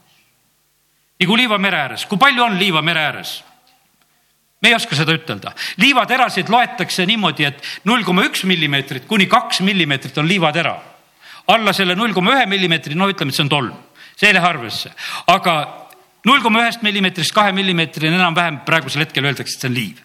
nagu 1.21 1.37
liiva 1.37 1.59
mere 1.59 1.77
ääres, 1.77 2.07
kui 2.07 2.19
palju 2.19 2.45
on 2.45 2.59
liiva 2.59 2.83
mere 2.83 3.01
ääres? 3.01 3.43
me 4.63 4.69
ei 4.69 4.75
oska 4.75 4.97
seda 4.97 5.15
ütelda. 5.15 5.53
liivaterasid 5.77 6.49
loetakse 6.49 7.07
niimoodi, 7.07 7.45
et 7.45 7.63
null 7.85 8.05
koma 8.05 8.25
üks 8.27 8.45
millimeetrit 8.45 9.07
kuni 9.07 9.27
kaks 9.27 9.61
millimeetrit 9.61 10.19
on 10.19 10.29
liivatera. 10.29 10.77
alla 11.49 11.73
selle 11.73 11.95
null 11.95 12.13
koma 12.13 12.35
ühe 12.35 12.47
millimeetri, 12.47 12.95
no 12.95 13.09
ütleme, 13.11 13.31
et 13.31 13.37
see 13.37 13.45
on 13.45 13.49
tolm, 13.49 13.75
see 14.17 14.29
ei 14.29 14.35
lähe 14.35 14.49
arvesse, 14.49 14.91
aga 15.27 15.86
null 16.27 16.43
koma 16.43 16.65
ühest 16.65 16.83
millimeetrist 16.83 17.35
kahe 17.35 17.55
millimeetrini 17.57 18.19
enam-vähem 18.19 18.61
praegusel 18.67 19.07
hetkel 19.07 19.25
öeldakse, 19.25 19.57
et 19.57 19.63
see 19.63 19.71
on 19.71 19.79
liiv 19.79 20.03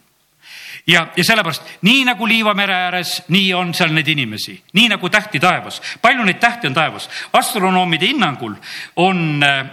ja, 0.87 1.07
ja 1.15 1.23
sellepärast 1.23 1.81
nii 1.81 2.05
nagu 2.05 2.27
liiva 2.27 2.53
mere 2.57 2.75
ääres, 2.87 3.21
nii 3.33 3.53
on 3.57 3.73
seal 3.77 3.93
neid 3.95 4.07
inimesi, 4.07 4.55
nii 4.73 4.89
nagu 4.93 5.09
tähti 5.09 5.39
taevas. 5.39 5.81
palju 6.01 6.23
neid 6.25 6.39
tähti 6.39 6.67
on 6.67 6.73
taevas? 6.73 7.09
astronoomide 7.33 8.07
hinnangul 8.07 8.55
on 8.95 9.43
äh, 9.43 9.65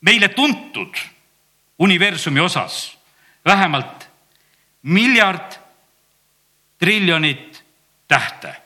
meile 0.00 0.28
tuntud 0.28 0.94
universumi 1.78 2.40
osas 2.40 2.98
vähemalt 3.44 4.08
miljard 4.82 5.58
triljonit 6.78 7.64
tähte 8.08 8.61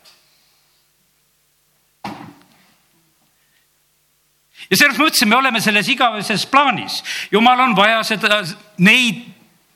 ja 4.71 4.77
selles 4.77 4.99
mõttes 4.99 5.27
me 5.27 5.37
oleme 5.37 5.61
selles 5.61 5.89
igaveses 5.89 6.47
plaanis. 6.47 7.03
jumal 7.31 7.61
on 7.61 7.77
vaja 7.77 8.03
seda, 8.05 8.43
neid 8.79 9.25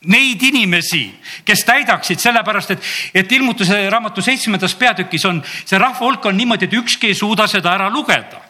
neid 0.08 0.42
inimesi, 0.42 1.02
kes 1.44 1.64
täidaksid, 1.68 2.20
sellepärast 2.22 2.70
et, 2.72 2.86
et 3.20 3.32
ilmutuse 3.36 3.76
raamatu 3.92 4.22
seitsmendas 4.24 4.74
peatükis 4.74 5.26
on 5.28 5.42
see 5.44 5.78
rahva 5.78 6.00
hulk 6.00 6.24
on 6.30 6.38
niimoodi, 6.40 6.70
et 6.70 6.76
ükski 6.78 7.10
ei 7.10 7.14
suuda 7.18 7.46
seda 7.50 7.74
ära 7.74 7.90
lugeda. 7.92 8.40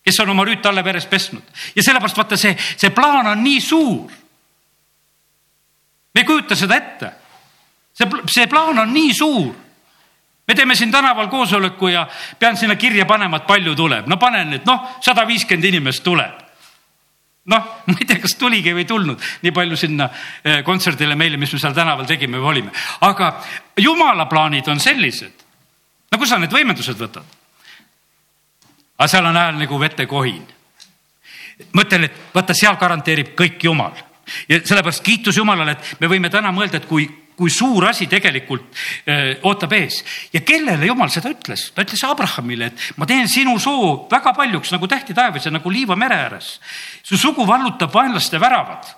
kes 0.00 0.20
on 0.20 0.30
oma 0.32 0.44
rüüt 0.48 0.62
talle 0.64 0.80
veres 0.84 1.04
pesnud 1.06 1.42
ja 1.76 1.82
sellepärast 1.82 2.16
vaata 2.16 2.36
see, 2.40 2.56
see 2.56 2.90
plaan 2.90 3.26
on 3.26 3.42
nii 3.44 3.60
suur. 3.60 4.10
me 6.14 6.20
ei 6.20 6.24
kujuta 6.24 6.56
seda 6.56 6.76
ette. 6.76 7.12
see, 7.92 8.08
see 8.26 8.46
plaan 8.46 8.78
on 8.78 8.92
nii 8.94 9.14
suur 9.14 9.52
me 10.50 10.54
teeme 10.54 10.74
siin 10.74 10.90
tänaval 10.90 11.28
koosoleku 11.28 11.88
ja 11.88 12.06
pean 12.38 12.56
sinna 12.56 12.74
kirja 12.76 13.04
panema, 13.06 13.36
et 13.36 13.46
palju 13.46 13.74
tuleb. 13.74 14.06
no 14.06 14.16
panen, 14.16 14.52
et 14.52 14.64
noh, 14.66 14.96
sada 15.00 15.22
viiskümmend 15.26 15.64
inimest 15.64 16.02
tuleb. 16.02 16.40
noh, 17.46 17.68
ma 17.86 17.94
ei 18.00 18.06
tea, 18.06 18.18
kas 18.18 18.34
tuligi 18.34 18.74
või 18.74 18.82
ei 18.82 18.88
tulnud 18.90 19.28
nii 19.42 19.52
palju 19.54 19.78
sinna 19.78 20.08
eh, 20.44 20.64
kontserdile 20.66 21.14
meile, 21.14 21.38
mis 21.38 21.52
me 21.52 21.62
seal 21.62 21.74
tänaval 21.74 22.06
tegime 22.06 22.42
või 22.42 22.50
olime, 22.54 22.74
aga 23.06 23.30
jumala 23.78 24.26
plaanid 24.26 24.68
on 24.74 24.82
sellised. 24.82 25.46
no 26.10 26.18
kus 26.18 26.34
sa 26.34 26.38
need 26.42 26.50
võimendused 26.50 26.98
võtad? 26.98 27.38
aga 28.98 29.08
seal 29.08 29.30
on 29.30 29.38
hääl 29.38 29.54
nagu 29.62 29.80
vetekohin. 29.80 30.42
mõtlen, 31.78 32.10
et 32.10 32.22
vaata, 32.34 32.58
seal 32.58 32.74
garanteerib 32.74 33.36
kõik 33.38 33.70
jumal 33.70 33.94
ja 34.48 34.60
sellepärast 34.64 35.06
kiitus 35.06 35.36
Jumalale, 35.36 35.78
et 35.78 35.96
me 36.00 36.10
võime 36.10 36.30
täna 36.30 36.50
mõelda, 36.54 36.82
et 36.82 36.90
kui 36.90 37.06
kui 37.40 37.48
suur 37.48 37.86
asi 37.88 38.04
tegelikult 38.10 38.68
öö, 39.08 39.34
ootab 39.48 39.72
ees. 39.72 40.02
ja 40.32 40.42
kellele 40.44 40.90
jumal 40.90 41.08
seda 41.08 41.32
ütles? 41.32 41.70
ta 41.72 41.86
ütles 41.86 42.02
Abrahamile, 42.04 42.68
et 42.68 42.98
ma 43.00 43.08
teen 43.08 43.28
sinu 43.32 43.56
soo 43.58 44.04
väga 44.10 44.34
paljuks 44.36 44.74
nagu 44.74 44.88
tähti 44.90 45.16
taevas 45.16 45.48
ja 45.48 45.54
nagu 45.54 45.72
liiva 45.72 45.96
mere 45.96 46.18
ääres. 46.26 46.58
su 47.02 47.16
sugu 47.16 47.46
vallutab 47.48 47.94
vaenlaste 47.94 48.40
väravad. 48.40 48.92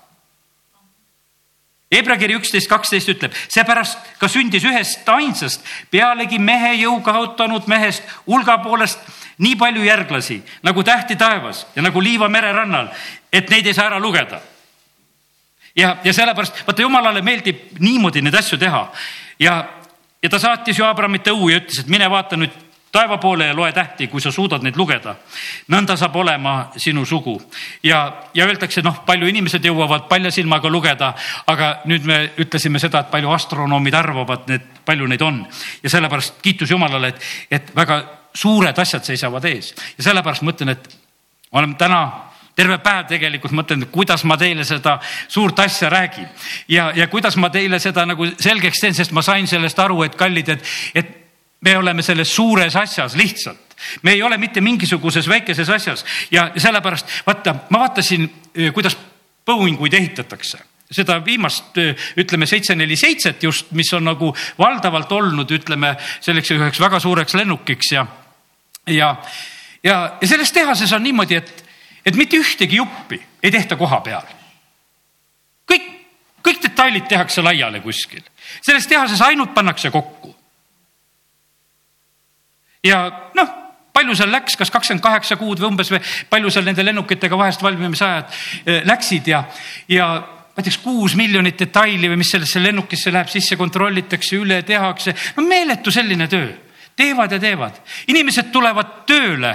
Hebra 1.93 2.17
kiri 2.17 2.35
üksteist, 2.41 2.71
kaksteist 2.73 3.11
ütleb, 3.13 3.35
seepärast 3.53 3.99
ka 4.19 4.29
sündis 4.33 4.65
ühest 4.65 5.09
ainsast 5.13 5.63
pealegi 5.93 6.41
mehe 6.41 6.73
jõu 6.81 7.03
kaotanud 7.05 7.69
mehest 7.71 8.03
hulga 8.27 8.59
poolest 8.65 8.99
nii 9.39 9.59
palju 9.61 9.85
järglasi 9.85 10.41
nagu 10.67 10.83
tähti 10.83 11.15
taevas 11.21 11.67
ja 11.77 11.85
nagu 11.85 12.01
liiva 12.01 12.33
mererannal, 12.33 12.91
et 13.31 13.53
neid 13.53 13.69
ei 13.69 13.77
saa 13.77 13.93
ära 13.93 14.01
lugeda 14.03 14.41
ja, 15.77 15.97
ja 16.05 16.13
sellepärast 16.13 16.67
vaata 16.67 16.83
jumalale 16.83 17.23
meeldib 17.23 17.79
niimoodi 17.79 18.23
neid 18.23 18.35
asju 18.35 18.59
teha. 18.59 18.83
Ja, 19.39 19.57
ja 20.23 20.31
ta 20.31 20.39
saatis 20.39 20.79
ju 20.79 20.85
Abramit 20.87 21.29
õue 21.33 21.53
ja 21.53 21.63
ütles, 21.63 21.83
et 21.83 21.91
mine 21.93 22.11
vaata 22.11 22.37
nüüd 22.37 22.55
taeva 22.93 23.17
poole 23.19 23.47
ja 23.47 23.57
loe 23.57 23.73
tähti, 23.73 24.07
kui 24.09 24.21
sa 24.21 24.31
suudad 24.33 24.63
neid 24.63 24.77
lugeda. 24.77 25.15
nõnda 25.73 25.97
saab 25.97 26.17
olema 26.17 26.71
sinu 26.77 27.05
sugu. 27.09 27.41
Ja, 27.83 28.13
ja 28.35 28.47
öeldakse, 28.47 28.83
noh, 28.83 29.01
palju 29.07 29.27
inimesed 29.27 29.65
jõuavad 29.65 30.09
palja 30.09 30.31
silmaga 30.31 30.69
lugeda, 30.69 31.15
aga 31.47 31.79
nüüd 31.89 32.05
me 32.05 32.19
ütlesime 32.37 32.79
seda, 32.79 33.01
et 33.01 33.11
palju 33.11 33.31
astronoomid 33.33 33.95
arvavad, 33.95 34.51
et 34.51 34.85
palju 34.85 35.09
neid 35.09 35.23
on. 35.23 35.41
Ja 35.83 35.91
sellepärast 35.91 36.43
kiitus 36.43 36.71
Jumalale, 36.71 37.15
et, 37.15 37.23
et 37.51 37.73
väga 37.77 38.03
suured 38.35 38.79
asjad 38.79 39.05
seisavad 39.05 39.45
ees. 39.49 39.73
Ja 39.97 40.11
sellepärast 40.11 40.43
ma 40.43 40.53
ütlen, 40.53 40.77
et 40.77 40.89
ma 41.53 41.63
olen 41.63 41.75
täna 41.81 42.03
terve 42.57 42.79
päev 42.85 43.07
tegelikult 43.09 43.55
mõtlen, 43.57 43.87
kuidas 43.93 44.25
ma 44.29 44.37
teile 44.41 44.65
seda 44.69 44.99
suurt 45.29 45.59
asja 45.65 45.89
räägin. 45.93 46.29
Ja, 46.69 46.91
ja 46.97 47.09
kuidas 47.09 47.37
ma 47.41 47.51
teile 47.51 47.81
seda 47.81 48.05
nagu 48.09 48.27
selgeks 48.37 48.81
teen, 48.81 48.95
sest 48.95 49.13
ma 49.13 49.23
sain 49.25 49.49
sellest 49.49 49.79
aru, 49.79 50.03
et 50.05 50.17
kallid, 50.19 50.53
et, 50.53 50.73
et 50.95 51.15
me 51.65 51.77
oleme 51.79 52.03
selles 52.03 52.35
suures 52.35 52.77
asjas 52.77 53.17
lihtsalt. 53.17 53.77
Me 54.03 54.13
ei 54.13 54.23
ole 54.23 54.39
mitte 54.39 54.61
mingisuguses 54.61 55.29
väikeses 55.29 55.71
asjas. 55.71 56.05
Ja 56.31 56.51
sellepärast 56.57 57.23
vaata, 57.27 57.55
ma 57.71 57.87
vaatasin, 57.87 58.29
eh, 58.55 58.73
kuidas 58.73 58.97
põuinguid 59.45 59.95
ehitatakse. 59.95 60.59
Seda 60.93 61.17
viimast 61.25 61.79
ütleme 62.21 62.47
seitse 62.47 62.75
neli 62.77 62.97
seitset 63.01 63.43
just, 63.43 63.71
mis 63.73 63.89
on 63.97 64.05
nagu 64.05 64.35
valdavalt 64.59 65.13
olnud, 65.13 65.51
ütleme 65.51 65.95
selleks 66.21 66.53
üheks 66.53 66.81
väga 66.81 67.01
suureks 67.01 67.35
lennukiks 67.35 67.93
ja, 67.95 68.05
ja, 68.87 69.17
ja, 69.83 69.97
ja 70.21 70.29
selles 70.29 70.53
tehases 70.53 70.93
on 70.93 71.03
niimoodi, 71.03 71.41
et 71.41 71.62
et 72.07 72.17
mitte 72.17 72.37
ühtegi 72.37 72.77
juppi 72.77 73.21
ei 73.43 73.51
tehta 73.51 73.77
koha 73.77 74.01
peal. 74.01 74.27
kõik, 75.71 75.89
kõik 76.43 76.63
detailid 76.63 77.09
tehakse 77.09 77.43
laiali 77.43 77.81
kuskil, 77.81 78.23
selles 78.67 78.87
tehases 78.87 79.21
ainult 79.23 79.55
pannakse 79.55 79.91
kokku. 79.91 80.37
ja 82.85 83.05
noh, 83.35 83.49
palju 83.93 84.15
seal 84.17 84.33
läks, 84.33 84.57
kas 84.57 84.71
kakskümmend 84.73 85.05
kaheksa 85.05 85.37
kuud 85.37 85.61
või 85.61 85.73
umbes 85.73 85.91
või 85.93 86.01
palju 86.31 86.51
seal 86.51 86.65
nende 86.65 86.85
lennukitega 86.85 87.39
vahest 87.39 87.63
valmimisajad 87.63 88.31
eh, 88.67 88.81
läksid 88.89 89.29
ja, 89.29 89.45
ja 89.89 90.09
ma 90.53 90.61
ei 90.61 90.65
tea, 90.67 90.73
kas 90.73 90.83
kuus 90.85 91.17
miljonit 91.17 91.59
detaili 91.59 92.11
või 92.11 92.21
mis 92.21 92.33
sellesse 92.33 92.61
lennukisse 92.61 93.13
läheb 93.13 93.31
sisse, 93.33 93.57
kontrollitakse 93.57 94.37
üle, 94.37 94.63
tehakse, 94.69 95.15
no 95.37 95.45
meeletu 95.49 95.93
selline 95.93 96.29
töö, 96.29 96.51
teevad 96.97 97.33
ja 97.33 97.41
teevad, 97.41 97.79
inimesed 98.13 98.51
tulevad 98.53 98.99
tööle 99.09 99.53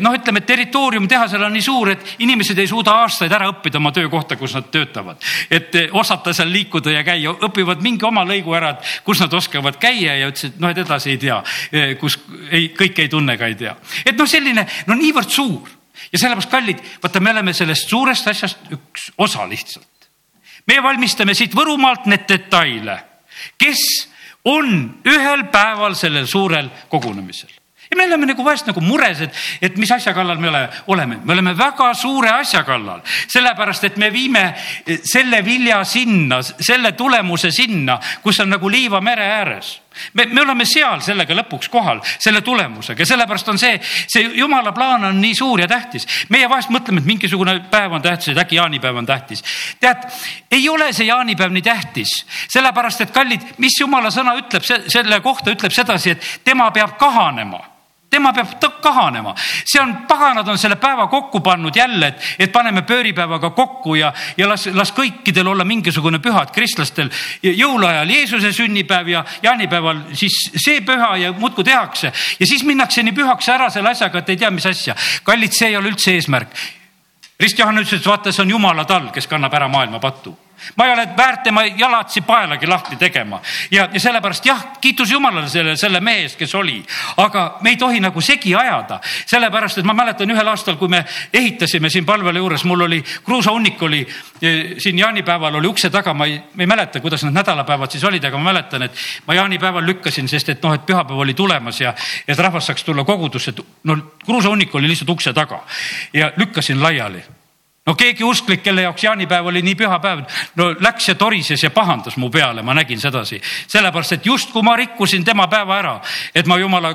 noh, 0.00 0.14
ütleme, 0.16 0.40
territoorium 0.46 1.08
tehasel 1.08 1.42
on 1.42 1.52
nii 1.56 1.64
suur, 1.64 1.92
et 1.94 2.14
inimesed 2.22 2.58
ei 2.58 2.68
suuda 2.70 2.94
aastaid 3.02 3.32
ära 3.32 3.48
õppida 3.50 3.80
oma 3.80 3.92
töökohta, 3.94 4.36
kus 4.40 4.54
nad 4.56 4.70
töötavad. 4.72 5.22
et 5.50 5.76
osata 5.90 6.32
seal 6.32 6.52
liikuda 6.52 6.96
ja 6.96 7.04
käia, 7.04 7.34
õpivad 7.48 7.82
mingi 7.82 8.06
oma 8.06 8.24
lõigu 8.28 8.54
ära, 8.56 8.70
et 8.76 9.04
kus 9.04 9.20
nad 9.20 9.32
oskavad 9.34 9.78
käia 9.82 10.16
ja 10.20 10.30
ütlesid, 10.30 10.58
noh, 10.62 10.70
et 10.70 10.82
edasi 10.82 11.14
ei 11.14 11.18
tea, 11.18 11.42
kus 12.00 12.18
ei, 12.50 12.72
kõike 12.78 13.06
ei 13.06 13.12
tunne 13.12 13.36
ka 13.38 13.50
ei 13.50 13.58
tea. 13.58 13.76
et 14.04 14.18
noh, 14.18 14.28
selline 14.28 14.66
no 14.86 14.98
niivõrd 14.98 15.30
suur 15.30 15.70
ja 16.12 16.18
sellepärast, 16.18 16.50
kallid, 16.50 16.84
vaata, 17.02 17.20
me 17.20 17.30
oleme 17.30 17.54
sellest 17.56 17.88
suurest 17.88 18.28
asjast 18.28 18.70
üks 18.72 19.10
osa 19.18 19.46
lihtsalt. 19.48 20.08
me 20.66 20.82
valmistame 20.82 21.34
siit 21.34 21.54
Võrumaalt 21.56 22.06
need 22.06 22.28
detaile, 22.28 22.98
kes 23.58 23.82
on 24.44 25.02
ühel 25.06 25.44
päeval 25.52 25.94
sellel 25.98 26.26
suurel 26.26 26.70
kogunemisel 26.90 27.61
ja 27.92 27.96
me 27.96 28.06
oleme 28.06 28.26
nagu 28.26 28.44
vahest 28.44 28.68
nagu 28.70 28.80
mures, 28.80 29.20
et, 29.20 29.38
et 29.68 29.76
mis 29.76 29.90
asja 29.92 30.14
kallal 30.16 30.40
me 30.40 30.48
ole, 30.48 30.62
oleme, 30.94 31.18
me 31.24 31.34
oleme 31.34 31.52
väga 31.58 31.90
suure 31.98 32.30
asja 32.32 32.62
kallal, 32.64 33.02
sellepärast 33.28 33.84
et 33.90 33.98
me 34.00 34.08
viime 34.12 34.46
selle 35.04 35.42
vilja 35.44 35.82
sinna, 35.84 36.40
selle 36.42 36.94
tulemuse 36.96 37.50
sinna, 37.52 37.98
kus 38.24 38.40
on 38.40 38.54
nagu 38.54 38.70
liiva 38.72 39.02
mere 39.04 39.26
ääres. 39.36 39.74
Me, 40.16 40.24
me 40.24 40.40
oleme 40.40 40.64
seal 40.64 41.02
sellega 41.04 41.36
lõpuks 41.36 41.68
kohal, 41.68 41.98
selle 42.16 42.40
tulemusega. 42.40 43.04
Ja 43.04 43.10
sellepärast 43.10 43.50
on 43.52 43.58
see, 43.60 43.74
see 44.08 44.30
jumala 44.38 44.72
plaan 44.72 45.04
on 45.04 45.18
nii 45.20 45.34
suur 45.36 45.60
ja 45.60 45.66
tähtis. 45.68 46.06
meie 46.32 46.48
vahest 46.48 46.72
mõtleme, 46.72 47.02
et 47.02 47.10
mingisugune 47.10 47.58
päev 47.70 47.92
on 47.92 48.02
tähtis, 48.02 48.30
et 48.32 48.40
äkki 48.40 48.56
jaanipäev 48.56 48.96
on 48.96 49.06
tähtis. 49.06 49.44
tead, 49.80 50.08
ei 50.50 50.64
ole 50.68 50.92
see 50.96 51.10
jaanipäev 51.10 51.52
nii 51.52 51.66
tähtis, 51.66 52.14
sellepärast 52.48 53.04
et 53.04 53.12
kallid, 53.12 53.44
mis 53.58 53.76
jumala 53.80 54.08
sõna 54.08 54.32
ütleb 54.40 54.64
selle 54.64 55.20
kohta, 55.20 55.52
ütleb 55.52 55.76
sedasi, 55.76 56.16
et 56.16 56.40
tema 56.44 56.70
peab 56.72 56.96
kahanema 56.96 57.60
tema 58.12 58.32
peab 58.36 58.60
kahanema. 58.82 59.34
see 59.64 59.80
on, 59.80 59.94
paganad 60.08 60.48
on 60.48 60.58
selle 60.58 60.76
päeva 60.76 61.06
kokku 61.08 61.40
pannud 61.40 61.76
jälle, 61.76 62.12
et, 62.12 62.26
et 62.38 62.52
paneme 62.52 62.82
pööripäevaga 62.82 63.50
kokku 63.56 63.94
ja, 63.94 64.12
ja 64.36 64.48
las, 64.48 64.66
las 64.74 64.92
kõikidel 64.92 65.48
olla 65.48 65.64
mingisugune 65.64 66.20
püha, 66.22 66.44
et 66.44 66.52
kristlastel 66.52 67.08
jõuluajal 67.42 68.12
Jeesuse 68.12 68.52
sünnipäev 68.52 69.08
ja 69.14 69.24
jaanipäeval 69.42 70.04
siis 70.18 70.36
see 70.52 70.82
püha 70.84 71.14
ja 71.24 71.32
muudkui 71.32 71.64
tehakse. 71.64 72.12
ja 72.40 72.46
siis 72.46 72.64
minnakse 72.68 73.02
nii 73.02 73.16
pühaks 73.16 73.48
ära 73.48 73.70
selle 73.70 73.94
asjaga, 73.94 74.20
et 74.20 74.34
ei 74.34 74.40
tea, 74.44 74.50
mis 74.50 74.66
asja. 74.66 74.96
kallid, 75.24 75.56
see 75.56 75.72
ei 75.72 75.76
ole 75.76 75.92
üldse 75.94 76.16
eesmärk. 76.18 76.56
Rist 77.40 77.58
Johannes 77.58 77.88
ütles, 77.88 78.00
et 78.00 78.06
vaata, 78.06 78.32
see 78.32 78.44
on 78.44 78.56
jumala 78.58 78.84
tall, 78.84 79.10
kes 79.14 79.26
kannab 79.26 79.54
ära 79.56 79.68
maailma 79.72 79.98
patu 80.02 80.36
ma 80.76 80.86
ei 80.86 80.92
ole 80.92 81.08
väärt 81.16 81.42
tema 81.42 81.64
jalatsi 81.64 82.20
paelagi 82.20 82.66
lahti 82.66 82.96
tegema. 82.96 83.40
Ja, 83.70 83.88
ja 83.92 84.00
sellepärast 84.00 84.46
jah, 84.46 84.64
kiitus 84.80 85.10
Jumalale 85.10 85.48
selle, 85.48 85.76
selle 85.76 86.00
mehe 86.00 86.22
eest, 86.26 86.38
kes 86.38 86.54
oli, 86.54 86.82
aga 87.16 87.58
me 87.60 87.70
ei 87.70 87.76
tohi 87.76 88.00
nagu 88.00 88.20
segi 88.20 88.54
ajada, 88.56 89.00
sellepärast 89.26 89.78
et 89.78 89.88
ma 89.88 89.94
mäletan 89.96 90.30
ühel 90.30 90.48
aastal, 90.48 90.76
kui 90.80 90.88
me 90.88 91.04
ehitasime 91.32 91.90
siin 91.90 92.06
palvele 92.06 92.38
juures, 92.38 92.64
mul 92.64 92.86
oli 92.88 93.02
kruusahunnik 93.24 93.82
oli 93.82 94.00
eh, 94.42 94.74
siin 94.78 94.98
jaanipäeval 94.98 95.60
oli 95.60 95.68
ukse 95.68 95.90
taga, 95.90 96.14
ma 96.14 96.26
ei, 96.26 96.40
ei 96.58 96.66
mäleta, 96.66 97.00
kuidas 97.00 97.24
need 97.24 97.36
nädalapäevad 97.36 97.90
siis 97.90 98.04
olid, 98.04 98.24
aga 98.24 98.38
ma 98.38 98.52
mäletan, 98.52 98.86
et 98.88 99.04
ma 99.26 99.34
jaanipäeval 99.34 99.86
lükkasin, 99.86 100.28
sest 100.28 100.54
et 100.54 100.62
noh, 100.62 100.74
et 100.74 100.86
pühapäev 100.86 101.24
oli 101.26 101.34
tulemas 101.34 101.80
ja, 101.80 101.94
et 102.28 102.38
rahvas 102.38 102.66
saaks 102.70 102.84
tulla 102.84 103.04
kogudusse, 103.04 103.54
no 103.84 103.96
kruusahunnik 104.24 104.74
oli 104.74 104.88
lihtsalt 104.88 105.10
ukse 105.10 105.32
taga. 105.32 105.62
Ja 106.12 106.32
lükkasin 106.36 106.82
laiali 106.82 107.22
no 107.86 107.94
keegi 107.98 108.24
usklik, 108.24 108.62
kelle 108.62 108.86
jaoks 108.86 109.04
jaanipäev 109.04 109.46
oli 109.46 109.62
nii 109.62 109.76
püha 109.78 109.98
päev, 110.02 110.24
no 110.56 110.70
läks 110.80 111.08
ja 111.08 111.14
torises 111.18 111.62
ja 111.62 111.70
pahandas 111.70 112.16
mu 112.16 112.30
peale, 112.30 112.62
ma 112.62 112.74
nägin 112.74 113.00
sedasi. 113.00 113.40
sellepärast, 113.66 114.12
et 114.12 114.26
justkui 114.26 114.62
ma 114.62 114.76
rikkusin 114.76 115.24
tema 115.24 115.48
päeva 115.48 115.78
ära, 115.78 116.00
et 116.34 116.46
ma 116.46 116.58
jumala 116.58 116.94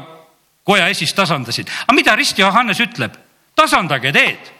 koja 0.64 0.88
esis 0.88 1.14
tasandasin. 1.14 1.66
aga 1.88 1.96
mida 1.96 2.16
Rist 2.16 2.40
Johannes 2.40 2.80
ütleb? 2.80 3.18
tasandage 3.56 4.12
teed 4.12 4.54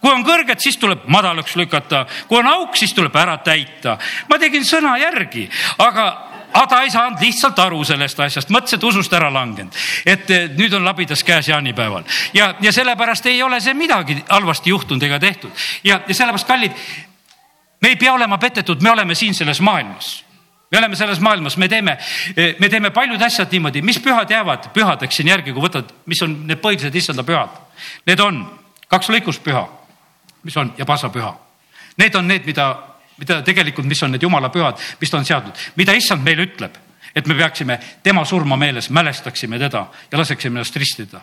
kui 0.00 0.10
on 0.12 0.24
kõrged, 0.24 0.60
siis 0.62 0.78
tuleb 0.80 1.04
madalaks 1.12 1.56
lükata, 1.60 2.06
kui 2.28 2.38
on 2.40 2.48
auk, 2.48 2.76
siis 2.76 2.94
tuleb 2.96 3.16
ära 3.16 3.36
täita. 3.44 3.98
ma 4.28 4.38
tegin 4.38 4.64
sõna 4.64 4.96
järgi, 4.98 5.48
aga 5.78 6.29
aga 6.52 6.66
ta 6.66 6.80
ei 6.82 6.90
saanud 6.90 7.20
lihtsalt 7.22 7.58
aru 7.58 7.82
sellest 7.84 8.20
asjast, 8.20 8.50
mõtles, 8.50 8.74
et 8.76 8.84
usust 8.84 9.12
ära 9.16 9.30
langenud, 9.32 9.76
et 10.06 10.30
nüüd 10.58 10.74
on 10.76 10.84
labidas 10.84 11.24
käes 11.26 11.48
jaanipäeval. 11.48 12.04
Ja, 12.34 12.54
ja 12.60 12.72
sellepärast 12.72 13.26
ei 13.26 13.42
ole 13.42 13.60
see 13.60 13.74
midagi 13.74 14.18
halvasti 14.28 14.70
juhtunud 14.70 15.02
ega 15.02 15.18
tehtud. 15.22 15.50
Ja, 15.84 16.00
ja 16.06 16.14
sellepärast, 16.14 16.48
kallid, 16.48 16.76
me 17.80 17.94
ei 17.94 17.96
pea 17.96 18.12
olema 18.12 18.38
petetud, 18.38 18.82
me 18.82 18.90
oleme 18.90 19.14
siin 19.14 19.34
selles 19.34 19.60
maailmas. 19.60 20.20
Me 20.70 20.78
oleme 20.78 20.96
selles 20.96 21.18
maailmas, 21.20 21.56
me 21.56 21.68
teeme, 21.68 21.96
me 22.58 22.68
teeme 22.68 22.90
paljud 22.94 23.22
asjad 23.22 23.50
niimoodi, 23.50 23.82
mis 23.82 23.98
pühad 23.98 24.30
jäävad? 24.30 24.68
Pühadeks 24.74 25.16
siin 25.18 25.28
järgi, 25.28 25.50
kui 25.52 25.64
võtad, 25.64 25.88
mis 26.06 26.22
on 26.22 26.36
need 26.46 26.60
põhilised 26.62 26.94
issanda 26.94 27.24
pühad. 27.26 27.56
Need 28.06 28.22
on 28.22 28.44
kaks 28.90 29.10
lõikuspüha, 29.10 29.64
mis 30.46 30.56
on 30.56 30.70
ja 30.78 30.86
pasapüha. 30.86 31.32
Need 31.98 32.14
on 32.14 32.30
need, 32.30 32.46
mida 32.46 32.68
mida 33.20 33.40
tegelikult, 33.46 33.86
mis 33.86 34.02
on 34.02 34.14
need 34.14 34.22
jumala 34.22 34.50
pühad, 34.52 34.80
mis 35.00 35.10
ta 35.10 35.18
on 35.20 35.28
seadnud, 35.28 35.66
mida 35.76 35.96
issand 35.96 36.24
meile 36.24 36.48
ütleb, 36.48 36.78
et 37.14 37.26
me 37.26 37.36
peaksime 37.36 37.78
tema 38.02 38.24
surma 38.24 38.56
meeles, 38.56 38.90
mälestaksime 38.90 39.58
teda 39.58 39.86
ja 40.12 40.18
laseksime 40.18 40.60
ennast 40.60 40.76
ristida. 40.76 41.22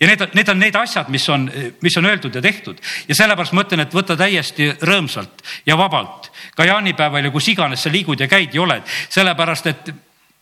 Ja 0.00 0.06
need, 0.06 0.22
need 0.34 0.48
on 0.48 0.58
need 0.58 0.76
asjad, 0.78 1.08
mis 1.12 1.24
on, 1.30 1.48
mis 1.82 1.96
on 1.98 2.06
öeldud 2.06 2.34
ja 2.34 2.42
tehtud. 2.42 2.78
Ja 3.08 3.14
sellepärast 3.14 3.54
ma 3.56 3.64
ütlen, 3.64 3.82
et 3.84 3.94
võta 3.94 4.16
täiesti 4.18 4.70
rõõmsalt 4.82 5.42
ja 5.66 5.76
vabalt. 5.78 6.30
Ka 6.56 6.66
jaanipäeval 6.66 7.28
ja 7.28 7.32
kus 7.34 7.48
iganes 7.52 7.82
sa 7.82 7.92
liigud 7.92 8.20
ja 8.20 8.28
käid 8.30 8.54
ja 8.54 8.62
oled, 8.62 8.86
sellepärast 9.12 9.70
et 9.70 9.92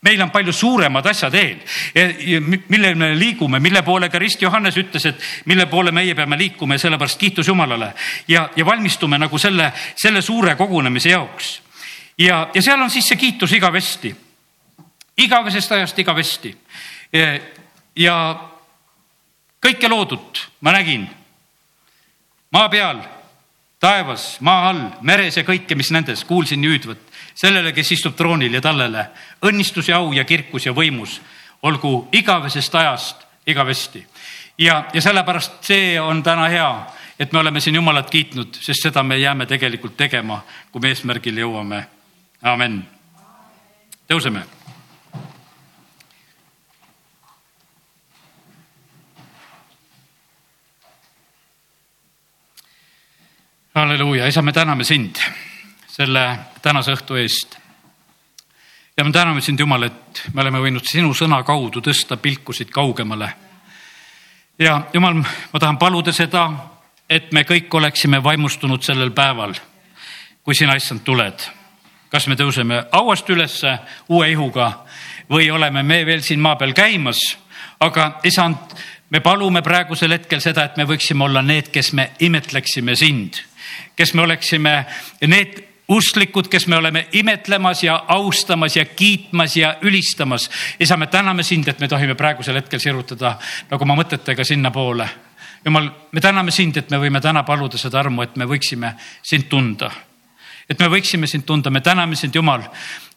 meil 0.02 0.22
on 0.22 0.30
palju 0.30 0.52
suuremad 0.52 1.06
asjad 1.06 1.34
eel, 1.34 1.58
millel 2.68 2.96
me 2.96 3.10
liigume, 3.18 3.60
mille 3.60 3.82
poole 3.84 4.08
ka 4.08 4.18
Rist 4.18 4.42
Johannes 4.42 4.76
ütles, 4.80 5.04
et 5.10 5.26
mille 5.50 5.66
poole 5.68 5.92
meie 5.92 6.14
peame 6.16 6.38
liikuma 6.40 6.78
ja 6.78 6.86
sellepärast 6.86 7.20
kiitus 7.20 7.48
Jumalale. 7.48 7.92
Ja, 8.28 8.48
ja 8.56 8.64
valmistume 8.66 9.18
nagu 9.20 9.38
selle, 9.38 9.72
selle 9.96 10.22
suure 10.22 10.56
kogunemise 10.56 11.12
jaoks. 11.12 11.60
ja, 12.18 12.48
ja 12.54 12.62
seal 12.62 12.80
on 12.80 12.90
siis 12.90 13.08
see 13.08 13.16
kiitus 13.16 13.52
igavesti, 13.52 14.14
igavesest 15.16 15.72
ajast 15.72 15.98
igavesti. 15.98 16.56
ja 17.96 18.16
kõike 19.60 19.88
loodut 19.88 20.48
ma 20.60 20.72
nägin. 20.72 21.08
Maa 22.50 22.68
peal, 22.68 23.04
taevas, 23.80 24.40
maa 24.40 24.68
all, 24.68 24.80
meres 25.06 25.36
ja 25.36 25.44
kõike, 25.44 25.76
mis 25.76 25.92
nendes, 25.92 26.24
kuulsin 26.24 26.64
hüüdvat 26.64 27.09
sellele, 27.40 27.72
kes 27.72 27.92
istub 27.96 28.16
troonil 28.16 28.54
ja 28.54 28.60
tallele 28.60 29.06
õnnistus 29.48 29.88
ja 29.88 30.00
au 30.00 30.12
ja 30.12 30.24
kirkus 30.28 30.66
ja 30.66 30.74
võimus 30.76 31.20
olgu 31.62 32.08
igavesest 32.12 32.74
ajast 32.74 33.26
igavesti. 33.46 34.06
ja, 34.58 34.84
ja 34.92 35.00
sellepärast 35.00 35.64
see 35.64 36.00
on 36.00 36.22
täna 36.22 36.48
hea, 36.48 36.70
et 37.18 37.32
me 37.32 37.38
oleme 37.38 37.60
siin 37.60 37.74
Jumalat 37.74 38.10
kiitnud, 38.10 38.60
sest 38.60 38.82
seda 38.82 39.02
me 39.02 39.18
jääme 39.18 39.46
tegelikult 39.46 39.96
tegema, 39.96 40.42
kui 40.72 40.80
me 40.80 40.88
eesmärgile 40.88 41.40
jõuame. 41.40 41.84
amen. 42.42 42.82
tõuseme 44.08 44.44
halleluuja, 53.74 54.26
isa, 54.26 54.42
me 54.42 54.52
täname 54.52 54.84
sind 54.84 55.16
selle 55.90 56.38
tänase 56.62 56.94
õhtu 56.94 57.18
eest. 57.18 57.56
ja 58.96 59.04
me 59.04 59.12
täname 59.12 59.40
sind, 59.40 59.60
Jumal, 59.60 59.82
et 59.82 60.22
me 60.34 60.42
oleme 60.42 60.60
võinud 60.62 60.86
sinu 60.86 61.14
sõna 61.14 61.42
kaudu 61.42 61.80
tõsta 61.80 62.16
pilkusid 62.16 62.70
kaugemale. 62.70 63.32
ja 64.58 64.80
Jumal, 64.94 65.14
ma 65.52 65.60
tahan 65.60 65.78
paluda 65.78 66.12
seda, 66.12 66.48
et 67.10 67.32
me 67.32 67.42
kõik 67.42 67.74
oleksime 67.74 68.22
vaimustunud 68.22 68.82
sellel 68.82 69.10
päeval, 69.10 69.54
kui 70.42 70.54
sina, 70.54 70.76
issand, 70.76 71.02
tuled. 71.04 71.48
kas 72.10 72.26
me 72.26 72.34
tõuseme 72.34 72.84
hauast 72.92 73.28
ülesse 73.30 73.78
uue 74.08 74.30
ihuga 74.30 74.84
või 75.30 75.50
oleme 75.50 75.82
me 75.82 76.04
veel 76.06 76.22
siin 76.22 76.40
maa 76.40 76.56
peal 76.56 76.72
käimas, 76.72 77.18
aga 77.80 78.20
isand, 78.24 78.74
me 79.10 79.20
palume 79.20 79.62
praegusel 79.62 80.12
hetkel 80.12 80.40
seda, 80.40 80.64
et 80.64 80.76
me 80.76 80.84
võiksime 80.84 81.24
olla 81.24 81.42
need, 81.42 81.70
kes 81.70 81.92
me 81.92 82.10
imetleksime 82.18 82.94
sind, 82.96 83.42
kes 83.96 84.14
me 84.14 84.22
oleksime 84.22 84.86
need 85.26 85.69
usklikud, 85.90 86.48
kes 86.48 86.66
me 86.66 86.76
oleme 86.76 87.08
imetlemas 87.12 87.82
ja 87.84 88.04
austamas 88.08 88.76
ja 88.76 88.84
kiitmas 88.84 89.56
ja 89.56 89.74
ülistamas. 89.82 90.50
isa, 90.80 90.96
me 90.96 91.06
täname 91.06 91.42
sind, 91.42 91.68
et 91.68 91.80
me 91.80 91.88
tohime 91.88 92.14
praegusel 92.14 92.54
hetkel 92.54 92.80
sirutada 92.80 93.36
nagu 93.70 93.84
oma 93.84 93.96
mõtetega 93.98 94.44
sinnapoole. 94.44 95.08
jumal, 95.64 95.90
me 96.12 96.20
täname 96.20 96.50
sind, 96.50 96.76
et 96.76 96.90
me 96.90 96.98
võime 96.98 97.20
täna 97.20 97.42
paluda 97.42 97.78
seda 97.78 98.00
armu, 98.00 98.22
et 98.22 98.36
me 98.36 98.44
võiksime 98.44 98.94
sind 99.22 99.48
tunda. 99.48 99.90
et 100.70 100.78
me 100.78 100.88
võiksime 100.88 101.26
sind 101.26 101.46
tunda, 101.46 101.70
me 101.70 101.80
täname 101.80 102.16
sind, 102.16 102.34
Jumal 102.34 102.62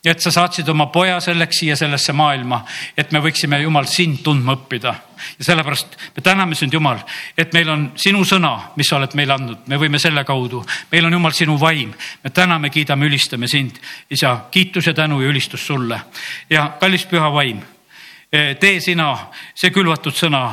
ja 0.03 0.11
et 0.11 0.19
sa 0.19 0.31
saatsid 0.31 0.67
oma 0.69 0.89
poja 0.91 1.19
selleks 1.23 1.61
siia 1.61 1.75
sellesse 1.79 2.13
maailma, 2.13 2.63
et 2.97 3.11
me 3.11 3.21
võiksime, 3.23 3.61
Jumal, 3.63 3.87
sind 3.87 4.19
tundma 4.23 4.57
õppida. 4.57 4.95
ja 5.39 5.45
sellepärast 5.45 5.97
me 6.15 6.21
täname 6.21 6.55
sind, 6.55 6.73
Jumal, 6.73 6.99
et 7.37 7.53
meil 7.53 7.69
on 7.69 7.91
sinu 7.95 8.25
sõna, 8.25 8.73
mis 8.75 8.87
sa 8.89 8.97
oled 8.97 9.15
meile 9.15 9.33
andnud, 9.33 9.67
me 9.67 9.77
võime 9.77 9.99
selle 9.99 10.23
kaudu, 10.23 10.63
meil 10.91 11.05
on, 11.05 11.13
Jumal, 11.13 11.31
sinu 11.31 11.59
vaim. 11.59 11.93
me 12.23 12.29
täname, 12.29 12.69
kiidame, 12.69 13.05
ülistame 13.05 13.47
sind, 13.47 13.79
isa, 14.09 14.39
kiitus 14.51 14.87
ja 14.87 14.93
tänu 14.93 15.21
ja 15.21 15.29
ülistus 15.29 15.65
sulle 15.67 16.01
ja 16.49 16.73
kallis 16.79 17.05
püha 17.05 17.31
vaim, 17.31 17.61
tee 18.31 18.79
sina 18.81 19.15
see 19.55 19.71
külvatud 19.71 20.13
sõna 20.13 20.49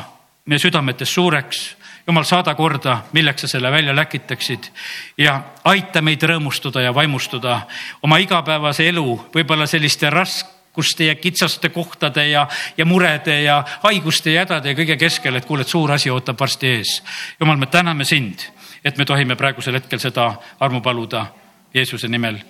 meie 0.47 0.59
südametes 0.59 1.13
suureks. 1.15 1.77
Jumal, 2.11 2.25
saada 2.27 2.55
korda, 2.59 3.05
milleks 3.13 3.45
sa 3.45 3.49
selle 3.49 3.71
välja 3.71 3.95
läkitaksid 3.95 4.71
ja 5.19 5.37
aita 5.65 6.03
meid 6.03 6.23
rõõmustada 6.27 6.83
ja 6.83 6.95
vaimustuda 6.95 7.61
oma 8.03 8.19
igapäevase 8.19 8.89
elu, 8.91 9.07
võib-olla 9.35 9.69
selliste 9.71 10.11
raskuste 10.11 11.07
ja 11.07 11.15
kitsaste 11.15 11.71
kohtade 11.71 12.27
ja, 12.33 12.47
ja 12.77 12.87
murede 12.87 13.43
ja 13.45 13.61
haiguste 13.85 14.35
ja 14.35 14.45
hädade 14.45 14.73
ja 14.73 14.79
kõige 14.79 14.99
keskel, 14.99 15.39
et 15.39 15.47
kuule, 15.47 15.63
et 15.63 15.71
suur 15.71 15.93
asi 15.95 16.11
ootab 16.11 16.41
varsti 16.41 16.75
ees. 16.75 16.99
jumal, 17.41 17.57
me 17.57 17.71
täname 17.71 18.05
sind, 18.05 18.43
et 18.85 18.99
me 18.99 19.07
tohime 19.07 19.39
praegusel 19.39 19.79
hetkel 19.79 20.03
seda 20.03 20.33
armu 20.61 20.83
paluda 20.83 21.27
Jeesuse 21.75 22.09
nimel. 22.09 22.43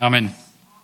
amin 0.00 0.30